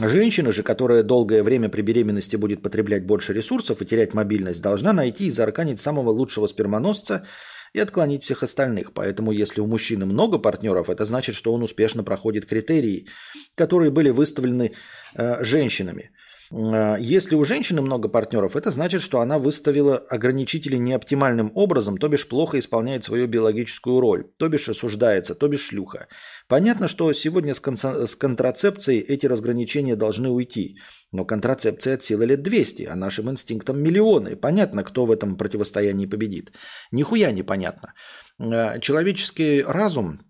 [0.00, 4.92] Женщина же, которая долгое время при беременности будет потреблять больше ресурсов и терять мобильность, должна
[4.92, 7.26] найти и заарканить самого лучшего спермоносца
[7.74, 8.92] и отклонить всех остальных.
[8.94, 13.08] Поэтому если у мужчины много партнеров, это значит, что он успешно проходит критерии,
[13.54, 14.72] которые были выставлены
[15.14, 16.10] э, женщинами.
[16.52, 22.08] А, если у женщины много партнеров, это значит, что она выставила ограничители неоптимальным образом, то
[22.08, 26.08] бишь плохо исполняет свою биологическую роль, то бишь осуждается, то бишь шлюха.
[26.48, 30.76] Понятно, что сегодня с, кон- с контрацепцией эти разграничения должны уйти.
[31.12, 34.36] Но контрацепция от силы лет 200, а нашим инстинктам миллионы.
[34.36, 36.52] Понятно, кто в этом противостоянии победит.
[36.92, 37.94] Нихуя непонятно.
[38.38, 40.20] А, человеческий разум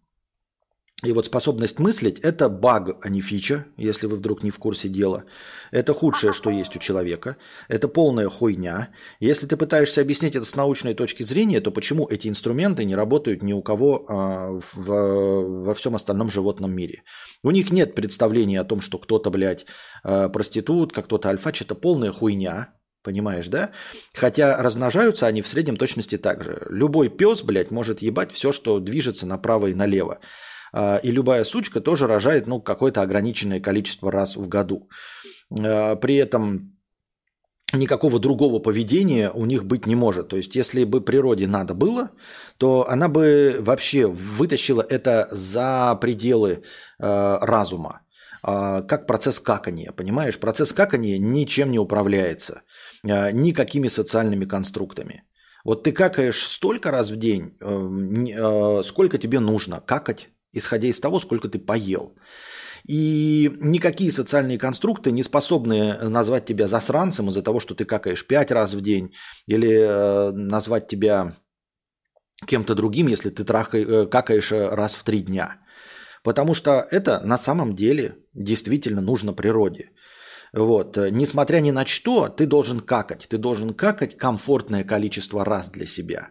[1.03, 4.89] И вот способность мыслить– это баг, а не фича, если вы вдруг не в курсе
[4.89, 5.25] дела.
[5.71, 7.37] Это худшее, что есть у человека.
[7.69, 8.91] Это полная хуйня.
[9.19, 13.43] Если ты пытаешься объяснить это с научной точки зрения, то почему эти инструменты не работают
[13.43, 17.03] ни у кого а, в, во всем остальном животном мире?
[17.43, 19.65] У них нет представления о том, что кто-то, блядь,
[20.05, 21.63] а, проститутка, кто-то альфач.
[21.63, 22.75] Это полная хуйня.
[23.03, 23.71] Понимаешь, да?
[24.13, 26.67] Хотя размножаются они в среднем точности так же.
[26.69, 30.21] Любой пес, блядь, может ебать все, что движется направо и налево.
[30.73, 34.89] А, и любая сучка тоже рожает ну, какое-то ограниченное количество раз в году.
[35.51, 36.77] А, при этом
[37.73, 40.29] никакого другого поведения у них быть не может.
[40.29, 42.11] То есть, если бы природе надо было,
[42.59, 46.51] то она бы вообще вытащила это за пределы
[46.99, 48.01] э, разума.
[48.43, 50.39] Как процесс какания, понимаешь?
[50.39, 52.63] Процесс какания ничем не управляется,
[53.05, 55.25] никакими социальными конструктами.
[55.63, 57.55] Вот ты какаешь столько раз в день,
[58.83, 62.15] сколько тебе нужно какать исходя из того, сколько ты поел.
[62.89, 68.51] И никакие социальные конструкты не способны назвать тебя засранцем из-за того, что ты какаешь пять
[68.51, 69.13] раз в день,
[69.47, 71.37] или э, назвать тебя
[72.47, 75.59] кем-то другим, если ты трахай, э, какаешь раз в три дня.
[76.23, 79.91] Потому что это на самом деле действительно нужно природе.
[80.53, 80.97] Вот.
[80.97, 83.29] Несмотря ни на что, ты должен какать.
[83.29, 86.31] Ты должен какать комфортное количество раз для себя.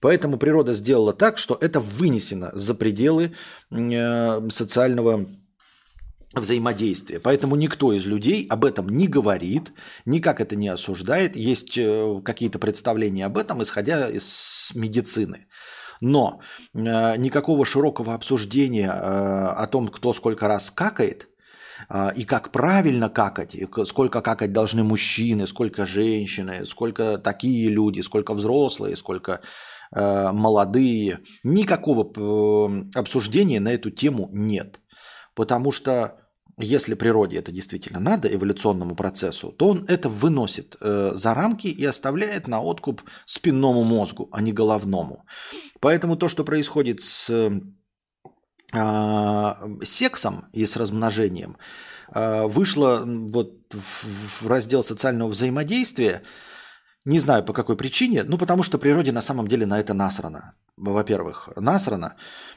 [0.00, 3.32] Поэтому природа сделала так, что это вынесено за пределы
[3.70, 5.26] э, социального
[6.32, 7.20] взаимодействия.
[7.20, 9.72] Поэтому никто из людей об этом не говорит,
[10.06, 11.36] никак это не осуждает.
[11.36, 15.46] Есть э, какие-то представления об этом, исходя из медицины.
[16.00, 16.40] Но
[16.72, 21.28] э, никакого широкого обсуждения о том, кто сколько раз какает,
[22.14, 28.34] и как правильно какать, и сколько какать должны мужчины, сколько женщины, сколько такие люди, сколько
[28.34, 29.40] взрослые, сколько
[29.92, 31.20] молодые.
[31.42, 34.80] Никакого э, обсуждения на эту тему нет.
[35.34, 36.20] Потому что
[36.62, 41.84] если природе это действительно надо, эволюционному процессу, то он это выносит э, за рамки и
[41.84, 45.24] оставляет на откуп спинному мозгу, а не головному.
[45.80, 47.30] Поэтому то, что происходит с
[48.72, 49.54] э,
[49.84, 51.56] сексом и с размножением,
[52.14, 56.22] э, вышло вот в раздел социального взаимодействия,
[57.04, 60.54] не знаю по какой причине, ну потому что природе на самом деле на это насрано.
[60.76, 62.16] Во-первых, насрано,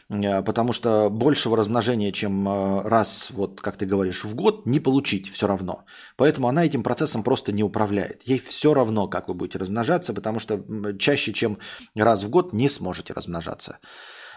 [0.09, 4.79] э, потому что большего размножения, чем э, раз, вот как ты говоришь, в год, не
[4.79, 5.85] получить все равно.
[6.17, 8.23] Поэтому она этим процессом просто не управляет.
[8.23, 10.61] Ей все равно, как вы будете размножаться, потому что
[10.99, 11.57] чаще, чем
[11.95, 13.79] раз в год, не сможете размножаться.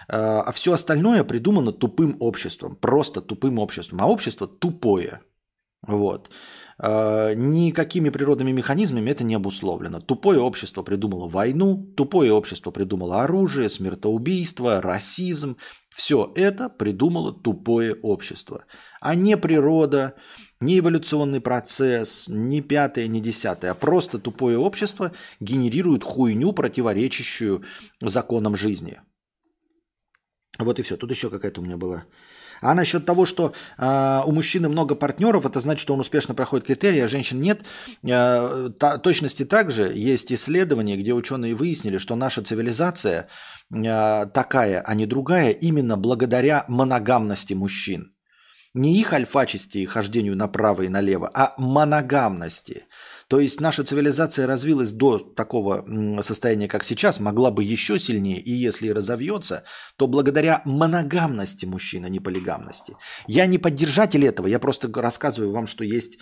[0.08, 4.00] Э, а все остальное придумано тупым обществом, просто тупым обществом.
[4.02, 5.20] А общество тупое.
[5.86, 6.30] Вот.
[6.78, 10.00] А, никакими природными механизмами это не обусловлено.
[10.00, 15.56] Тупое общество придумало войну, тупое общество придумало оружие, смертоубийство, расизм.
[15.94, 18.64] Все это придумало тупое общество.
[19.00, 20.14] А не природа,
[20.60, 27.64] не эволюционный процесс, не пятое, не десятое, а просто тупое общество генерирует хуйню, противоречащую
[28.02, 29.00] законам жизни.
[30.58, 30.96] Вот и все.
[30.96, 32.04] Тут еще какая-то у меня была
[32.60, 36.66] а насчет того, что э, у мужчины много партнеров, это значит, что он успешно проходит
[36.66, 37.62] критерии, а женщин нет.
[38.02, 43.28] Э, та, точности также есть исследования, где ученые выяснили, что наша цивилизация
[43.72, 48.12] э, такая, а не другая, именно благодаря моногамности мужчин.
[48.74, 52.84] Не их альфачести и хождению направо и налево, а моногамности.
[53.28, 55.84] То есть наша цивилизация развилась до такого
[56.22, 59.64] состояния, как сейчас, могла бы еще сильнее, и если разовьется,
[59.96, 62.96] то благодаря моногамности мужчин, а не полигамности.
[63.26, 66.18] Я не поддержатель этого, я просто рассказываю вам, что есть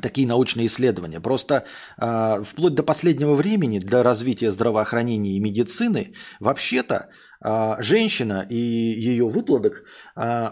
[0.00, 1.20] такие научные исследования.
[1.20, 1.64] Просто
[1.98, 7.10] э, вплоть до последнего времени для развития здравоохранения и медицины вообще-то
[7.44, 9.84] э, женщина и ее выплодок
[10.16, 10.50] э,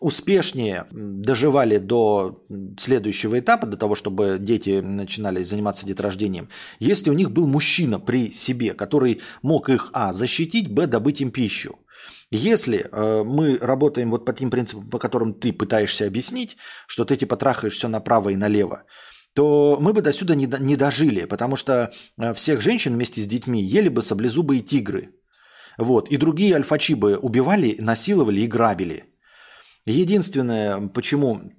[0.00, 2.42] успешнее доживали до
[2.78, 6.48] следующего этапа, до того, чтобы дети начинали заниматься деторождением,
[6.78, 11.30] если у них был мужчина при себе, который мог их, а, защитить, б, добыть им
[11.30, 11.78] пищу.
[12.30, 16.56] Если э, мы работаем вот по тем принципам, по которым ты пытаешься объяснить,
[16.86, 18.84] что ты типа трахаешь все направо и налево,
[19.34, 23.26] то мы бы до сюда не, не дожили, потому что э, всех женщин вместе с
[23.26, 25.10] детьми ели бы саблезубые тигры.
[25.76, 26.08] Вот.
[26.08, 29.09] И другие альфачи бы убивали, насиловали и грабили.
[29.86, 31.52] Единственное, почему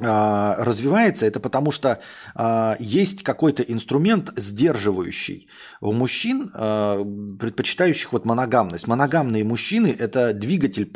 [0.00, 2.00] а, развивается, это потому что
[2.34, 5.48] а, есть какой-то инструмент сдерживающий
[5.80, 7.04] у мужчин, а,
[7.38, 8.86] предпочитающих вот моногамность.
[8.86, 10.90] Моногамные мужчины– это двигатель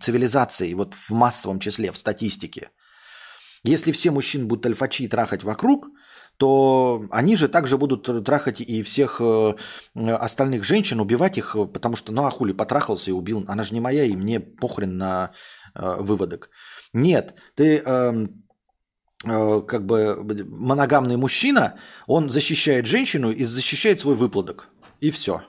[0.00, 2.70] цивилизации вот в массовом числе, в статистике.
[3.64, 5.88] Если все мужчины будут альфачи трахать вокруг–
[6.36, 9.54] то они же также будут трахать и всех э,
[9.94, 13.44] остальных женщин, убивать их, потому что, ну а хули, потрахался и убил.
[13.48, 15.32] Она же не моя, и мне похрен на
[15.74, 16.50] э, выводок.
[16.92, 18.26] Нет, ты э,
[19.24, 21.76] э, как бы моногамный мужчина,
[22.06, 24.68] он защищает женщину и защищает свой выплодок.
[25.00, 25.42] И все.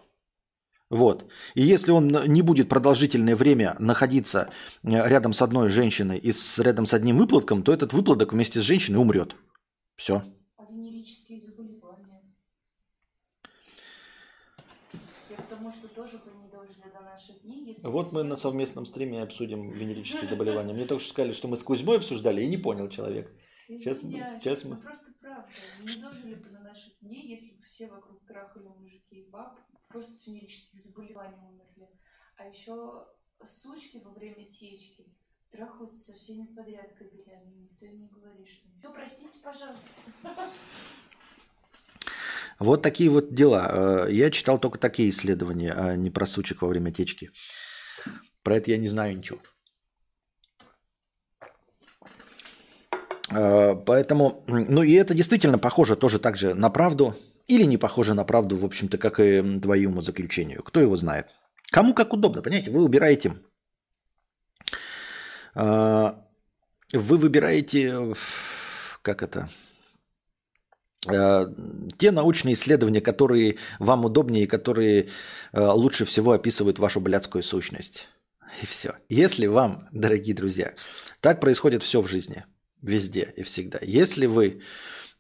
[0.93, 1.25] Вот.
[1.55, 4.51] И если он не будет продолжительное время находиться
[4.83, 8.59] э, рядом с одной женщиной и с, рядом с одним выплодком, то этот выплодок вместе
[8.59, 9.35] с женщиной умрет.
[9.95, 10.21] Все.
[10.55, 12.21] А венерические заболевания?
[15.31, 18.37] Я к тому, что тоже бы не дожили до наших дней, если Вот мы на
[18.37, 20.73] совместном стриме обсудим венерические заболевания.
[20.73, 23.29] Мне только что сказали, что мы с Кузьмой обсуждали, и не понял человек.
[23.67, 25.47] Сейчас мы- Извиняюсь, сейчас мы- ну просто правда.
[25.81, 30.13] Не дожили бы до наших дней, если бы все вокруг трахали мужики и баб, просто
[30.13, 31.89] от венерических заболеваний умерли.
[32.37, 33.05] А еще
[33.45, 35.05] сучки во время течки
[35.51, 37.53] трахаются со всеми подряд кабелями.
[37.69, 38.67] Никто им не говорит, что...
[38.79, 39.87] Все, простите, пожалуйста.
[42.59, 44.05] Вот такие вот дела.
[44.07, 47.31] Э, Я читал только такие исследования, а не про сучек во время течки.
[48.43, 49.39] Про это я не знаю ничего.
[53.31, 57.15] Э, Поэтому, ну и это действительно похоже тоже так же на правду
[57.47, 60.61] или не похоже на правду, в общем-то, как и твоему заключению.
[60.63, 61.27] Кто его знает?
[61.71, 62.71] Кому как удобно, понимаете?
[62.71, 63.35] Вы выбираете,
[65.55, 66.11] э,
[66.93, 68.13] вы выбираете,
[69.01, 69.49] как это,
[71.07, 71.45] э,
[71.97, 75.07] те научные исследования, которые вам удобнее и которые
[75.53, 78.07] лучше всего описывают вашу блядскую сущность.
[78.61, 78.95] И все.
[79.09, 80.73] Если вам, дорогие друзья,
[81.21, 82.45] так происходит все в жизни,
[82.81, 83.79] везде и всегда.
[83.81, 84.61] Если вы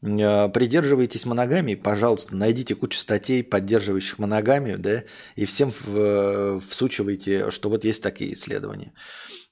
[0.01, 5.03] э, придерживаетесь моногамии, пожалуйста, найдите кучу статей, поддерживающих моногамию, да,
[5.35, 8.93] и всем э, всучивайте, что вот есть такие исследования.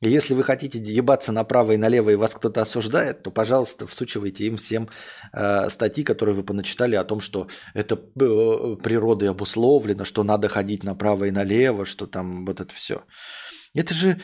[0.01, 4.45] И если вы хотите ебаться направо и налево, и вас кто-то осуждает, то, пожалуйста, всучивайте
[4.45, 4.89] им всем
[5.31, 10.83] э, статьи, которые вы поначитали о том, что это э, природой обусловлено, что надо ходить
[10.83, 13.03] направо и налево, что там вот это все.
[13.73, 14.19] Это же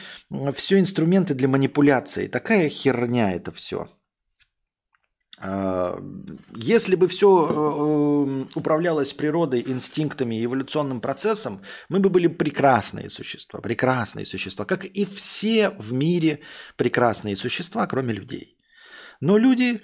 [0.53, 2.27] все инструменты для манипуляции.
[2.27, 3.87] Такая херня это все.
[6.55, 14.65] Если бы все управлялось природой, инстинктами эволюционным процессом, мы бы были прекрасные существа, прекрасные существа,
[14.65, 16.39] как и все в мире
[16.75, 18.57] прекрасные существа, кроме людей.
[19.21, 19.81] Но люди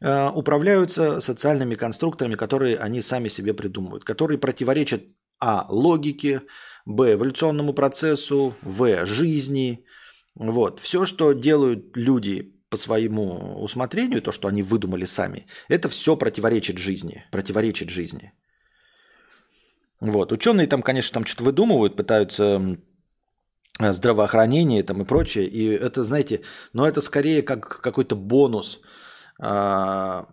[0.00, 5.02] э, управляются социальными конструкторами, которые они сами себе придумывают, которые противоречат
[5.38, 5.66] а.
[5.68, 6.42] логике,
[6.86, 7.12] б.
[7.12, 9.04] эволюционному процессу, в.
[9.04, 9.84] жизни.
[10.34, 10.80] Вот.
[10.80, 16.78] Все, что делают люди по своему усмотрению, то, что они выдумали сами, это все противоречит
[16.78, 17.24] жизни.
[17.30, 18.32] Противоречит жизни.
[20.00, 20.32] Вот.
[20.32, 22.78] Ученые там, конечно, там что-то выдумывают, пытаются
[23.78, 25.46] здравоохранение там и прочее.
[25.46, 26.40] И это, знаете,
[26.72, 28.80] но это скорее как какой-то бонус
[29.40, 30.26] а,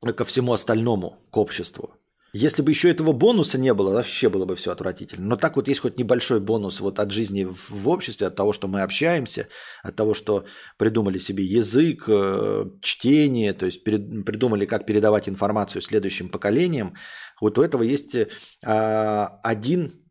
[0.00, 1.90] ко всему остальному, к обществу.
[2.34, 5.26] Если бы еще этого бонуса не было, вообще было бы все отвратительно.
[5.26, 8.68] Но так вот есть хоть небольшой бонус вот от жизни в, обществе, от того, что
[8.68, 9.48] мы общаемся,
[9.82, 10.46] от того, что
[10.78, 16.94] придумали себе язык, э, чтение, то есть придумали, как передавать информацию следующим поколениям.
[17.38, 18.28] Вот у этого есть э,
[18.64, 20.02] а, один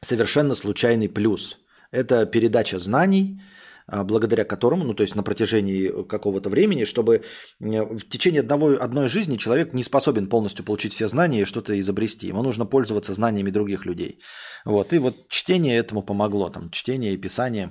[0.00, 1.58] совершенно случайный плюс.
[1.92, 3.40] Это передача знаний,
[3.86, 7.24] благодаря которому, ну то есть на протяжении какого-то времени, чтобы
[7.60, 12.28] в течение одного, одной жизни человек не способен полностью получить все знания и что-то изобрести.
[12.28, 14.20] Ему нужно пользоваться знаниями других людей.
[14.64, 14.92] Вот.
[14.92, 17.70] И вот чтение этому помогло, там, чтение и писание.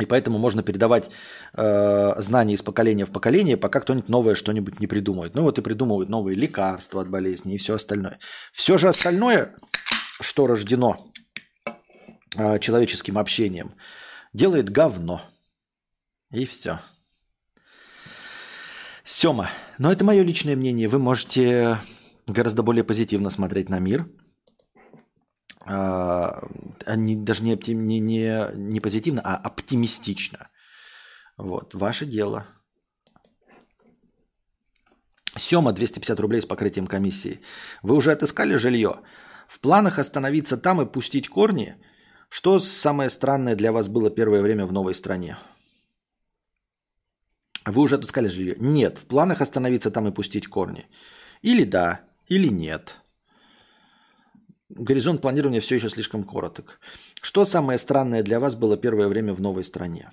[0.00, 1.08] И поэтому можно передавать
[1.52, 5.36] э, знания из поколения в поколение, пока кто-нибудь новое что-нибудь не придумает.
[5.36, 8.18] Ну вот и придумывают новые лекарства от болезней и все остальное.
[8.52, 9.54] Все же остальное,
[10.20, 11.12] что рождено
[12.36, 13.74] э, человеческим общением,
[14.34, 15.22] делает говно.
[16.30, 16.80] И все.
[19.04, 19.48] Сема.
[19.78, 20.88] Но это мое личное мнение.
[20.88, 21.80] Вы можете
[22.26, 24.06] гораздо более позитивно смотреть на мир.
[25.66, 26.46] А,
[26.84, 30.50] а не- даже не, не, не, не позитивно, а оптимистично.
[31.38, 32.46] Вот, ваше дело.
[35.36, 37.40] Сема, 250 рублей с покрытием комиссии.
[37.82, 39.00] Вы уже отыскали жилье?
[39.48, 41.76] В планах остановиться там и пустить корни?
[42.36, 45.38] Что самое странное для вас было первое время в новой стране?
[47.64, 48.56] Вы уже отыскали жилье?
[48.58, 48.98] Нет.
[48.98, 50.88] В планах остановиться там и пустить корни?
[51.42, 52.96] Или да, или нет.
[54.68, 56.80] Горизонт планирования все еще слишком короток.
[57.22, 60.10] Что самое странное для вас было первое время в новой стране?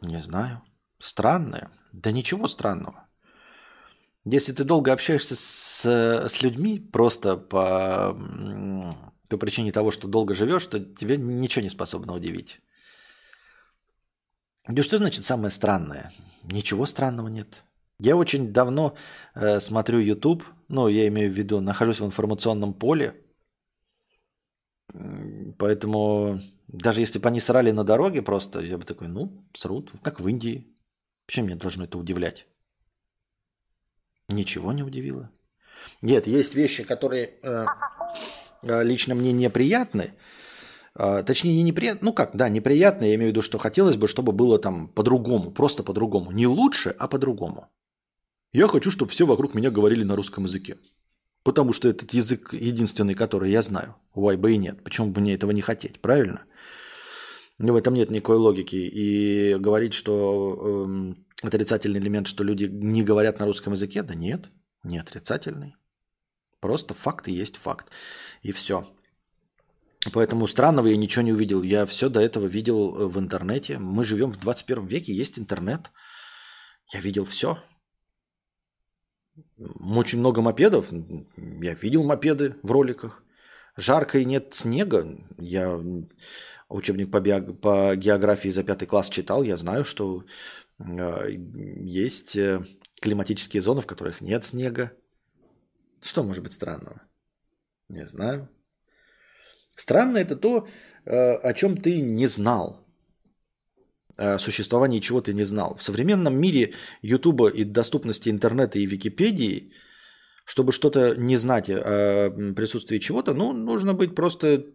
[0.00, 0.62] Не знаю.
[0.98, 1.70] Странное?
[1.92, 3.06] Да ничего странного.
[4.24, 8.16] Если ты долго общаешься с, с людьми просто по,
[9.34, 12.60] по причине того, что долго живешь, то тебе ничего не способно удивить.
[14.68, 16.12] Да что значит самое странное?
[16.42, 17.64] Ничего странного нет.
[17.98, 18.96] Я очень давно
[19.34, 23.14] э, смотрю YouTube, ну, я имею в виду, нахожусь в информационном поле,
[25.58, 30.20] поэтому даже если бы они срали на дороге просто, я бы такой, ну, срут, как
[30.20, 30.66] в Индии.
[31.26, 32.46] Почему меня должно это удивлять?
[34.28, 35.30] Ничего не удивило.
[36.02, 37.66] Нет, есть вещи, которые э,
[38.64, 40.12] лично мне неприятны.
[40.96, 42.00] Э, точнее, не неприятны.
[42.02, 43.04] Ну как, да, неприятно.
[43.04, 45.50] Я имею в виду, что хотелось бы, чтобы было там по-другому.
[45.50, 46.30] Просто по-другому.
[46.30, 47.68] Не лучше, а по-другому.
[48.52, 50.76] Я хочу, чтобы все вокруг меня говорили на русском языке.
[51.42, 53.96] Потому что этот язык единственный, который я знаю.
[54.14, 54.82] Why бы и нет.
[54.82, 56.44] Почему бы мне этого не хотеть, правильно?
[57.58, 58.76] Но в этом нет никакой логики.
[58.76, 64.48] И говорить, что э, отрицательный элемент, что люди не говорят на русском языке, да нет,
[64.84, 65.76] не отрицательный.
[66.64, 67.90] Просто факт и есть факт.
[68.40, 68.88] И все.
[70.14, 71.62] Поэтому странного я ничего не увидел.
[71.62, 73.76] Я все до этого видел э, в интернете.
[73.76, 75.90] Мы живем в 21 веке, есть интернет.
[76.90, 77.58] Я видел все.
[79.78, 80.86] Очень много мопедов.
[81.60, 83.22] Я видел мопеды в роликах.
[83.76, 85.06] Жарко и нет снега.
[85.36, 85.78] Я
[86.70, 87.42] учебник по, био...
[87.42, 89.42] по географии за пятый класс читал.
[89.42, 90.24] Я знаю, что
[90.78, 91.30] э,
[91.84, 92.64] есть э,
[93.02, 94.92] климатические зоны, в которых нет снега.
[96.04, 97.00] Что может быть странного?
[97.88, 98.48] Не знаю.
[99.74, 100.68] Странно это то,
[101.06, 102.86] э, о чем ты не знал.
[104.18, 105.76] О существовании чего ты не знал.
[105.76, 109.72] В современном мире Ютуба и доступности интернета и Википедии,
[110.44, 114.66] чтобы что-то не знать о присутствии чего-то, ну, нужно быть просто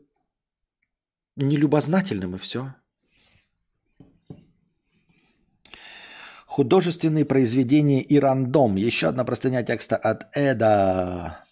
[1.35, 2.73] нелюбознательным и все.
[6.59, 8.75] Художественные произведения и рандом.
[8.75, 11.45] Еще одна простыня текста от Эда.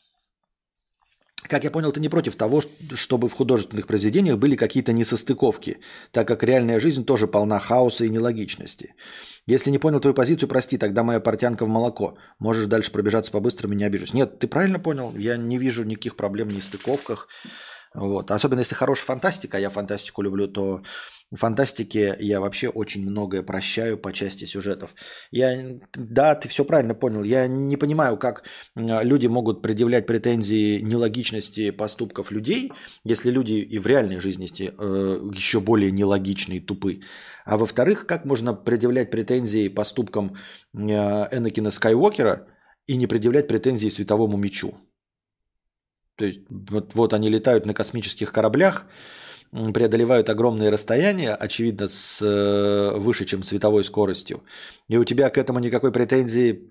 [1.43, 2.61] Как я понял, ты не против того,
[2.93, 5.77] чтобы в художественных произведениях были какие-то несостыковки,
[6.11, 8.95] так как реальная жизнь тоже полна хаоса и нелогичности.
[9.45, 12.17] Если не понял твою позицию, прости, тогда моя портянка в молоко.
[12.37, 14.13] Можешь дальше пробежаться по-быстрому, не обижусь.
[14.13, 15.13] Нет, ты правильно понял.
[15.17, 17.29] Я не вижу никаких проблем в нестыковках.
[17.93, 18.31] Вот.
[18.31, 20.81] Особенно если хорошая фантастика, а я фантастику люблю, то
[21.29, 24.95] в фантастике я вообще очень многое прощаю по части сюжетов.
[25.29, 27.23] Я, да, ты все правильно понял.
[27.23, 28.45] Я не понимаю, как
[28.75, 32.71] люди могут предъявлять претензии нелогичности поступков людей,
[33.03, 37.01] если люди и в реальной жизни э, еще более нелогичные и тупы.
[37.45, 40.35] А во-вторых, как можно предъявлять претензии поступкам
[40.73, 42.47] э, Энакина Скайуокера
[42.85, 44.86] и не предъявлять претензии световому мечу?
[46.17, 48.85] То есть вот, вот они летают на космических кораблях,
[49.51, 54.43] преодолевают огромные расстояния, очевидно, с э, выше, чем световой скоростью.
[54.89, 56.69] И у тебя к этому никакой претензии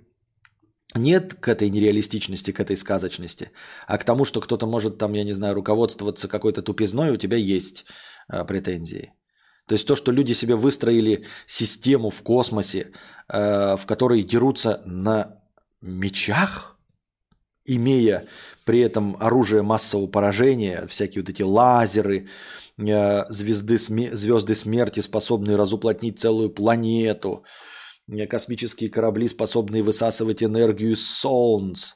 [0.94, 3.50] нет к этой нереалистичности, к этой сказочности,
[3.86, 7.36] а к тому, что кто-то может там, я не знаю, руководствоваться какой-то тупизной, у тебя
[7.36, 7.86] есть
[8.28, 9.12] э, претензии.
[9.66, 12.92] То есть то, что люди себе выстроили систему в космосе,
[13.28, 15.40] э, в которой дерутся на
[15.80, 16.75] мечах,
[17.66, 18.26] имея
[18.64, 22.28] при этом оружие массового поражения, всякие вот эти лазеры,
[22.78, 27.44] э, звезды, звезды смерти, способные разуплотнить целую планету,
[28.08, 31.92] э, космические корабли, способные высасывать энергию из солнц,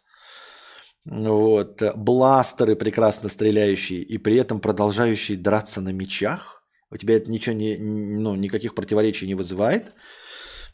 [1.04, 6.62] вот, бластеры, прекрасно стреляющие, и при этом продолжающие драться на мечах.
[6.90, 9.92] У тебя это ничего не, ну, никаких противоречий не вызывает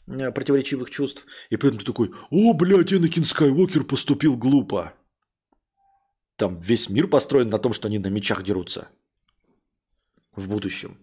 [0.07, 1.25] противоречивых чувств.
[1.49, 4.93] И при этом ты такой, о, блядь, Энакин Скайуокер поступил глупо.
[6.37, 8.87] Там весь мир построен на том, что они на мечах дерутся
[10.35, 10.97] в будущем.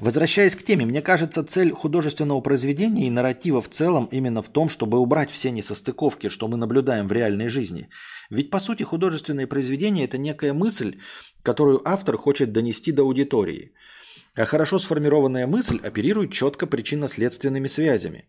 [0.00, 4.68] Возвращаясь к теме, мне кажется, цель художественного произведения и нарратива в целом именно в том,
[4.68, 7.88] чтобы убрать все несостыковки, что мы наблюдаем в реальной жизни.
[8.28, 10.98] Ведь по сути художественное произведение– это некая мысль,
[11.44, 13.74] которую автор хочет донести до аудитории.
[14.36, 18.26] А хорошо сформированная мысль оперирует четко причинно-следственными связями,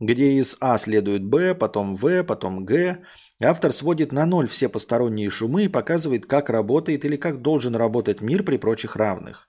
[0.00, 3.04] где из А следует Б, потом В, потом Г,
[3.44, 8.20] Автор сводит на ноль все посторонние шумы и показывает, как работает или как должен работать
[8.20, 9.48] мир при прочих равных.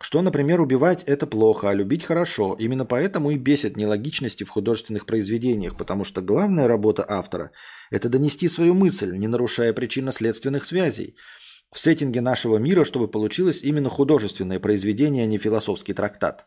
[0.00, 2.54] Что, например, убивать– это плохо, а любить– хорошо.
[2.58, 7.50] Именно поэтому и бесит нелогичности в художественных произведениях, потому что главная работа автора–
[7.90, 11.16] это донести свою мысль, не нарушая причинно-следственных связей.
[11.76, 16.46] В сеттинге нашего мира, чтобы получилось именно художественное произведение, а не философский трактат.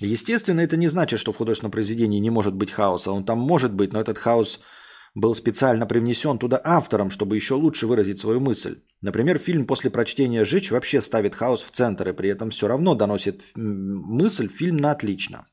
[0.00, 3.12] Естественно, это не значит, что в художественном произведении не может быть хаоса.
[3.12, 4.60] Он там может быть, но этот хаос–
[5.16, 8.82] был специально привнесен туда автором, чтобы еще лучше выразить свою мысль.
[9.00, 12.94] Например, фильм после прочтения «Жечь» вообще ставит хаос в центр и при этом все равно
[12.94, 15.46] доносит мысль фильм на отлично.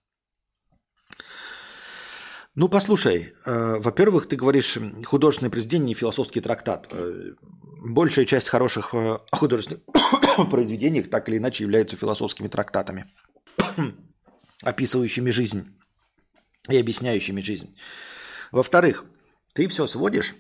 [2.55, 6.87] Ну, послушай, э, во-первых, ты говоришь художественное произведение, не философский трактат.
[6.91, 7.31] Э,
[7.83, 9.83] большая часть хороших э, художественных
[10.49, 13.05] произведений так или иначе являются философскими трактатами.
[14.63, 15.75] описывающими жизнь
[16.69, 17.75] и объясняющими жизнь.
[18.51, 19.05] Во-вторых,
[19.53, 20.35] ты все сводишь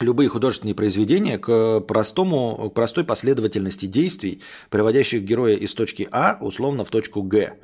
[0.00, 6.84] любые художественные произведения к простому, к простой последовательности действий, приводящих героя из точки А условно
[6.84, 7.58] в точку Г.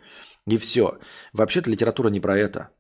[0.47, 0.99] И все.
[1.33, 2.71] Вообще-то литература не про это.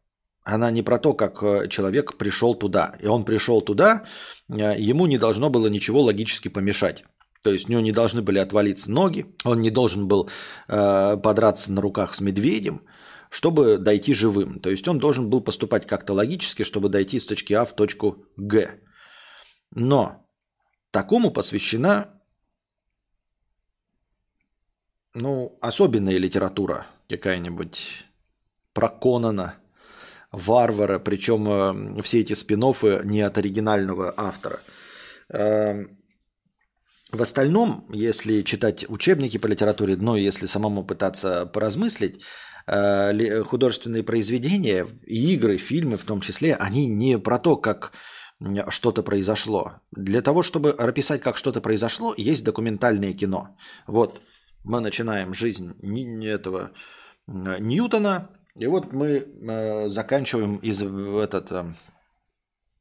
[0.44, 2.94] Она не про то, как э, человек пришел туда.
[3.00, 4.04] И он пришел туда,
[4.48, 7.04] э, ему не должно было ничего логически помешать.
[7.42, 10.28] То есть у него не должны были отвалиться ноги, он не должен был
[10.68, 12.82] э, подраться на руках с медведем,
[13.30, 14.60] чтобы дойти живым.
[14.60, 18.26] То есть он должен был поступать как-то логически, чтобы дойти с точки А в точку
[18.36, 18.80] Г.
[19.74, 20.26] Но
[20.90, 22.14] такому посвящена
[25.14, 28.04] ну, особенная литература какая-нибудь
[28.72, 29.54] про Конана,
[30.34, 32.64] Варвара, причем э, все эти спин
[33.04, 34.60] не от оригинального автора.
[35.32, 35.84] Э,
[37.12, 42.20] в остальном, если читать учебники по литературе, но если самому пытаться поразмыслить,
[42.66, 47.92] э, художественные произведения, игры, фильмы в том числе, они не про то, как
[48.68, 49.80] что-то произошло.
[49.92, 53.56] Для того, чтобы описать, как что-то произошло, есть документальное кино.
[53.86, 54.20] Вот
[54.64, 55.72] мы начинаем жизнь
[56.26, 56.72] этого
[57.26, 61.64] Ньютона, и вот мы э, заканчиваем из этот э,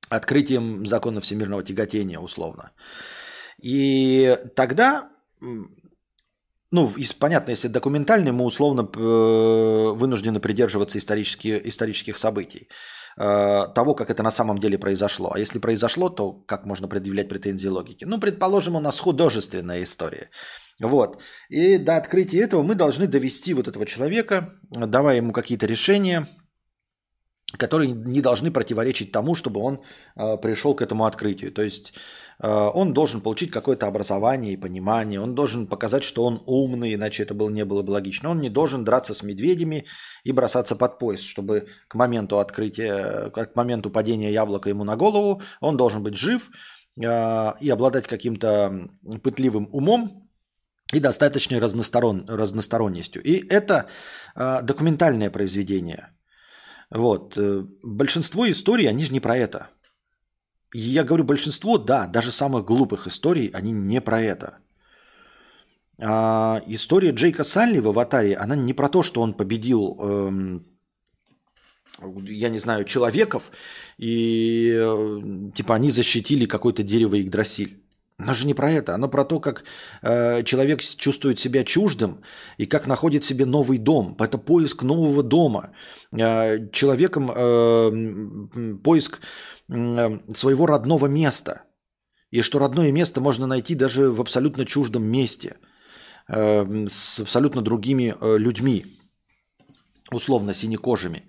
[0.10, 2.72] открытием закона всемирного тяготения условно.
[3.62, 5.10] И тогда,
[6.72, 6.90] ну,
[7.20, 12.68] понятно, если документальный, мы условно э, вынуждены придерживаться исторических, исторических событий.
[13.18, 15.32] Э, того, как это на самом деле произошло.
[15.34, 18.06] А если произошло, то как можно предъявлять претензии логики?
[18.06, 20.30] Ну, предположим, у нас художественная история.
[20.80, 21.22] Вот.
[21.50, 26.28] И до открытия этого мы должны довести вот этого человека, давая ему какие-то решения,
[27.58, 29.82] которые не должны противоречить тому, чтобы он
[30.16, 31.52] э, пришел к этому открытию.
[31.52, 31.94] То есть
[32.40, 37.24] э, он должен получить какое-то образование и понимание, он должен показать, что он умный, иначе
[37.24, 38.30] это было, не было бы логично.
[38.30, 39.86] Он не должен драться с медведями
[40.24, 45.42] и бросаться под поезд, чтобы к моменту открытия, к моменту падения яблока ему на голову,
[45.62, 46.50] он должен быть жив
[47.00, 48.90] э, и обладать каким-то
[49.22, 50.23] пытливым умом,
[50.94, 53.22] и достаточной разносторон, разносторонностью.
[53.24, 53.88] И это
[54.36, 56.10] э, документальное произведение–
[56.94, 57.38] вот.
[57.38, 59.70] Э, большинство историй, они же не про это.
[60.74, 64.58] Я говорю большинство, да, даже самых глупых историй, они не про это.
[66.00, 70.66] А история Джейка Салли в «Аватаре», она не про то, что он победил, эм,
[72.28, 73.52] я не знаю, человеков,
[73.98, 77.83] и э, типа они защитили какое-то дерево Игдрасиль.
[78.24, 79.64] Оно же не про это, оно про то, как
[80.02, 82.22] э, человек чувствует себя чуждым
[82.58, 84.16] и как находит себе новый дом.
[84.20, 85.72] Это поиск нового дома.
[86.12, 89.20] Э, человеком э, поиск
[89.70, 91.64] э, своего родного места.
[92.32, 95.58] И что родное место можно найти даже в абсолютно чуждом месте,
[96.28, 98.86] э, с абсолютно другими э, людьми,
[100.12, 101.24] условно синекожими.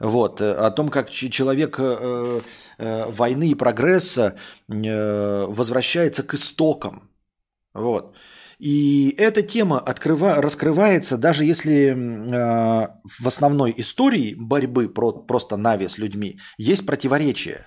[0.00, 0.40] Вот.
[0.40, 2.40] Э, о том, как человек э,
[2.78, 4.34] э, войны и прогресса
[4.68, 7.10] возвращается к истокам.
[7.74, 8.16] Вот.
[8.58, 15.98] И эта тема открыва, раскрывается, даже если в основной истории борьбы про, просто Нави с
[15.98, 17.66] людьми есть противоречия,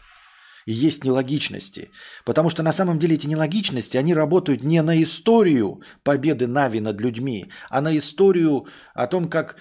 [0.65, 1.91] есть нелогичности.
[2.25, 7.01] Потому что на самом деле эти нелогичности, они работают не на историю победы Нави над
[7.01, 9.57] людьми, а на историю о том, как...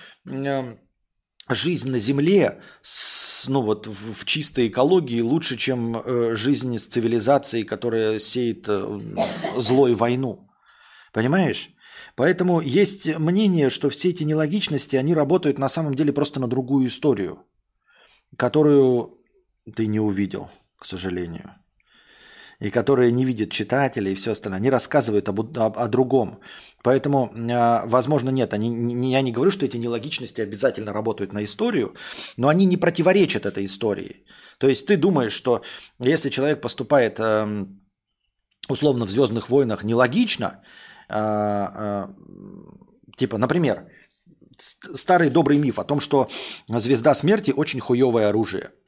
[1.49, 6.87] жизнь на Земле с, ну вот, в, в чистой экологии лучше, чем э, жизнь с
[6.87, 9.01] цивилизацией, которая сеет э,
[9.57, 10.51] зло войну.
[11.13, 11.71] Понимаешь?
[12.15, 16.89] Поэтому есть мнение, что все эти нелогичности, они работают на самом деле просто на другую
[16.89, 17.45] историю,
[18.37, 19.19] которую
[19.75, 21.55] ты не увидел, к сожалению
[22.61, 26.41] и которые не видят читателя и все остальное, они рассказывают об, о, о другом.
[26.83, 31.95] Поэтому, э, возможно, нет, они, я не говорю, что эти нелогичности обязательно работают на историю,
[32.37, 34.25] но они не противоречат этой истории.
[34.59, 35.63] То есть ты думаешь, что
[35.99, 37.67] если человек поступает э,
[38.69, 40.63] условно в Звездных войнах нелогично,
[41.09, 42.07] э, э,
[43.17, 43.87] типа, например,
[44.59, 46.29] старый добрый миф о том, что
[46.69, 48.71] звезда смерти очень хуевое оружие–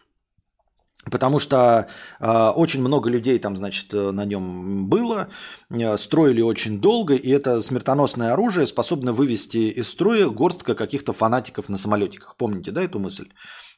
[1.05, 1.89] Потому что
[2.21, 5.29] э, очень много людей там, значит, на нем было,
[5.71, 11.69] э, строили очень долго, и это смертоносное оружие способно вывести из строя горстка каких-то фанатиков
[11.69, 12.37] на самолетиках.
[12.37, 13.29] Помните, да, эту мысль?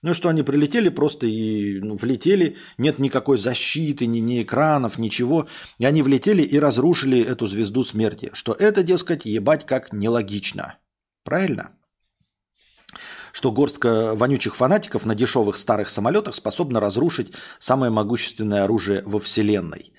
[0.02, 5.46] Ну, что они прилетели просто и ну, влетели, нет никакой защиты, ни, ни экранов, ничего.
[5.78, 8.30] И они влетели и разрушили эту звезду смерти.
[8.32, 10.78] Что это, дескать, ебать как нелогично.
[11.22, 11.72] Правильно?
[13.32, 19.92] Что горстка вонючих фанатиков на дешевых старых самолетах способна разрушить самое могущественное оружие во Вселенной.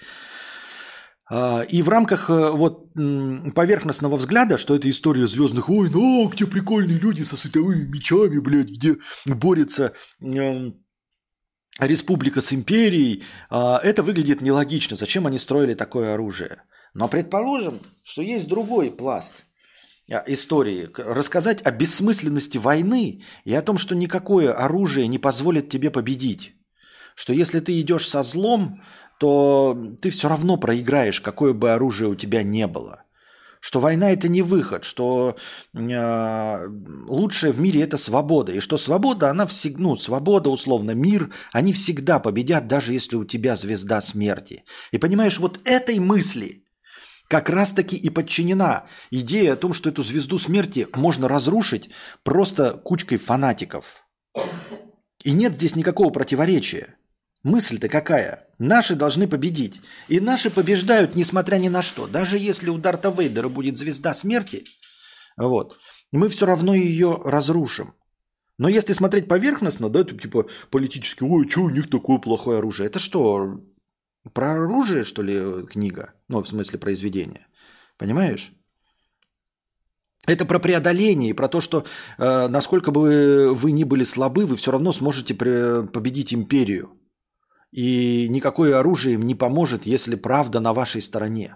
[1.33, 6.45] А, и в рамках э, вот поверхностного взгляда, что это история Звездных войн, о, где
[6.45, 10.83] прикольные люди со световыми мечами, блядь, где борется эм,
[11.79, 14.97] республика с империей, а, это выглядит нелогично.
[14.97, 16.63] Зачем они строили такое оружие?
[16.93, 19.45] Но предположим, что есть другой пласт
[20.07, 20.87] истории.
[20.87, 26.53] К- Рассказать о бессмысленности войны и о том, что никакое оружие не позволит тебе победить.
[27.15, 28.81] Что если ты идешь со злом,
[29.19, 33.03] то ты все равно проиграешь, какое бы оружие у тебя не было.
[33.59, 35.35] Что война это не выход, что
[35.75, 36.67] э,
[37.07, 38.51] лучшее в мире это свобода.
[38.51, 43.23] И что свобода, она всегда, ну, свобода, условно, мир, они всегда победят, даже если у
[43.23, 44.63] тебя звезда смерти.
[44.91, 46.60] И понимаешь, вот этой мысли
[47.31, 51.89] как раз-таки и подчинена идея о том, что эту звезду смерти можно разрушить
[52.23, 54.05] просто кучкой фанатиков.
[55.23, 56.97] И нет здесь никакого противоречия.
[57.43, 58.49] Мысль-то какая?
[58.59, 59.79] Наши должны победить.
[60.09, 62.05] И наши побеждают, несмотря ни на что.
[62.05, 64.65] Даже если у Дарта Вейдера будет звезда смерти,
[65.37, 65.77] вот,
[66.11, 67.93] мы все равно ее разрушим.
[68.57, 72.87] Но если смотреть поверхностно, да, то типа политически, ой, что у них такое плохое оружие?
[72.87, 73.61] Это что,
[74.33, 76.13] про оружие, что ли, книга?
[76.27, 77.47] Ну, в смысле, произведение.
[77.97, 78.53] Понимаешь?
[80.27, 81.83] Это про преодоление и про то, что
[82.19, 86.89] э, насколько бы вы ни были слабы, вы все равно сможете пре- победить империю.
[87.71, 91.55] И никакое оружие им не поможет, если правда на вашей стороне.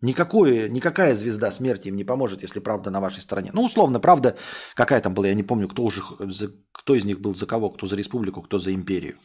[0.00, 3.50] Никакое, никакая звезда смерти им не поможет, если правда на вашей стороне.
[3.52, 4.36] Ну, условно, правда,
[4.74, 7.70] какая там была, я не помню, кто, уже, за- кто из них был за кого,
[7.70, 9.18] кто за республику, кто за империю.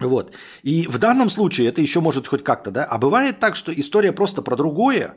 [0.00, 0.34] Вот.
[0.62, 2.84] И в данном случае это еще может хоть как-то, да?
[2.84, 5.16] А бывает так, что история просто про другое,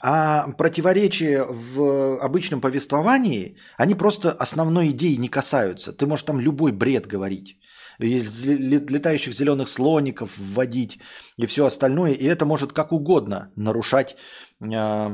[0.00, 5.92] а противоречия в обычном повествовании, они просто основной идеи не касаются.
[5.92, 7.58] Ты можешь там любой бред говорить.
[7.98, 10.98] Летающих зеленых слоников вводить
[11.36, 12.12] и все остальное.
[12.12, 14.16] И это может как угодно нарушать
[14.60, 15.12] а,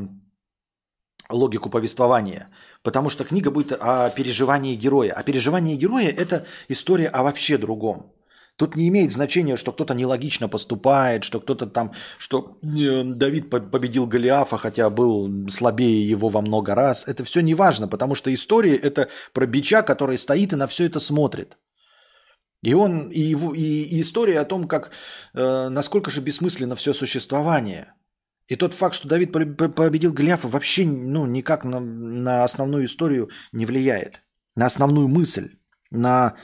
[1.29, 2.49] логику повествования.
[2.83, 5.13] Потому что книга будет о переживании героя.
[5.13, 8.15] А переживание героя– это история о вообще другом.
[8.61, 13.61] Тут не имеет значения, что кто-то нелогично поступает, что кто-то там, что э, Давид по-
[13.61, 17.09] победил Голиафа, хотя был слабее его во много раз.
[17.09, 20.85] Это все не важно, потому что история– это про бича, который стоит и на все
[20.85, 21.57] это смотрит.
[22.63, 24.91] И он и, его, и, история о том, как
[25.33, 27.95] э, насколько же бессмысленно все существование.
[28.47, 32.85] И тот факт, что Давид по- по- победил Голиафа, вообще ну, никак на, на основную
[32.85, 34.23] историю не влияет.
[34.55, 35.57] На основную мысль,
[35.91, 36.35] на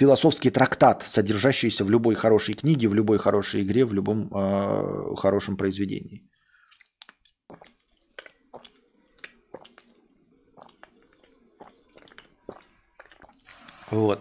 [0.00, 5.56] философский трактат, содержащийся в любой хорошей книге, в любой хорошей игре, в любом э, хорошем
[5.56, 6.22] произведении.
[13.90, 14.20] Вот.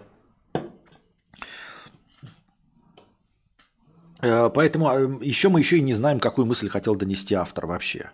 [4.22, 4.86] Э, Поэтому
[5.22, 8.12] еще мы еще и не знаем, какую мысль хотел донести автор вообще.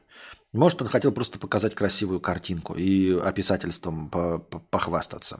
[0.54, 5.40] Может, он хотел просто показать красивую картинку и описательством по- по- похвастаться.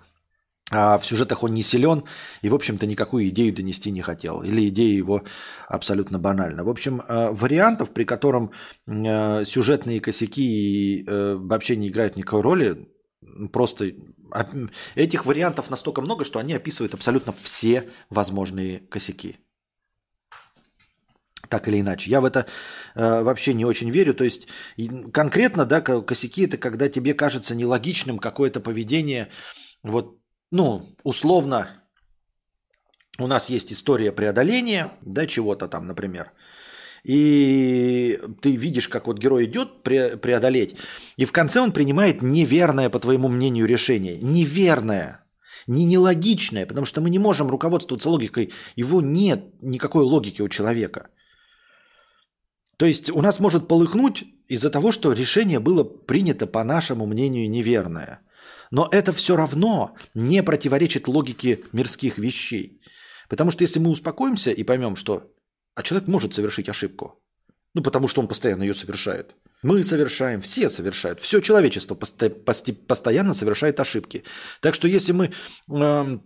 [0.72, 2.06] А в сюжетах он не силен
[2.42, 4.42] и, в общем-то, никакую идею донести не хотел.
[4.42, 5.24] Или идея его
[5.68, 6.64] абсолютно банальна.
[6.64, 8.52] В общем, э, вариантов, при котором
[8.88, 12.90] э, сюжетные косяки э, вообще не играют никакой роли,
[13.54, 13.92] просто
[14.32, 14.48] а,
[14.96, 19.38] этих вариантов настолько много, что они описывают абсолютно все возможные косяки
[21.48, 22.10] так или иначе.
[22.10, 22.48] Я в это
[22.96, 24.16] э, вообще не очень верю.
[24.16, 24.48] То есть
[25.14, 29.30] конкретно, да, ко- косяки это когда тебе кажется нелогичным какое-то поведение.
[29.84, 30.18] Вот,
[30.52, 31.84] ну, условно,
[33.18, 36.32] у нас есть история преодоления, да, чего-то там, например.
[37.04, 40.76] И ты видишь, как вот герой идет пре- преодолеть,
[41.18, 44.18] и в конце он принимает неверное, по твоему мнению, решение.
[44.18, 45.22] Неверное.
[45.68, 48.52] Не нелогичное, потому что мы не можем руководствоваться логикой.
[48.76, 51.10] Его нет никакой логики у человека.
[52.78, 57.50] То есть у нас может полыхнуть из-за того, что решение было принято, по нашему мнению,
[57.50, 58.20] неверное.
[58.72, 62.82] Но это все равно не противоречит логике мирских вещей.
[63.30, 65.32] Потому что если мы успокоимся и поймем, что
[65.76, 67.22] а человек может совершить ошибку,
[67.74, 69.36] ну потому что он постоянно ее совершает.
[69.62, 74.24] Мы совершаем, все совершают, все человечество посто- пости- постоянно совершает ошибки.
[74.62, 75.32] Так что если мы
[75.70, 76.24] эм,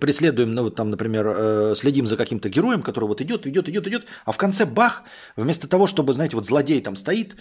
[0.00, 4.06] преследуем, ну там, например, э, следим за каким-то героем, который вот идет, идет, идет, идет,
[4.24, 5.04] а в конце бах,
[5.36, 7.36] вместо того, чтобы, знаете, вот злодей там стоит,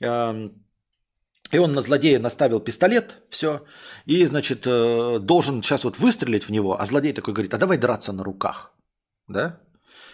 [0.00, 0.64] эм,
[1.50, 3.64] и он на злодея наставил пистолет, все,
[4.06, 7.78] и, значит, э, должен сейчас вот выстрелить в него, а злодей такой говорит, а давай
[7.78, 8.72] драться на руках,
[9.26, 9.60] да?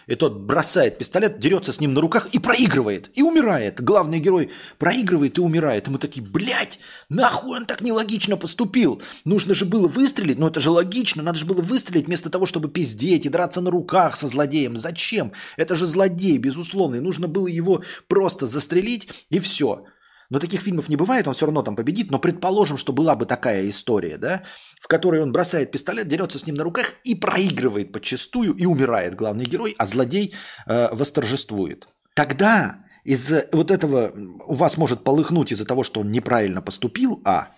[0.07, 3.09] И тот бросает пистолет, дерется с ним на руках и проигрывает.
[3.15, 3.81] И умирает.
[3.81, 5.87] Главный герой проигрывает и умирает.
[5.87, 6.79] И мы такие, блядь,
[7.09, 9.01] нахуй он так нелогично поступил?
[9.23, 10.37] Нужно же было выстрелить.
[10.37, 11.23] Ну это же логично.
[11.23, 14.77] Надо же было выстрелить вместо того, чтобы пиздеть и драться на руках со злодеем.
[14.77, 15.31] Зачем?
[15.57, 16.97] Это же злодей, безусловно.
[16.97, 19.85] И нужно было его просто застрелить и все.
[20.29, 22.11] Но таких фильмов не бывает, он все равно там победит.
[22.11, 24.43] Но предположим, что была бы такая история, да,
[24.81, 29.15] в которой он бросает пистолет, дерется с ним на руках и проигрывает подчастую, и умирает
[29.15, 30.33] главный герой, а злодей
[30.67, 31.87] э, восторжествует.
[32.15, 34.11] Тогда из вот этого
[34.47, 37.49] у вас может полыхнуть из-за того, что он неправильно поступил, а,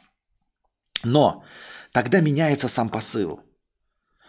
[1.03, 1.44] но
[1.94, 3.39] тогда меняется сам посыл.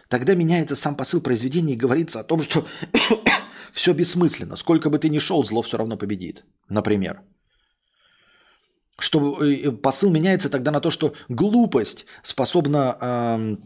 [0.09, 2.65] Тогда меняется сам посыл произведения и говорится о том, что
[3.73, 4.57] все бессмысленно.
[4.57, 6.45] Сколько бы ты ни шел, зло все равно победит.
[6.69, 7.23] Например
[8.99, 13.57] что э, посыл меняется тогда на то, что глупость способна э,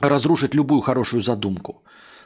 [0.00, 1.82] разрушить любую хорошую задумку.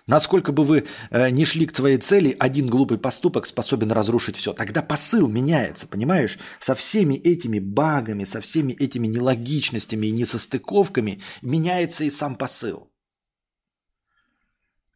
[0.07, 4.53] Насколько бы вы э, не шли к своей цели, один глупый поступок способен разрушить все.
[4.53, 6.39] Тогда посыл меняется, понимаешь?
[6.59, 12.91] Со всеми этими багами, со всеми этими нелогичностями и несостыковками меняется и сам посыл.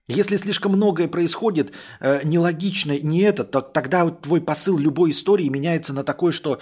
[0.08, 5.48] Если слишком многое происходит э, нелогично, не это, то тогда вот твой посыл любой истории
[5.48, 6.58] меняется на такой, что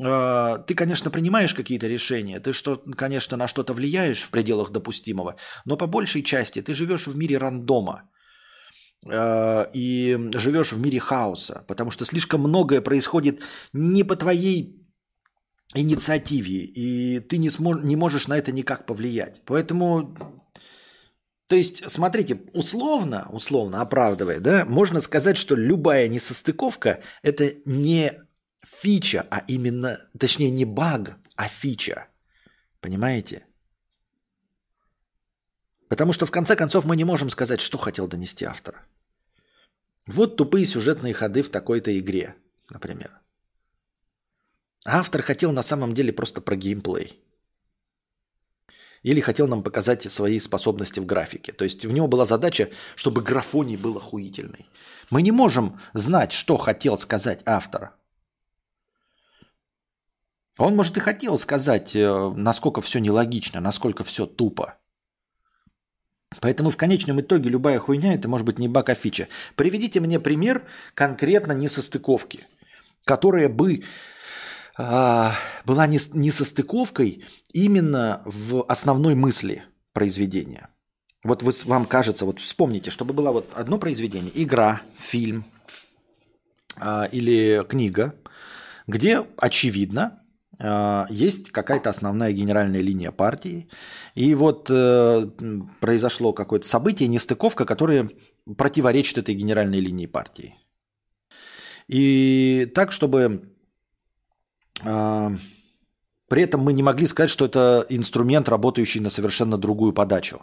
[0.00, 5.36] а, ты, конечно, принимаешь какие-то решения, ты, что, конечно, на что-то влияешь в пределах допустимого,
[5.64, 8.08] но по большей части ты живешь в мире рандома
[9.06, 13.40] а, и живешь в мире хаоса, потому что слишком многое происходит
[13.72, 14.78] не по твоей
[15.74, 19.42] инициативе, и ты не, смож, не можешь на это никак повлиять.
[19.44, 20.16] Поэтому,
[21.48, 28.27] то есть, смотрите, условно, условно оправдывая, да, можно сказать, что любая несостыковка– это не
[28.64, 32.08] фича, а именно, точнее не баг, а фича.
[32.80, 33.44] Понимаете?
[35.88, 38.86] Потому что в конце концов мы не можем сказать, что хотел донести автор.
[40.06, 42.34] Вот тупые сюжетные ходы в такой-то игре,
[42.70, 43.10] например.
[44.84, 47.22] автор хотел на самом деле просто про геймплей.
[49.02, 51.52] Или хотел нам показать свои способности в графике.
[51.52, 54.66] То есть у него была задача, чтобы графоний был охуительный.
[55.10, 57.92] Мы не можем знать, что хотел сказать автор.
[60.58, 64.74] Он, может, и хотел сказать, э, насколько все нелогично, насколько все тупо.
[66.40, 69.28] Поэтому в конечном итоге любая хуйня это может быть не баг, фича.
[69.54, 70.64] Приведите мне пример
[70.94, 72.46] конкретно несостыковки,
[73.04, 73.84] которая бы
[74.78, 75.30] э,
[75.64, 80.68] была не, несостыковкой именно в основной мысли произведения.
[81.22, 85.44] Вот вы, вам кажется, вот вспомните, чтобы было вот одно произведение, игра, фильм
[86.76, 88.16] э, или книга,
[88.88, 90.22] где очевидно
[91.10, 93.68] есть какая-то основная генеральная линия партии.
[94.16, 95.30] И вот э,
[95.80, 98.10] произошло какое-то событие, нестыковка, которое
[98.56, 100.56] противоречит этой генеральной линии партии.
[101.86, 103.52] И так, чтобы
[104.84, 105.36] э,
[106.28, 110.42] при этом мы не могли сказать, что это инструмент, работающий на совершенно другую подачу.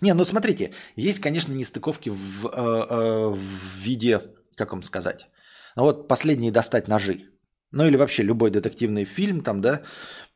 [0.00, 4.22] Не, ну смотрите, есть, конечно, нестыковки в, э, э, в виде,
[4.56, 5.28] как вам сказать,
[5.76, 7.24] ну вот последние достать ножи.
[7.70, 9.82] Ну или вообще любой детективный фильм, там, да,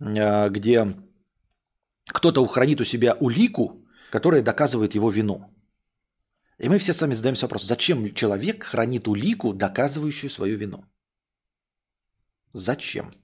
[0.00, 0.94] а, где
[2.06, 5.52] кто-то хранит у себя улику, которая доказывает его вину.
[6.58, 10.84] И мы все с вами задаемся вопрос, зачем человек хранит улику, доказывающую свою вину?
[12.52, 13.21] Зачем?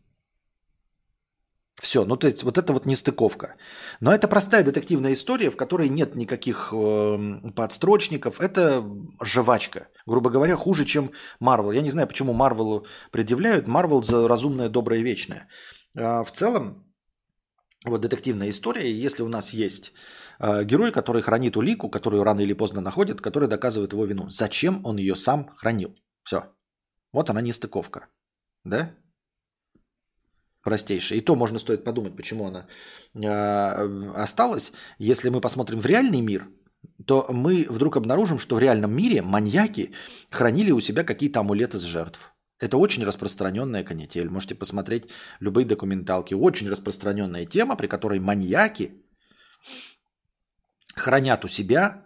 [1.80, 3.54] Все, ну то есть вот это вот нестыковка.
[4.00, 8.40] Но это простая детективная история, в которой нет никаких э, подстрочников.
[8.40, 8.84] Это
[9.22, 9.88] жвачка.
[10.06, 11.70] Грубо говоря, хуже, чем Марвел.
[11.70, 13.68] Я не знаю, почему Марвелу предъявляют.
[13.68, 15.48] Марвел за разумное, доброе, вечное.
[15.96, 16.84] А в целом,
[17.84, 19.92] вот детективная история, если у нас есть
[20.40, 24.28] э, герой, который хранит улику, которую рано или поздно находит, которая доказывает его вину.
[24.28, 25.94] Зачем он ее сам хранил?
[26.24, 26.42] Все.
[27.12, 28.08] Вот она нестыковка.
[28.64, 28.90] Да?
[30.68, 31.18] Простейшая.
[31.18, 32.66] И то можно стоит подумать, почему она
[33.14, 34.72] э, осталась.
[34.98, 36.46] Если мы посмотрим в реальный мир,
[37.06, 39.92] то мы вдруг обнаружим, что в реальном мире маньяки
[40.30, 42.18] хранили у себя какие-то амулеты с жертв.
[42.60, 44.28] Это очень распространенная канитель.
[44.28, 45.08] Можете посмотреть
[45.40, 46.34] любые документалки.
[46.34, 48.90] Очень распространенная тема, при которой маньяки
[50.94, 52.04] хранят у себя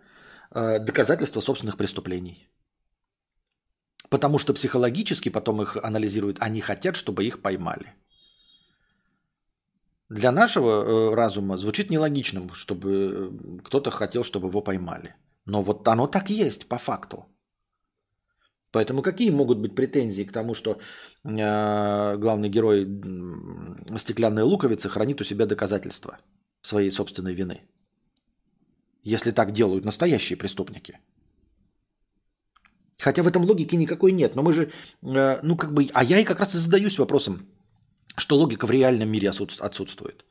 [0.55, 2.49] э, доказательства собственных преступлений.
[4.09, 7.95] Потому что психологически потом их анализируют, они хотят, чтобы их поймали
[10.13, 13.31] для нашего э, разума звучит нелогичным, чтобы э,
[13.65, 15.15] кто-то хотел, чтобы его поймали.
[15.47, 17.25] Но вот оно так есть по факту.
[18.73, 20.71] Поэтому какие могут быть претензии к тому, что
[21.25, 26.19] э, главный герой э, стеклянной луковицы хранит у себя доказательства
[26.63, 27.63] своей собственной вины?
[29.05, 30.99] Если так делают настоящие преступники.
[32.99, 34.37] Хотя в этом логики никакой нет.
[34.37, 34.71] Но мы же,
[35.01, 37.49] ну как бы, а я и как раз и задаюсь вопросом,
[38.17, 40.25] что логика в реальном мире отсутств- отсутствует.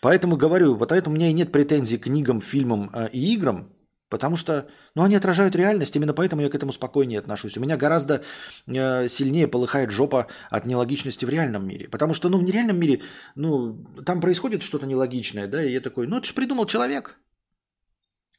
[0.00, 3.72] Поэтому говорю, вот поэтому у меня и нет претензий к книгам, фильмам э, и играм,
[4.10, 7.56] потому что ну, они отражают реальность, именно поэтому я к этому спокойнее отношусь.
[7.56, 8.22] У меня гораздо
[8.66, 11.88] э, сильнее полыхает жопа от нелогичности в реальном мире.
[11.88, 13.00] Потому что ну, в нереальном мире
[13.34, 17.16] ну, там происходит что-то нелогичное, да, и я такой, ну это же придумал человек.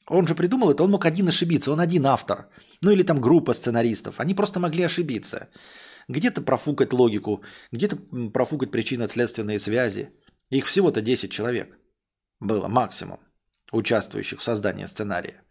[0.07, 2.47] Он же придумал это, он мог один ошибиться, он один автор.
[2.81, 4.19] Ну или там группа сценаристов.
[4.19, 5.49] Они просто могли ошибиться.
[6.07, 7.41] Где-то профукать логику,
[7.71, 7.97] где-то
[8.31, 10.11] профукать причинно-следственные связи.
[10.49, 11.77] Их всего-то 10 человек
[12.39, 13.19] было максимум,
[13.71, 15.41] участвующих в создании сценария.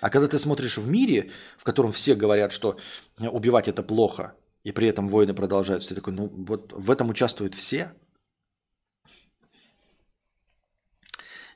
[0.00, 2.78] А когда ты смотришь в мире, в котором все говорят, что
[3.18, 7.08] э, убивать это плохо, и при этом войны продолжаются, ты такой, ну вот в этом
[7.08, 7.92] участвуют все.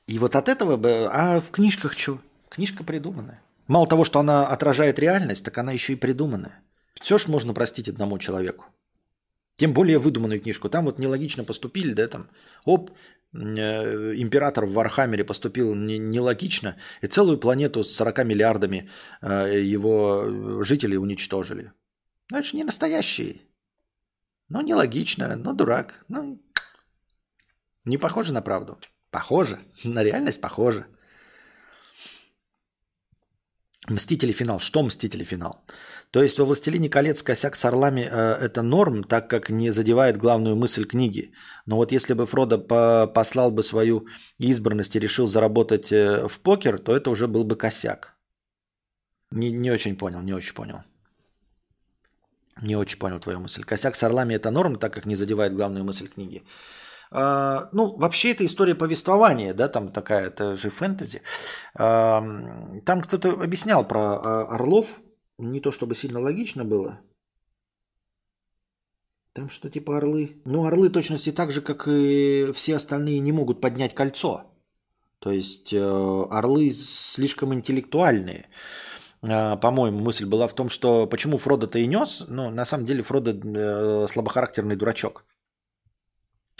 [0.06, 0.80] И вот от этого,
[1.12, 2.20] а в книжках что?
[2.48, 3.42] Книжка придуманная.
[3.66, 6.62] Мало того, что она отражает реальность, так она еще и придуманная.
[7.00, 8.66] Все ж можно простить одному человеку.
[9.56, 10.68] Тем более выдуманную книжку.
[10.68, 12.28] Там вот нелогично поступили, да, там,
[12.64, 12.90] оп,
[13.32, 18.88] э, император в Warhammer е поступил не- нелогично, и целую планету с 40 миллиардами
[19.20, 21.72] э, его жителей уничтожили.
[22.30, 23.40] Ну, это же не настоящие.
[24.48, 26.04] Ну, нелогично, ну, дурак.
[26.08, 26.40] Ну,
[27.84, 28.78] не похоже на правду.
[29.10, 29.58] Похоже.
[29.84, 30.86] На реальность похоже.
[33.90, 34.60] Мстители финал.
[34.60, 35.64] Что Мстители финал?
[36.10, 40.16] То есть во «Властелине колец» косяк с орлами э, это норм, так как не задевает
[40.16, 41.32] главную мысль книги.
[41.66, 44.06] Но вот если бы Фродо по- послал бы свою
[44.38, 48.16] избранность и решил заработать э, в покер, то это уже был бы косяк.
[49.30, 50.82] Не, не очень понял, не очень понял.
[52.62, 53.62] Не очень понял твою мысль.
[53.62, 56.42] Косяк с орлами это норм, так как не задевает главную мысль книги.
[57.10, 61.22] А, ну, вообще это история повествования, да, там такая, это же фэнтези.
[61.74, 65.00] Там кто-то объяснял про а, орлов,
[65.38, 67.00] не то чтобы сильно логично было.
[69.32, 70.42] Там что типа орлы.
[70.44, 74.46] Ну, орлы точности так же, как и все остальные, не могут поднять кольцо.
[75.20, 78.48] То есть э, орлы слишком интеллектуальные.
[79.22, 83.02] А, По-моему, мысль была в том, что почему Фродо-то и нес, ну, на самом деле
[83.02, 85.24] Фродо э, слабохарактерный дурачок.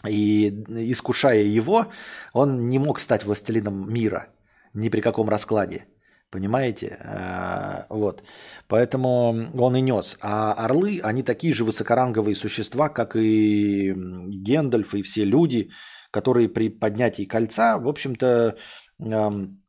[0.07, 0.49] И
[0.93, 1.87] искушая его,
[2.33, 4.29] он не мог стать властелином мира
[4.75, 5.87] ни при каком раскладе.
[6.31, 6.99] Понимаете?
[7.01, 8.23] А, Вот.
[8.69, 10.19] Поэтому он и нес.
[10.21, 13.95] А орлы, они такие же высокоранговые существа, как и
[14.29, 15.71] Гендальф, и все люди,
[16.11, 18.57] которые при поднятии кольца, в общем-то,
[19.01, 19.63] эм,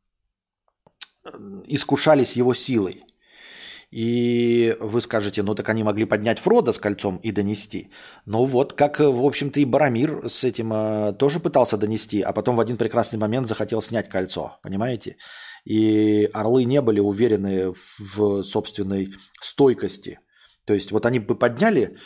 [1.66, 3.04] искушались его силой.
[3.90, 7.90] И вы скажете, ну так они могли поднять Фрода с кольцом и донести.
[8.24, 12.56] Ну вот, как, в общем-то, и Барамир с этим э, тоже пытался донести, а потом
[12.56, 15.16] в один прекрасный момент захотел снять кольцо, понимаете?
[15.64, 20.20] И орлы не были уверены в собственной стойкости.
[20.64, 21.96] То есть вот они бы подняли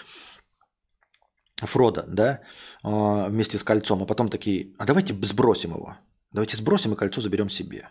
[1.57, 2.41] Фрода, да,
[2.83, 5.99] э, вместе с кольцом, а потом такие, а давайте сбросим его.
[6.33, 7.91] Давайте сбросим и кольцо заберем себе.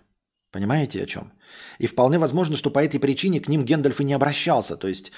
[0.53, 1.34] Понимаете о чем?
[1.81, 4.77] И вполне возможно, что по этой причине к ним Гендальф и не обращался.
[4.77, 5.11] То есть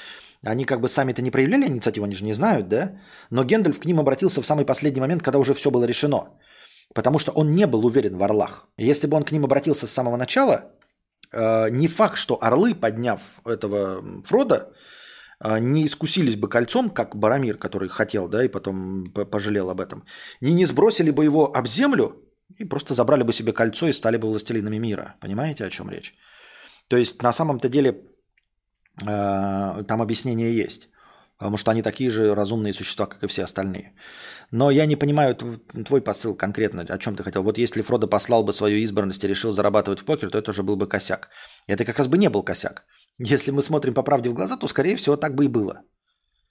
[0.45, 2.91] они как бы сами-то не проявляли инициативу, они же не знают, да?
[3.32, 6.18] Но Гендальф к ним обратился в самый последний момент, когда уже все было решено.
[6.94, 8.68] Потому что он не был уверен в орлах.
[8.78, 10.72] Если бы он к ним обратился с самого начала,
[11.34, 14.72] э, не факт, что орлы, подняв этого Фрода,
[15.44, 20.06] э, не искусились бы кольцом, как Барамир, который хотел, да, и потом пожалел об этом,
[20.41, 22.25] не, не сбросили бы его об землю
[22.58, 25.16] и просто забрали бы себе кольцо и стали бы властелинами мира.
[25.22, 26.16] Понимаете, о чем речь?
[26.88, 27.90] То есть на самом-то деле
[29.02, 30.90] э, там объяснение есть.
[31.38, 33.94] Потому что они такие же разумные существа, как и все остальные.
[34.52, 37.44] Но я не понимаю тв- твой посыл конкретно, о чем ты хотел.
[37.44, 40.64] Вот если Фродо послал бы свою избранность и решил зарабатывать в покер, то это уже
[40.64, 41.30] был бы косяк.
[41.68, 42.86] Это как раз бы не был косяк.
[43.18, 45.82] Если мы смотрим по правде в глаза, то, скорее всего, так бы и было.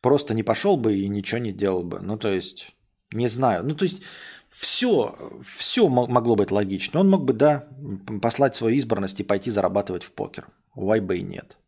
[0.02, 2.00] Просто не пошел бы и ничего не делал бы.
[2.00, 2.76] Ну, то есть,
[3.10, 3.64] не знаю.
[3.64, 4.02] Ну, то есть,
[4.54, 7.00] все, все могло быть логично.
[7.00, 7.68] Он мог бы, да,
[8.22, 10.48] послать свою избранность и пойти зарабатывать в покер.
[10.76, 11.58] Why бы и нет.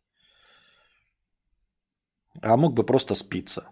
[2.41, 3.69] А мог бы просто спиться.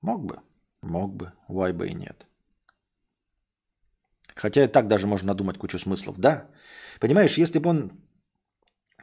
[0.00, 0.40] Мог бы.
[0.82, 1.32] Мог бы.
[1.48, 2.26] Why бы и нет.
[4.34, 6.18] Хотя и так даже можно надумать кучу смыслов.
[6.18, 6.50] Да.
[7.00, 7.92] Понимаешь, если бы он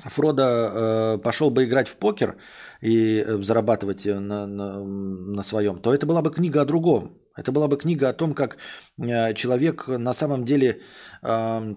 [0.04, 2.36] Фродо э, пошел бы играть в покер
[2.82, 7.18] и э, зарабатывать э, на, на, на своем, то это была бы книга о другом.
[7.36, 8.58] Это была бы книга о том, как
[8.98, 10.82] э, человек на самом деле,
[11.22, 11.76] э,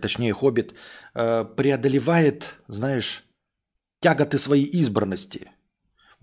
[0.00, 0.74] точнее хоббит,
[1.14, 3.24] э, преодолевает, знаешь,
[4.00, 5.50] тяготы своей избранности.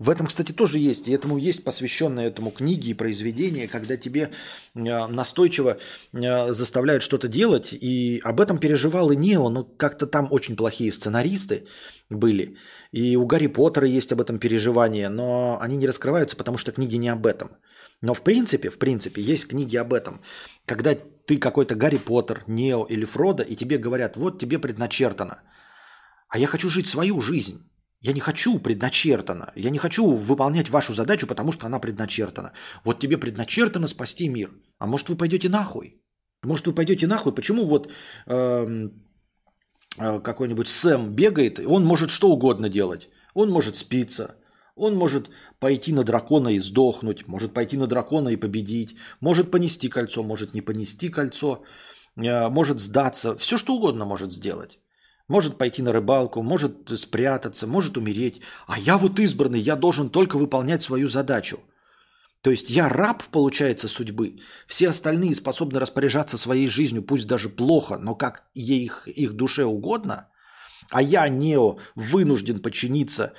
[0.00, 1.08] В этом, кстати, тоже есть.
[1.08, 4.30] И этому есть посвященные этому книги и произведения, когда тебе
[4.74, 5.76] э, настойчиво
[6.12, 7.74] э, заставляют что-то делать.
[7.74, 9.50] И об этом переживал и Нео.
[9.50, 11.66] Но как-то там очень плохие сценаристы
[12.08, 12.56] были.
[12.92, 15.10] И у Гарри Поттера есть об этом переживание.
[15.10, 17.50] Но они не раскрываются, потому что книги не об этом.
[18.02, 20.20] Но в принципе, в принципе, есть книги об этом.
[20.66, 20.94] Когда
[21.26, 25.42] ты какой-то Гарри Поттер, Нео или Фродо, и тебе говорят, вот тебе предначертано.
[26.28, 27.70] А я хочу жить свою жизнь.
[28.00, 29.52] Я не хочу предначертано.
[29.54, 32.52] Я не хочу выполнять вашу задачу, потому что она предначертана.
[32.84, 34.50] Вот тебе предначертано спасти мир.
[34.78, 36.00] А может вы пойдете нахуй?
[36.42, 37.34] Может вы пойдете нахуй?
[37.34, 37.92] Почему вот
[38.26, 38.88] э,
[39.98, 43.10] э, какой-нибудь Сэм бегает, он может что угодно делать.
[43.34, 44.36] Он может спиться,
[44.76, 49.88] он может пойти на дракона и сдохнуть, может пойти на дракона и победить, может понести
[49.88, 51.62] кольцо, может не понести кольцо,
[52.16, 54.78] э, может сдаться, все что угодно может сделать.
[55.28, 58.40] Может пойти на рыбалку, может спрятаться, может умереть.
[58.66, 61.60] А я вот избранный, я должен только выполнять свою задачу.
[62.42, 64.40] То есть я раб, получается, судьбы.
[64.66, 70.28] Все остальные способны распоряжаться своей жизнью, пусть даже плохо, но как их, их душе угодно.
[70.90, 73.32] А я, Нео, вынужден подчиниться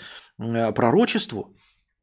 [0.73, 1.55] пророчеству.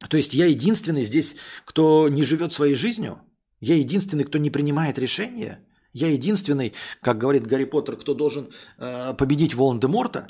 [0.08, 3.20] То есть я единственный здесь, кто не живет своей жизнью.
[3.60, 5.58] Я единственный, кто не принимает решения.
[5.92, 8.48] Я единственный, как говорит Гарри Поттер, кто должен
[8.78, 10.28] э, победить Волан-де-Морта.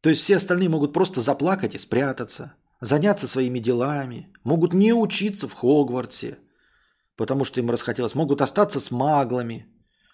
[0.00, 5.48] То есть все остальные могут просто заплакать и спрятаться, заняться своими делами, могут не учиться
[5.48, 6.38] в Хогвартсе,
[7.16, 9.66] потому что им расхотелось, могут остаться с маглами,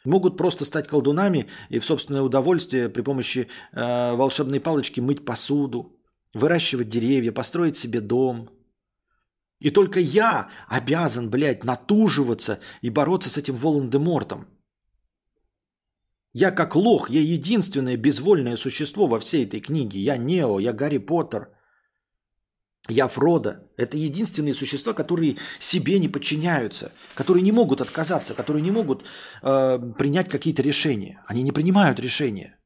[0.04, 5.96] могут просто стать колдунами и в собственное удовольствие при помощи э, волшебной палочки мыть посуду,
[6.34, 8.50] выращивать деревья, построить себе дом–
[9.60, 14.48] и только я обязан, блядь, натуживаться и бороться с этим Волан-де-Мортом.
[16.32, 20.00] Я как лох, я единственное безвольное существо во всей этой книге.
[20.00, 21.50] Я Нео, я Гарри Поттер,
[22.88, 23.68] я Фродо.
[23.76, 29.04] Это единственные существа, которые себе не подчиняются, которые не могут отказаться, которые не могут
[29.42, 31.22] э, принять какие-то решения.
[31.26, 32.58] Они не принимают решения.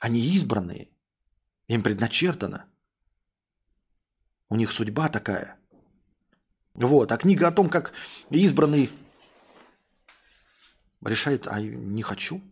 [0.00, 0.88] Они избранные.
[1.68, 2.66] Им предначертано.
[4.48, 5.58] У них судьба такая–
[6.74, 7.12] вот.
[7.12, 7.92] А книга о том, как
[8.30, 8.90] избранный
[11.04, 12.42] решает, а не хочу.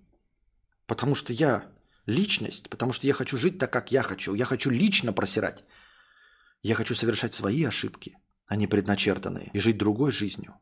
[0.87, 1.67] Потому что я
[2.07, 4.35] личность, потому что я хочу жить так, как я хочу.
[4.35, 5.65] Я хочу лично просирать.
[6.63, 8.17] Я хочу совершать свои ошибки,
[8.47, 10.55] а не предначертанные, и жить другой жизнью.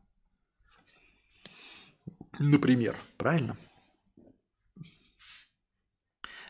[2.39, 3.57] Например, правильно?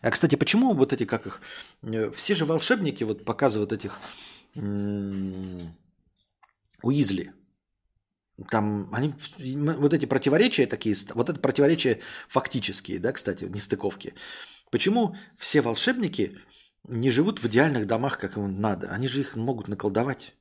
[0.01, 1.41] А, кстати, почему вот эти, как их,
[1.83, 3.99] э, все же волшебники вот показывают этих
[6.83, 7.33] Уизли.
[8.49, 14.13] Там они, вот эти противоречия такие, вот это противоречия фактические, да, кстати, нестыковки.
[14.71, 16.37] Почему все волшебники
[16.87, 18.87] не живут в идеальных домах, как им надо?
[18.87, 20.33] Они же их могут наколдовать.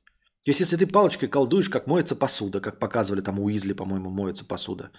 [0.43, 4.43] То есть, если ты палочкой колдуешь, как моется посуда, как показывали там Уизли, по-моему, моется
[4.45, 4.91] посуда,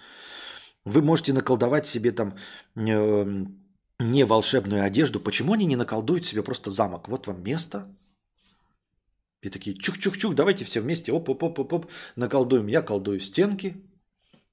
[0.85, 2.35] вы можете наколдовать себе там
[2.75, 3.45] э,
[3.99, 5.19] не волшебную одежду.
[5.19, 7.07] Почему они не наколдуют себе просто замок?
[7.09, 7.87] Вот вам место,
[9.43, 12.67] и такие, чух-чух-чух, давайте все вместе, оп-оп-оп-оп, наколдуем.
[12.67, 13.75] Я колдую стенки,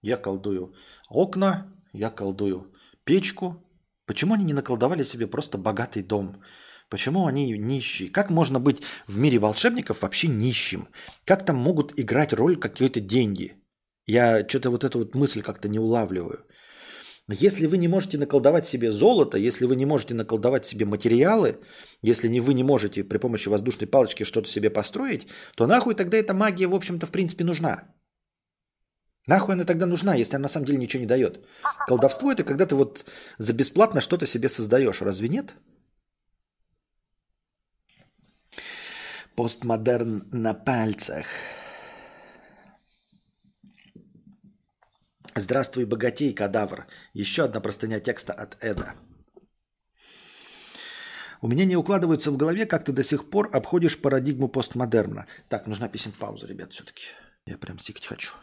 [0.03, 0.75] я колдую
[1.09, 3.65] окна, я колдую печку.
[4.05, 6.43] Почему они не наколдовали себе просто богатый дом?
[6.91, 8.11] Почему они нищие?
[8.11, 10.89] Как можно быть в мире волшебников вообще нищим?
[11.25, 13.55] Как там могут играть роль какие-то деньги?
[14.07, 16.45] Я что-то вот эту вот мысль как-то не улавливаю.
[17.29, 21.61] Если вы не можете наколдовать себе золото, если вы не можете наколдовать себе материалы,
[22.03, 26.17] если не, вы не можете при помощи воздушной палочки что-то себе построить, то нахуй тогда
[26.17, 27.85] эта магия, в общем-то, в принципе, нужна.
[29.29, 31.39] Нахуй она тогда нужна, если она на самом деле ничего не дает?
[31.87, 33.05] Колдовство это когда ты вот
[33.39, 35.55] за бесплатно что-то себе создаешь, разве нет?
[39.41, 41.25] Постмодерн на пальцах.
[45.35, 46.87] Здравствуй, богатей, кадавр.
[47.15, 48.97] Еще одна простыня текста от Эда.
[51.41, 55.27] У меня не укладывается в голове, как ты до сих пор обходишь парадигму постмодерна.
[55.49, 57.05] Так, нужна песен пауза, ребят, все-таки.
[57.47, 58.35] Я прям сикать хочу.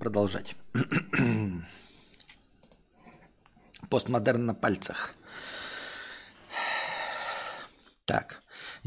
[0.00, 0.56] Продолжать.
[3.88, 5.14] Постмодерн на пальцах.
[8.08, 8.42] Так.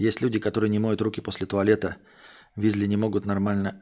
[0.08, 1.96] Есть люди, которые не моют руки после туалета–
[2.56, 3.82] Визли не могут нормально...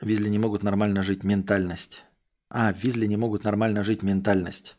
[0.00, 2.04] Визли не могут нормально жить ментальность.
[2.48, 4.76] А, Визли не могут нормально жить ментальность.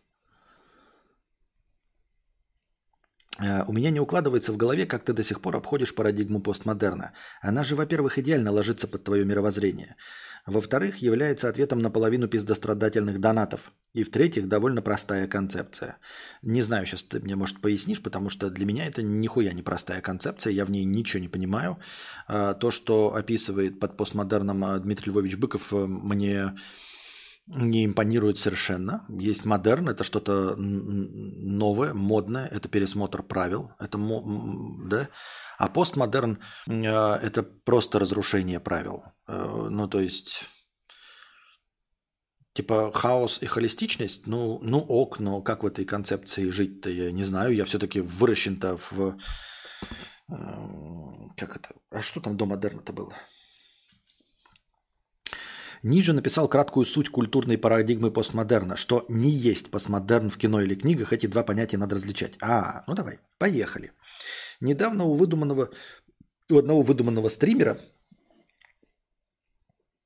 [3.26, 7.14] Э, У меня не укладывается в голове, как ты до сих пор обходишь парадигму постмодерна.
[7.41, 9.95] Она же, во-первых, идеально ложится под твое мировоззрение.
[10.47, 13.73] Во-вторых, является ответом на половину пиздострадательных донатов.
[13.93, 15.97] И в-третьих, довольно простая концепция.
[16.41, 19.99] Не знаю, сейчас ты мне, может, пояснишь, потому что для меня это нихуя не простая
[19.99, 21.80] концепция, я в ней ничего не понимаю.
[22.27, 26.53] А, То, что описывает под постмодерном а, Дмитрий Львович Быков, э, мне
[27.48, 29.06] не импонирует совершенно.
[29.10, 33.98] Есть модерн, это что-то новое, модное, это пересмотр правил, это
[34.90, 35.10] да.
[35.57, 39.03] А постмодерн э, это просто разрушение правил.
[39.28, 40.45] Э, Ну, то есть,
[42.53, 47.24] типа хаос и холистичность, ну, ну ок, но как в этой концепции жить-то, я не
[47.24, 47.56] знаю.
[47.56, 49.18] Я все-таки выращен-то в...
[50.30, 50.36] э,
[51.38, 51.69] Как это?
[51.91, 53.14] А что там до модерна-то было?
[55.84, 61.14] Ниже написал краткую суть культурной парадигмы постмодерна, что не есть постмодерн в кино или книгах,
[61.14, 62.38] эти два понятия надо различать.
[62.41, 63.91] А, ну давай, поехали.
[64.60, 65.70] Недавно у выдуманного,
[66.49, 67.78] у одного выдуманного стримера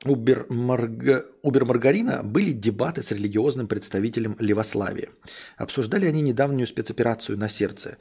[0.04, 5.10] Убер, Марга- Убер Маргарина были дебаты с религиозным представителем Левославия.
[5.58, 7.98] Обсуждали они недавнюю спецоперацию на сердце.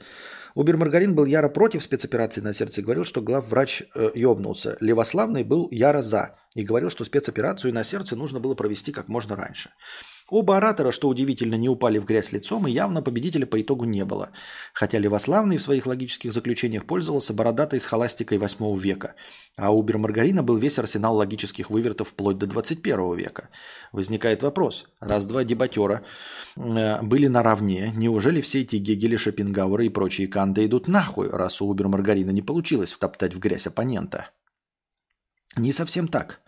[0.55, 4.77] Убер Маргарин был яро против спецоперации на сердце и говорил, что главврач э, ёбнулся.
[4.79, 9.35] Левославный был яро за и говорил, что спецоперацию на сердце нужно было провести как можно
[9.35, 9.69] раньше.
[10.31, 14.05] Оба оратора, что удивительно, не упали в грязь лицом, и явно победителя по итогу не
[14.05, 14.29] было.
[14.73, 19.15] Хотя Левославный в своих логических заключениях пользовался бородатой схоластикой 8 века,
[19.57, 23.49] а Убер Маргарина был весь арсенал логических вывертов вплоть до 21 века.
[23.91, 26.05] Возникает вопрос, раз два дебатера
[26.55, 31.67] э, были наравне, неужели все эти Гегели, Шопенгауэры и прочие канды идут нахуй, раз у
[31.67, 34.29] Убер Маргарина не получилось втоптать в грязь оппонента?
[35.57, 36.39] Не совсем так.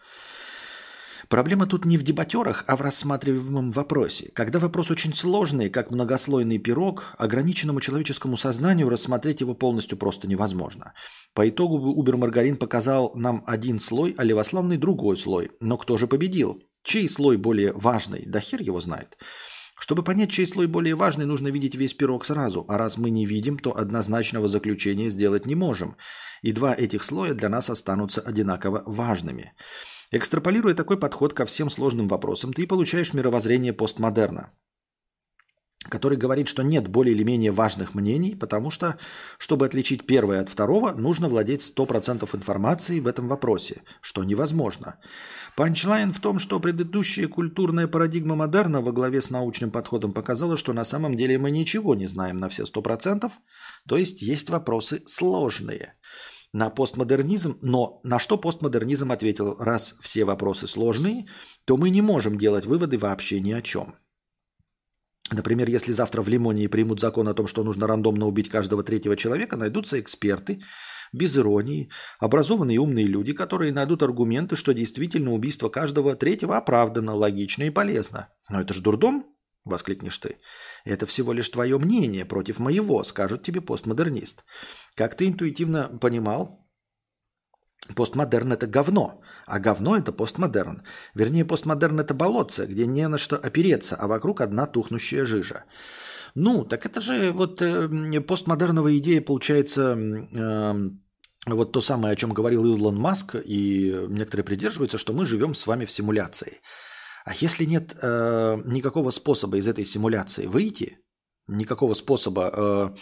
[1.34, 4.30] Проблема тут не в дебатерах, а в рассматриваемом вопросе.
[4.36, 10.94] Когда вопрос очень сложный, как многослойный пирог, ограниченному человеческому сознанию рассмотреть его полностью просто невозможно.
[11.34, 15.50] По итогу Убер-Маргарин показал нам один слой, а Левославный другой слой.
[15.60, 16.62] Но кто же победил?
[16.84, 18.26] Чей слой более важный?
[18.28, 19.18] Да хер его знает.
[19.80, 22.64] Чтобы понять, чей слой более важный, нужно видеть весь пирог сразу.
[22.68, 25.96] А раз мы не видим, то однозначного заключения сделать не можем.
[26.44, 29.54] И два этих слоя для нас останутся одинаково важными.
[30.16, 34.52] Экстраполируя такой подход ко всем сложным вопросам, ты получаешь мировоззрение постмодерна,
[35.90, 39.00] который говорит, что нет более или менее важных мнений, потому что,
[39.40, 45.00] чтобы отличить первое от второго, нужно владеть 100% информации в этом вопросе, что невозможно.
[45.56, 50.74] Панчлайн в том, что предыдущая культурная парадигма модерна во главе с научным подходом показала, что
[50.74, 53.32] на самом деле мы ничего не знаем на все 100%,
[53.88, 55.96] то есть есть вопросы сложные
[56.54, 61.26] на постмодернизм, но на что постмодернизм ответил, раз все вопросы сложные,
[61.66, 63.96] то мы не можем делать выводы вообще ни о чем.
[65.32, 69.18] Например, если завтра в Лимонии примут закон о том, что нужно рандомно убить каждого третьего
[69.18, 70.62] человека, найдутся эксперты,
[71.12, 71.90] без иронии,
[72.20, 77.70] образованные и умные люди, которые найдут аргументы, что действительно убийство каждого третьего оправдано, логично и
[77.70, 78.30] полезно.
[78.50, 79.33] Но это же дурдом,
[79.66, 80.40] воскликнешь ты.
[80.86, 84.44] Это всего лишь твое мнение против моего, скажет тебе постмодернист.
[84.96, 86.68] Как ты интуитивно понимал,
[87.96, 90.82] постмодерн– это говно, а говно– это постмодерн.
[91.16, 95.66] Вернее, постмодерн– это болотце, где не на что опереться, а вокруг одна тухнущая жижа.
[96.36, 100.74] Ну, так это же вот э, постмодерновая идея получается э,
[101.46, 105.68] вот то самое, о чем говорил Илон Маск, и некоторые придерживаются, что мы живем с
[105.68, 106.62] вами в симуляции.
[107.26, 111.00] А если нет э, никакого способа из этой симуляции выйти,
[111.48, 112.96] никакого способа э,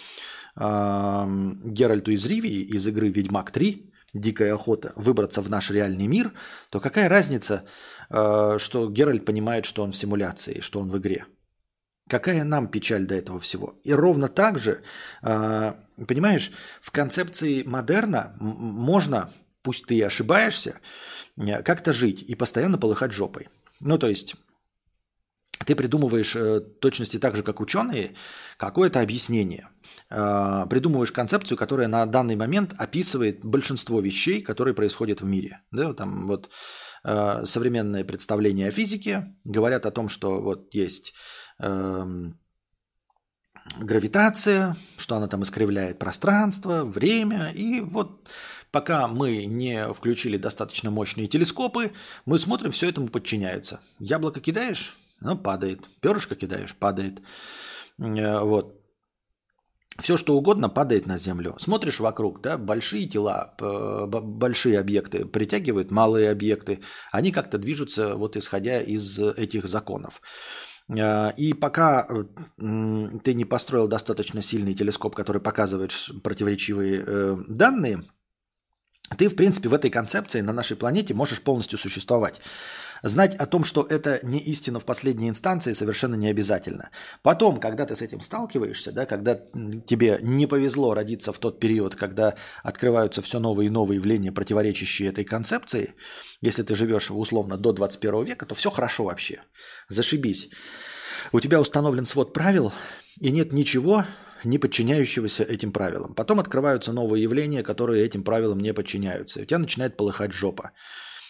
[0.57, 1.25] э,
[1.65, 6.33] Геральту из Ривии из игры «Ведьмак 3», «Дикая охота», выбраться в наш реальный мир,
[6.69, 7.65] то какая разница,
[8.09, 11.25] э, что Геральт понимает, что он в симуляции, что он в игре?
[12.07, 13.79] Какая нам печаль до этого всего?
[13.83, 14.83] И ровно так же,
[15.23, 15.73] э,
[16.07, 19.31] понимаешь, в концепции модерна можно,
[19.63, 20.79] пусть ты и ошибаешься,
[21.37, 23.47] э, как-то жить и постоянно полыхать жопой.
[23.81, 24.35] Ну, то есть
[25.65, 28.15] ты придумываешь э, точности так же, как ученые,
[28.57, 29.69] какое-то объяснение.
[30.09, 35.61] Э, придумываешь концепцию, которая на данный момент описывает большинство вещей, которые происходят в мире.
[35.71, 36.49] Да, там вот
[37.03, 41.13] э, современные представления о физике говорят о том, что вот есть
[41.59, 42.39] эм,
[43.77, 48.29] гравитация, что она там искривляет пространство, время, и вот
[48.71, 51.91] пока мы не включили достаточно мощные телескопы,
[52.25, 53.79] мы смотрим, все этому подчиняется.
[53.99, 55.81] Яблоко кидаешь, оно падает.
[56.01, 57.21] Перышко кидаешь, падает.
[57.99, 58.77] Э, Вот.
[59.99, 61.55] Все, что угодно падает на Землю.
[61.59, 66.79] Смотришь вокруг, да, большие тела, большие объекты притягивают малые объекты.
[67.11, 70.21] Они как-то движутся, вот исходя из этих законов.
[70.89, 72.23] Э, И пока э,
[73.23, 75.91] ты не построил достаточно сильный телескоп, который показывает
[76.23, 78.05] противоречивые данные,
[79.17, 82.39] ты, в принципе, в этой концепции на нашей планете можешь полностью существовать.
[83.03, 86.91] Знать о том, что это не истина в последней инстанции, совершенно не обязательно.
[87.23, 91.95] Потом, когда ты с этим сталкиваешься, да, когда тебе не повезло родиться в тот период,
[91.95, 95.95] когда открываются все новые и новые явления, противоречащие этой концепции,
[96.41, 99.41] если ты живешь условно до 21 века, то все хорошо вообще.
[99.89, 100.49] Зашибись.
[101.31, 102.71] У тебя установлен свод правил,
[103.19, 104.05] и нет ничего,
[104.43, 106.13] не подчиняющегося этим правилам.
[106.13, 109.39] Потом открываются новые явления, которые этим правилам не подчиняются.
[109.39, 110.71] И у тебя начинает полыхать жопа.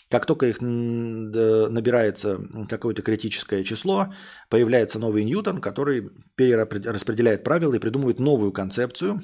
[0.09, 2.39] Как только их набирается
[2.69, 4.13] какое-то критическое число,
[4.49, 9.21] появляется новый Ньютон, который перераспределяет правила и придумывает новую концепцию,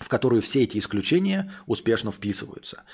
[0.00, 2.84] в которую все эти исключения успешно вписываются.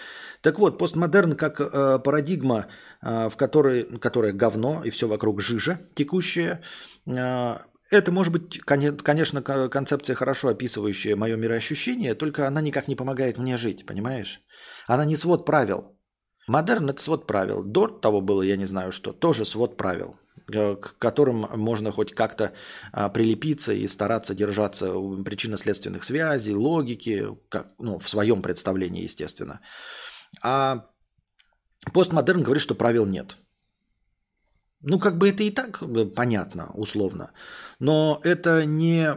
[0.40, 2.68] Так вот, постмодерн как э, парадигма,
[3.02, 6.62] э, в которой, которая говно и все вокруг жижа текущая,
[7.06, 7.56] э,
[7.90, 12.96] это может быть, коне- конечно, ко- концепция хорошо описывающая мое мироощущение, только она никак не
[12.96, 14.40] помогает мне жить, понимаешь?
[14.86, 15.98] Она не свод правил.
[16.46, 17.62] Модерн– это свод правил.
[17.62, 20.16] До того было, я не знаю что, тоже свод правил,
[20.52, 22.52] э, к которым можно хоть как-то
[22.92, 24.92] а, прилепиться и стараться держаться
[25.24, 29.60] причинно-следственных связей, логики, как, ну, в своем представлении, естественно.
[30.42, 30.86] А
[31.92, 33.36] постмодерн говорит, что правил нет.
[34.86, 37.32] Ну, как бы это и так э, понятно, условно.
[37.78, 39.16] Но это не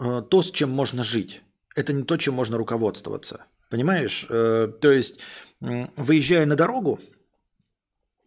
[0.00, 1.42] э, то, с чем можно жить.
[1.74, 3.46] Это не то, чем можно руководствоваться.
[3.68, 4.26] Понимаешь?
[4.28, 5.18] Э, То есть,
[5.60, 7.00] выезжая на дорогу,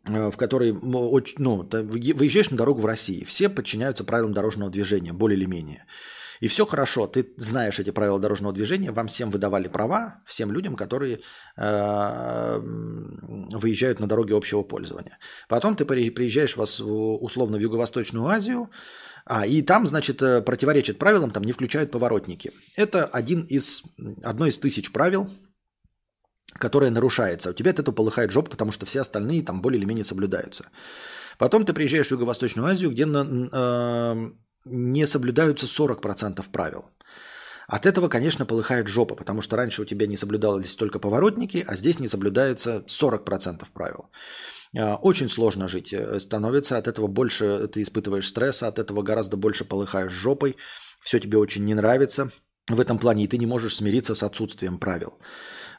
[0.04, 5.46] в которой, ну, выезжаешь на дорогу в России, все подчиняются правилам дорожного движения, более или
[5.46, 5.86] менее.
[6.42, 10.76] И все хорошо, ты знаешь эти правила дорожного движения, вам всем выдавали права, всем людям,
[10.76, 11.22] которые
[11.58, 15.18] э, м, выезжают на дороге общего пользования.
[15.48, 18.70] Потом ты при- приезжаешь вас условно в Юго-Восточную Азию,
[19.26, 22.52] а, и там, значит, э, противоречит правилам, там не включают поворотники.
[22.76, 23.82] Это один из,
[24.24, 25.30] одно из тысяч правил,
[26.60, 27.50] которое нарушается.
[27.50, 30.68] У тебя от этого полыхает жопа, потому что все остальные там более или менее соблюдаются.
[31.38, 34.32] Потом ты приезжаешь в Юго-Восточную Азию, где на- э,
[34.66, 36.86] не соблюдаются 40% правил.
[37.68, 41.76] От этого, конечно, полыхает жопа, потому что раньше у тебя не соблюдались только поворотники, а
[41.76, 44.12] здесь не соблюдается 40% правил.
[44.76, 49.38] Э, Очень сложно жить э, становится, от этого больше ты испытываешь стресса, от этого гораздо
[49.38, 50.58] больше полыхаешь жопой,
[51.00, 52.30] все тебе очень не нравится
[52.68, 55.20] в этом плане, и ты не можешь смириться с отсутствием правил.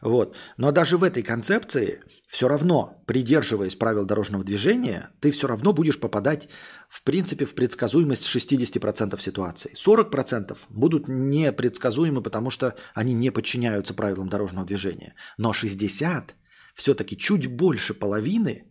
[0.01, 0.37] Вот.
[0.57, 6.01] Но даже в этой концепции все равно, придерживаясь правил дорожного движения, ты все равно будешь
[6.01, 6.49] попадать,
[6.89, 9.73] в принципе, в предсказуемость 60% ситуаций.
[9.75, 15.15] 40% будут непредсказуемы, потому что они не подчиняются правилам дорожного движения.
[15.39, 16.31] Но 60%
[16.75, 18.71] все-таки чуть больше половины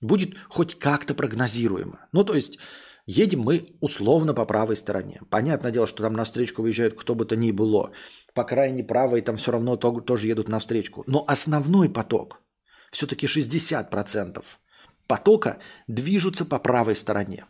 [0.00, 2.08] будет хоть как-то прогнозируемо.
[2.12, 2.58] Ну, то есть
[3.06, 5.20] едем мы условно по правой стороне.
[5.30, 7.92] Понятное дело, что там на встречку выезжают кто бы то ни было.
[8.34, 11.04] По крайней правой там все равно то- тоже едут на встречку.
[11.06, 12.42] Но основной поток,
[12.96, 14.44] все-таки 60%
[15.06, 15.58] потока
[15.88, 17.44] движутся по правой стороне.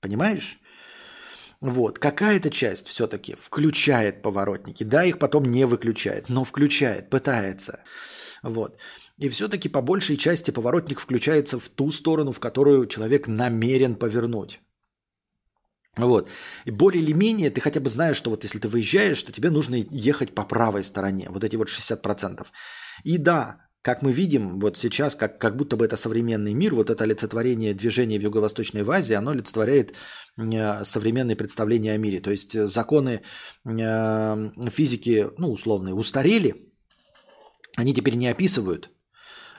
[0.00, 0.60] Понимаешь?
[1.60, 1.98] Вот.
[1.98, 4.84] Какая-то часть все-таки включает поворотники.
[4.84, 7.84] Да, их потом не выключает, но включает, пытается.
[8.42, 8.76] Вот.
[9.18, 14.60] И все-таки по большей части поворотник включается в ту сторону, в которую человек намерен повернуть.
[15.96, 16.28] Вот.
[16.64, 19.50] И более или менее ты хотя бы знаешь, что вот если ты выезжаешь, что тебе
[19.50, 21.28] нужно ехать по правой стороне.
[21.30, 22.46] Вот эти вот 60%.
[23.04, 26.88] И да, как мы видим, вот сейчас, как, как будто бы это современный мир, вот
[26.88, 29.92] это олицетворение движения в Юго-Восточной Азии, оно олицетворяет
[30.38, 32.20] э, современные представления о мире.
[32.20, 33.22] То есть э, законы
[33.64, 36.54] э, физики, ну, условные, устарели,
[37.76, 38.90] они теперь не описывают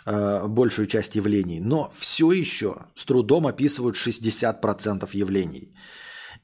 [0.05, 5.73] большую часть явлений, но все еще с трудом описывают 60% явлений.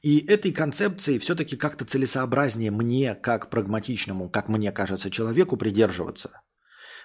[0.00, 6.40] И этой концепции все-таки как-то целесообразнее мне, как прагматичному, как мне кажется, человеку придерживаться.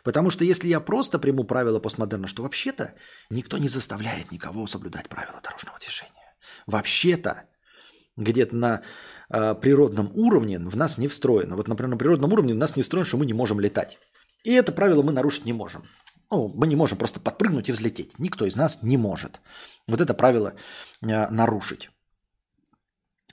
[0.06, 2.94] Потому что если я просто приму правила постмодерна, что вообще-то
[3.32, 6.36] никто не заставляет никого соблюдать правила дорожного движения.
[6.68, 7.46] Вообще-то
[8.16, 8.82] где-то на
[9.30, 11.56] э, природном уровне в нас не встроено.
[11.56, 13.98] Вот, например, на природном уровне в нас не встроено, что мы не можем летать.
[14.44, 15.84] И это правило мы нарушить не можем.
[16.30, 18.20] Ну, мы не можем просто подпрыгнуть и взлететь.
[18.20, 19.42] Никто из нас не может.
[19.88, 20.54] Вот это правило
[21.02, 21.90] э, нарушить.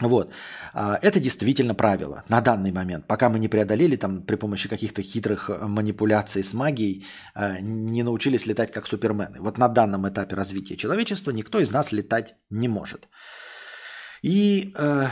[0.09, 0.33] Вот.
[0.75, 3.07] А, Это действительно правило на данный момент.
[3.07, 7.05] Пока мы не преодолели там при помощи каких-то хитрых э, манипуляций с магией,
[7.35, 9.41] э, не научились летать как супермены.
[9.41, 13.09] Вот на данном этапе развития человечества никто из нас летать не может.
[14.23, 15.07] И э,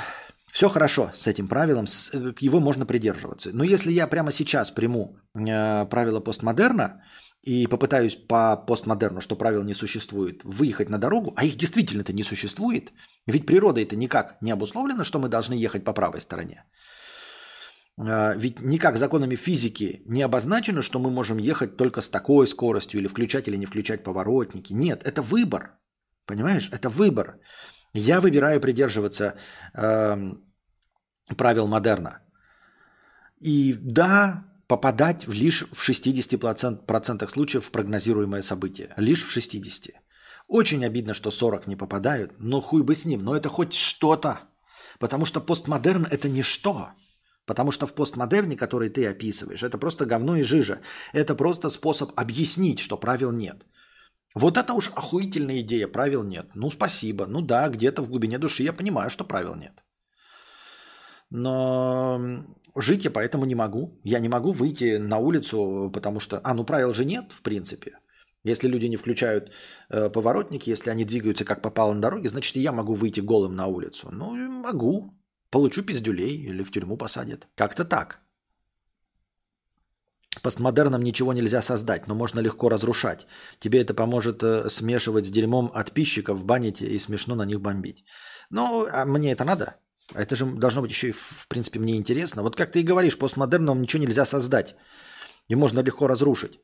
[0.51, 3.51] все хорошо с этим правилом, с, э, его можно придерживаться.
[3.53, 7.03] Но если я прямо сейчас приму э, правила постмодерна
[7.43, 12.23] и попытаюсь по постмодерну, что правил не существует, выехать на дорогу, а их действительно-то не
[12.23, 12.93] существует,
[13.27, 16.65] ведь природа это никак не обусловлено, что мы должны ехать по правой стороне.
[17.99, 23.01] А, Ведь никак законами физики не обозначено, что мы можем ехать только с такой скоростью
[23.01, 24.73] или включать или не включать поворотники.
[24.73, 25.79] Нет, это выбор.
[26.27, 26.71] Понимаешь?
[26.73, 27.39] Это выбор.
[27.95, 29.35] Я выбираю придерживаться
[29.75, 30.45] эм,
[31.37, 32.21] правил модерна.
[33.41, 38.95] И да, попадать в лишь в 60% процентах случаев в прогнозируемое событие.
[38.97, 39.95] Лишь в 60%.
[40.47, 43.25] Очень обидно, что 40 не попадают, но хуй бы с ним.
[43.25, 44.39] Но это хоть что-то.
[45.01, 46.91] Потому что постмодерн– это ничто.
[47.47, 50.79] Потому что в постмодерне, который ты описываешь, это просто говно и жижа.
[51.13, 53.67] Это просто способ объяснить, что правил нет.
[54.37, 56.47] Вот это уж охуительная идея, правил нет.
[56.55, 57.27] Ну, спасибо.
[57.27, 59.83] Ну да, где-то в глубине души я понимаю, что правил нет.
[61.31, 62.45] Но
[62.77, 64.01] жить я поэтому не могу.
[64.05, 66.41] Я не могу выйти на улицу, потому что...
[66.45, 67.99] А, ну правил же нет, в принципе.
[68.43, 69.53] Если люди не включают
[69.91, 73.55] э, поворотники, если они двигаются как попало на дороге, значит, и я могу выйти голым
[73.55, 74.09] на улицу.
[74.13, 75.15] Ну, могу.
[75.51, 77.49] Получу пиздюлей или в тюрьму посадят.
[77.55, 78.21] Как-то так.
[80.43, 83.27] Постмодерном ничего нельзя создать, но можно легко разрушать.
[83.59, 88.05] Тебе это поможет э, смешивать с дерьмом подписчиков, банить и смешно на них бомбить.
[88.49, 89.77] Ну, а мне это надо?
[90.15, 92.43] Это же должно быть еще и, в принципе, мне интересно.
[92.43, 94.75] Вот как ты и говоришь, постмодерном ничего нельзя создать.
[95.49, 96.61] И можно легко разрушить.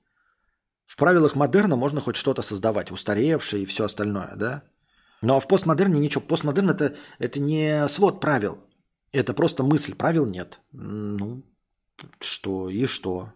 [0.87, 4.63] В правилах модерна можно хоть что-то создавать, устаревшее и все остальное, да?
[5.23, 6.25] Ну а в постмодерне ничего.
[6.25, 8.59] Постмодерн это, это не свод правил.
[9.13, 9.95] Это просто мысль.
[9.95, 10.61] Правил нет.
[10.73, 11.43] Ну,
[12.21, 13.33] что и что.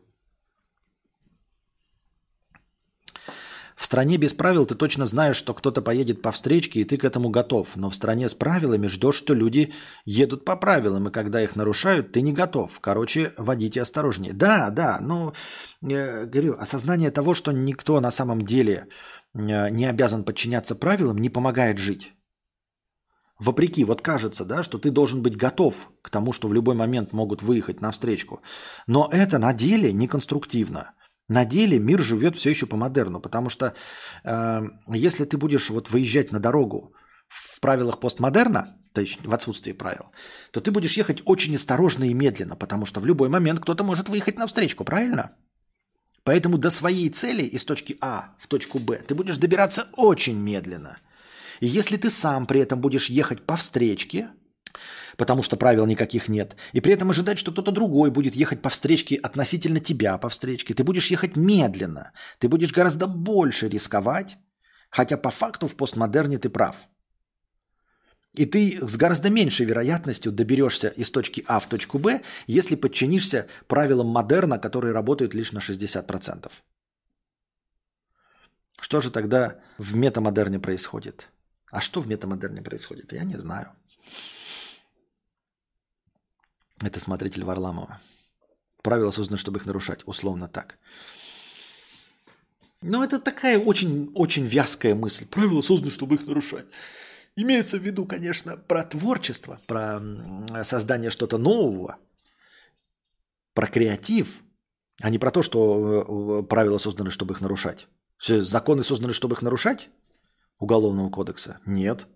[3.81, 7.05] В стране без правил ты точно знаешь, что кто-то поедет по встречке, и ты к
[7.05, 7.77] этому готов.
[7.77, 9.73] Но в стране с правилами ждешь, что люди
[10.05, 12.79] едут по правилам, и когда их нарушают, ты не готов.
[12.81, 14.35] Короче, водите осторожнее.
[14.35, 15.33] Да, да, ну,
[15.81, 18.87] я говорю, осознание того, что никто на самом деле
[19.33, 22.13] э, не обязан подчиняться правилам, не помогает жить.
[23.39, 27.15] Вопреки, вот кажется, да, что ты должен быть готов к тому, что в любой момент
[27.15, 28.43] могут выехать на встречку.
[28.87, 30.93] Но это на деле неконструктивно.
[31.31, 33.73] На деле мир живет все еще по модерну, потому что
[34.25, 36.93] э, если ты будешь вот выезжать на дорогу
[37.29, 40.07] в правилах постмодерна, то есть в отсутствии правил,
[40.51, 44.09] то ты будешь ехать очень осторожно и медленно, потому что в любой момент кто-то может
[44.09, 45.37] выехать на встречку, правильно?
[46.25, 50.99] Поэтому до своей цели из точки А в точку Б ты будешь добираться очень медленно.
[51.61, 54.31] И если ты сам при этом будешь ехать по встречке,
[55.17, 56.57] потому что правил никаких нет.
[56.73, 60.75] И при этом ожидать, что кто-то другой будет ехать по встречке относительно тебя по встречке.
[60.75, 62.13] Ты будешь ехать медленно.
[62.39, 64.39] Ты будешь гораздо больше рисковать,
[64.91, 66.77] хотя по факту в постмодерне ты прав.
[68.33, 73.47] И ты с гораздо меньшей вероятностью доберешься из точки А в точку Б, если подчинишься
[73.67, 76.51] правилам модерна, которые работают лишь на 60%.
[78.81, 81.29] Что же тогда в метамодерне происходит?
[81.71, 83.13] А что в метамодерне происходит?
[83.13, 83.73] Я не знаю.
[86.83, 88.01] Это смотритель Варламова.
[88.83, 90.01] Правила созданы, чтобы их нарушать.
[90.07, 90.79] Условно так.
[92.83, 95.27] Но это такая очень, очень вязкая мысль.
[95.27, 96.67] Правила созданы, чтобы их нарушать.
[97.37, 100.01] Имеется в виду, конечно, про творчество, про
[100.65, 101.99] создание что-то нового,
[103.55, 104.35] про креатив,
[105.01, 107.87] а не про то, что э, правила созданы, чтобы их нарушать.
[108.19, 109.89] Законы созданы, чтобы их нарушать?
[110.59, 111.61] Уголовного кодекса?
[111.65, 112.07] Нет.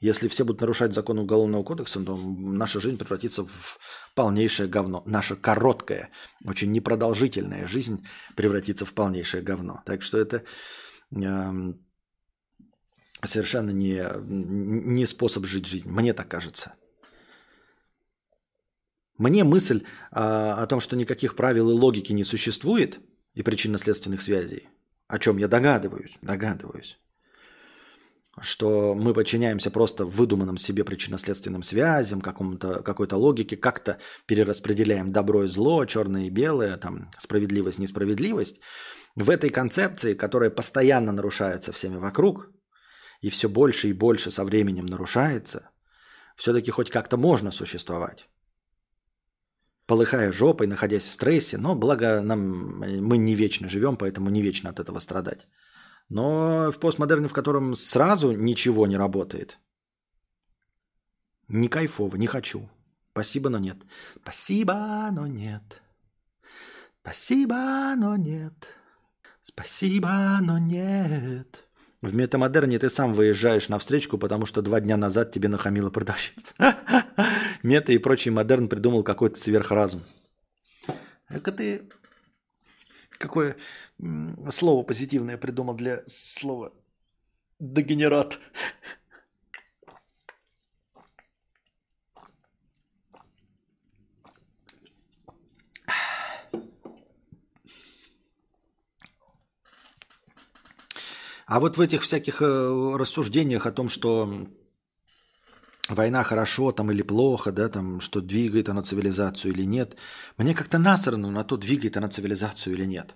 [0.00, 3.78] Если все будут нарушать закон Уголовного кодекса, то наша жизнь превратится в
[4.14, 5.02] полнейшее говно.
[5.06, 6.10] Наша короткая,
[6.44, 9.82] очень непродолжительная жизнь превратится в полнейшее говно.
[9.84, 10.44] Так что это
[11.10, 11.72] э,
[13.24, 15.88] совершенно не, не способ жить жизнь.
[15.88, 16.74] Мне так кажется.
[19.16, 23.00] Мне мысль а, о том, что никаких правил и логики не существует,
[23.34, 24.68] и причинно-следственных связей,
[25.08, 26.98] о чем я догадываюсь, догадываюсь,
[28.42, 35.48] что мы подчиняемся просто выдуманным себе причинно-следственным связям, какому-то, какой-то логике, как-то перераспределяем добро и
[35.48, 38.60] зло, черное и белое, там, справедливость, несправедливость.
[39.16, 42.50] В этой концепции, которая постоянно нарушается всеми вокруг,
[43.20, 45.70] и все больше и больше со временем нарушается,
[46.36, 48.28] все-таки хоть как-то можно существовать.
[49.86, 54.70] Полыхая жопой, находясь в стрессе, но благо нам, мы не вечно живем, поэтому не вечно
[54.70, 55.48] от этого страдать.
[56.08, 59.58] Но в постмодерне, в котором сразу ничего не работает,
[61.48, 62.68] не кайфово, не хочу.
[63.12, 63.78] Спасибо, но нет.
[64.22, 65.82] Спасибо, но нет.
[67.02, 68.74] Спасибо, но нет.
[69.42, 71.64] Спасибо, но нет.
[72.00, 76.54] В метамодерне ты сам выезжаешь на встречку, потому что два дня назад тебе нахамила продавщица.
[77.62, 80.04] Мета и прочий модерн придумал какой-то сверхразум.
[81.28, 81.82] Это ты
[83.18, 83.56] Какое
[84.50, 86.72] слово позитивное придумал для слова
[87.58, 88.38] дегенерат.
[101.46, 104.46] А вот в этих всяких э, рассуждениях о том, что
[105.88, 109.96] война хорошо там или плохо, да, там, что двигает она цивилизацию или нет,
[110.36, 113.14] мне как-то насрано на то, двигает она цивилизацию или нет.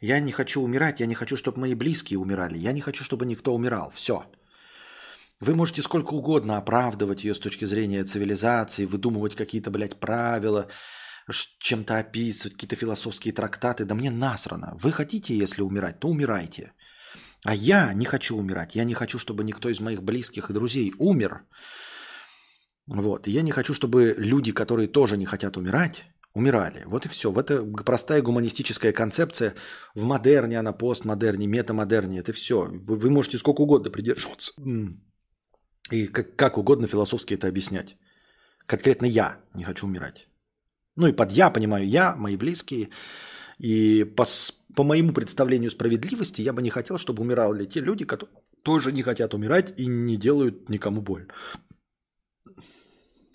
[0.00, 3.26] Я не хочу умирать, я не хочу, чтобы мои близкие умирали, я не хочу, чтобы
[3.26, 3.90] никто умирал.
[3.90, 4.24] Все.
[5.40, 10.68] Вы можете сколько угодно оправдывать ее с точки зрения цивилизации, выдумывать какие-то, блядь, правила,
[11.58, 13.84] чем-то описывать, какие-то философские трактаты.
[13.84, 14.76] Да мне насрано.
[14.80, 16.72] Вы хотите, если умирать, то умирайте.
[17.44, 18.74] А я не хочу умирать.
[18.74, 21.44] Я не хочу, чтобы никто из моих близких и друзей умер.
[22.86, 23.28] Вот.
[23.28, 26.04] И я не хочу, чтобы люди, которые тоже не хотят умирать,
[26.34, 26.82] умирали.
[26.86, 27.30] Вот и все.
[27.30, 29.54] В это простая гуманистическая концепция.
[29.94, 32.18] В модерне она, постмодерне, метамодерне.
[32.18, 32.64] Это все.
[32.64, 34.52] Вы, вы можете сколько угодно придерживаться.
[35.90, 37.96] И как, как угодно философски это объяснять.
[38.66, 40.28] Конкретно я не хочу умирать.
[40.96, 42.90] Ну и под я понимаю я, мои близкие.
[43.58, 44.24] И по,
[44.74, 49.02] по моему представлению справедливости я бы не хотел, чтобы умирали те люди, которые тоже не
[49.02, 51.28] хотят умирать и не делают никому боль.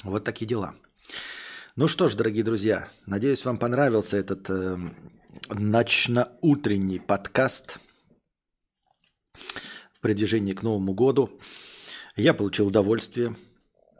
[0.04, 0.76] Вот такие дела.
[1.76, 4.78] Ну что ж, дорогие друзья, надеюсь, вам понравился этот э,
[5.50, 7.80] ночно-утренний подкаст
[9.34, 11.30] в продвижении к Новому году.
[12.16, 13.36] Я получил удовольствие.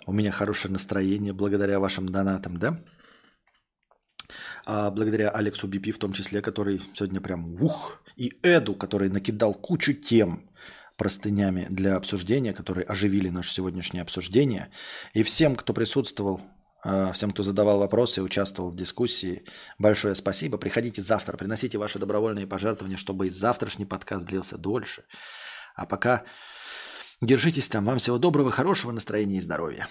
[0.06, 2.82] У меня хорошее настроение благодаря вашим донатам, да?
[4.66, 9.54] А благодаря Алексу Бипи в том числе, который сегодня прям ух, и Эду, который накидал
[9.54, 10.49] кучу тем
[11.00, 14.70] простынями для обсуждения, которые оживили наше сегодняшнее обсуждение.
[15.14, 16.42] И всем, кто присутствовал,
[16.84, 19.44] а, всем, кто задавал вопросы, участвовал в дискуссии,
[19.80, 20.58] большое спасибо.
[20.58, 25.06] Приходите завтра, приносите ваши добровольные пожертвования, чтобы и завтрашний подкаст длился дольше.
[25.74, 26.26] А пока
[27.22, 27.86] держитесь там.
[27.86, 29.88] Вам всего доброго, хорошего настроения и здоровья.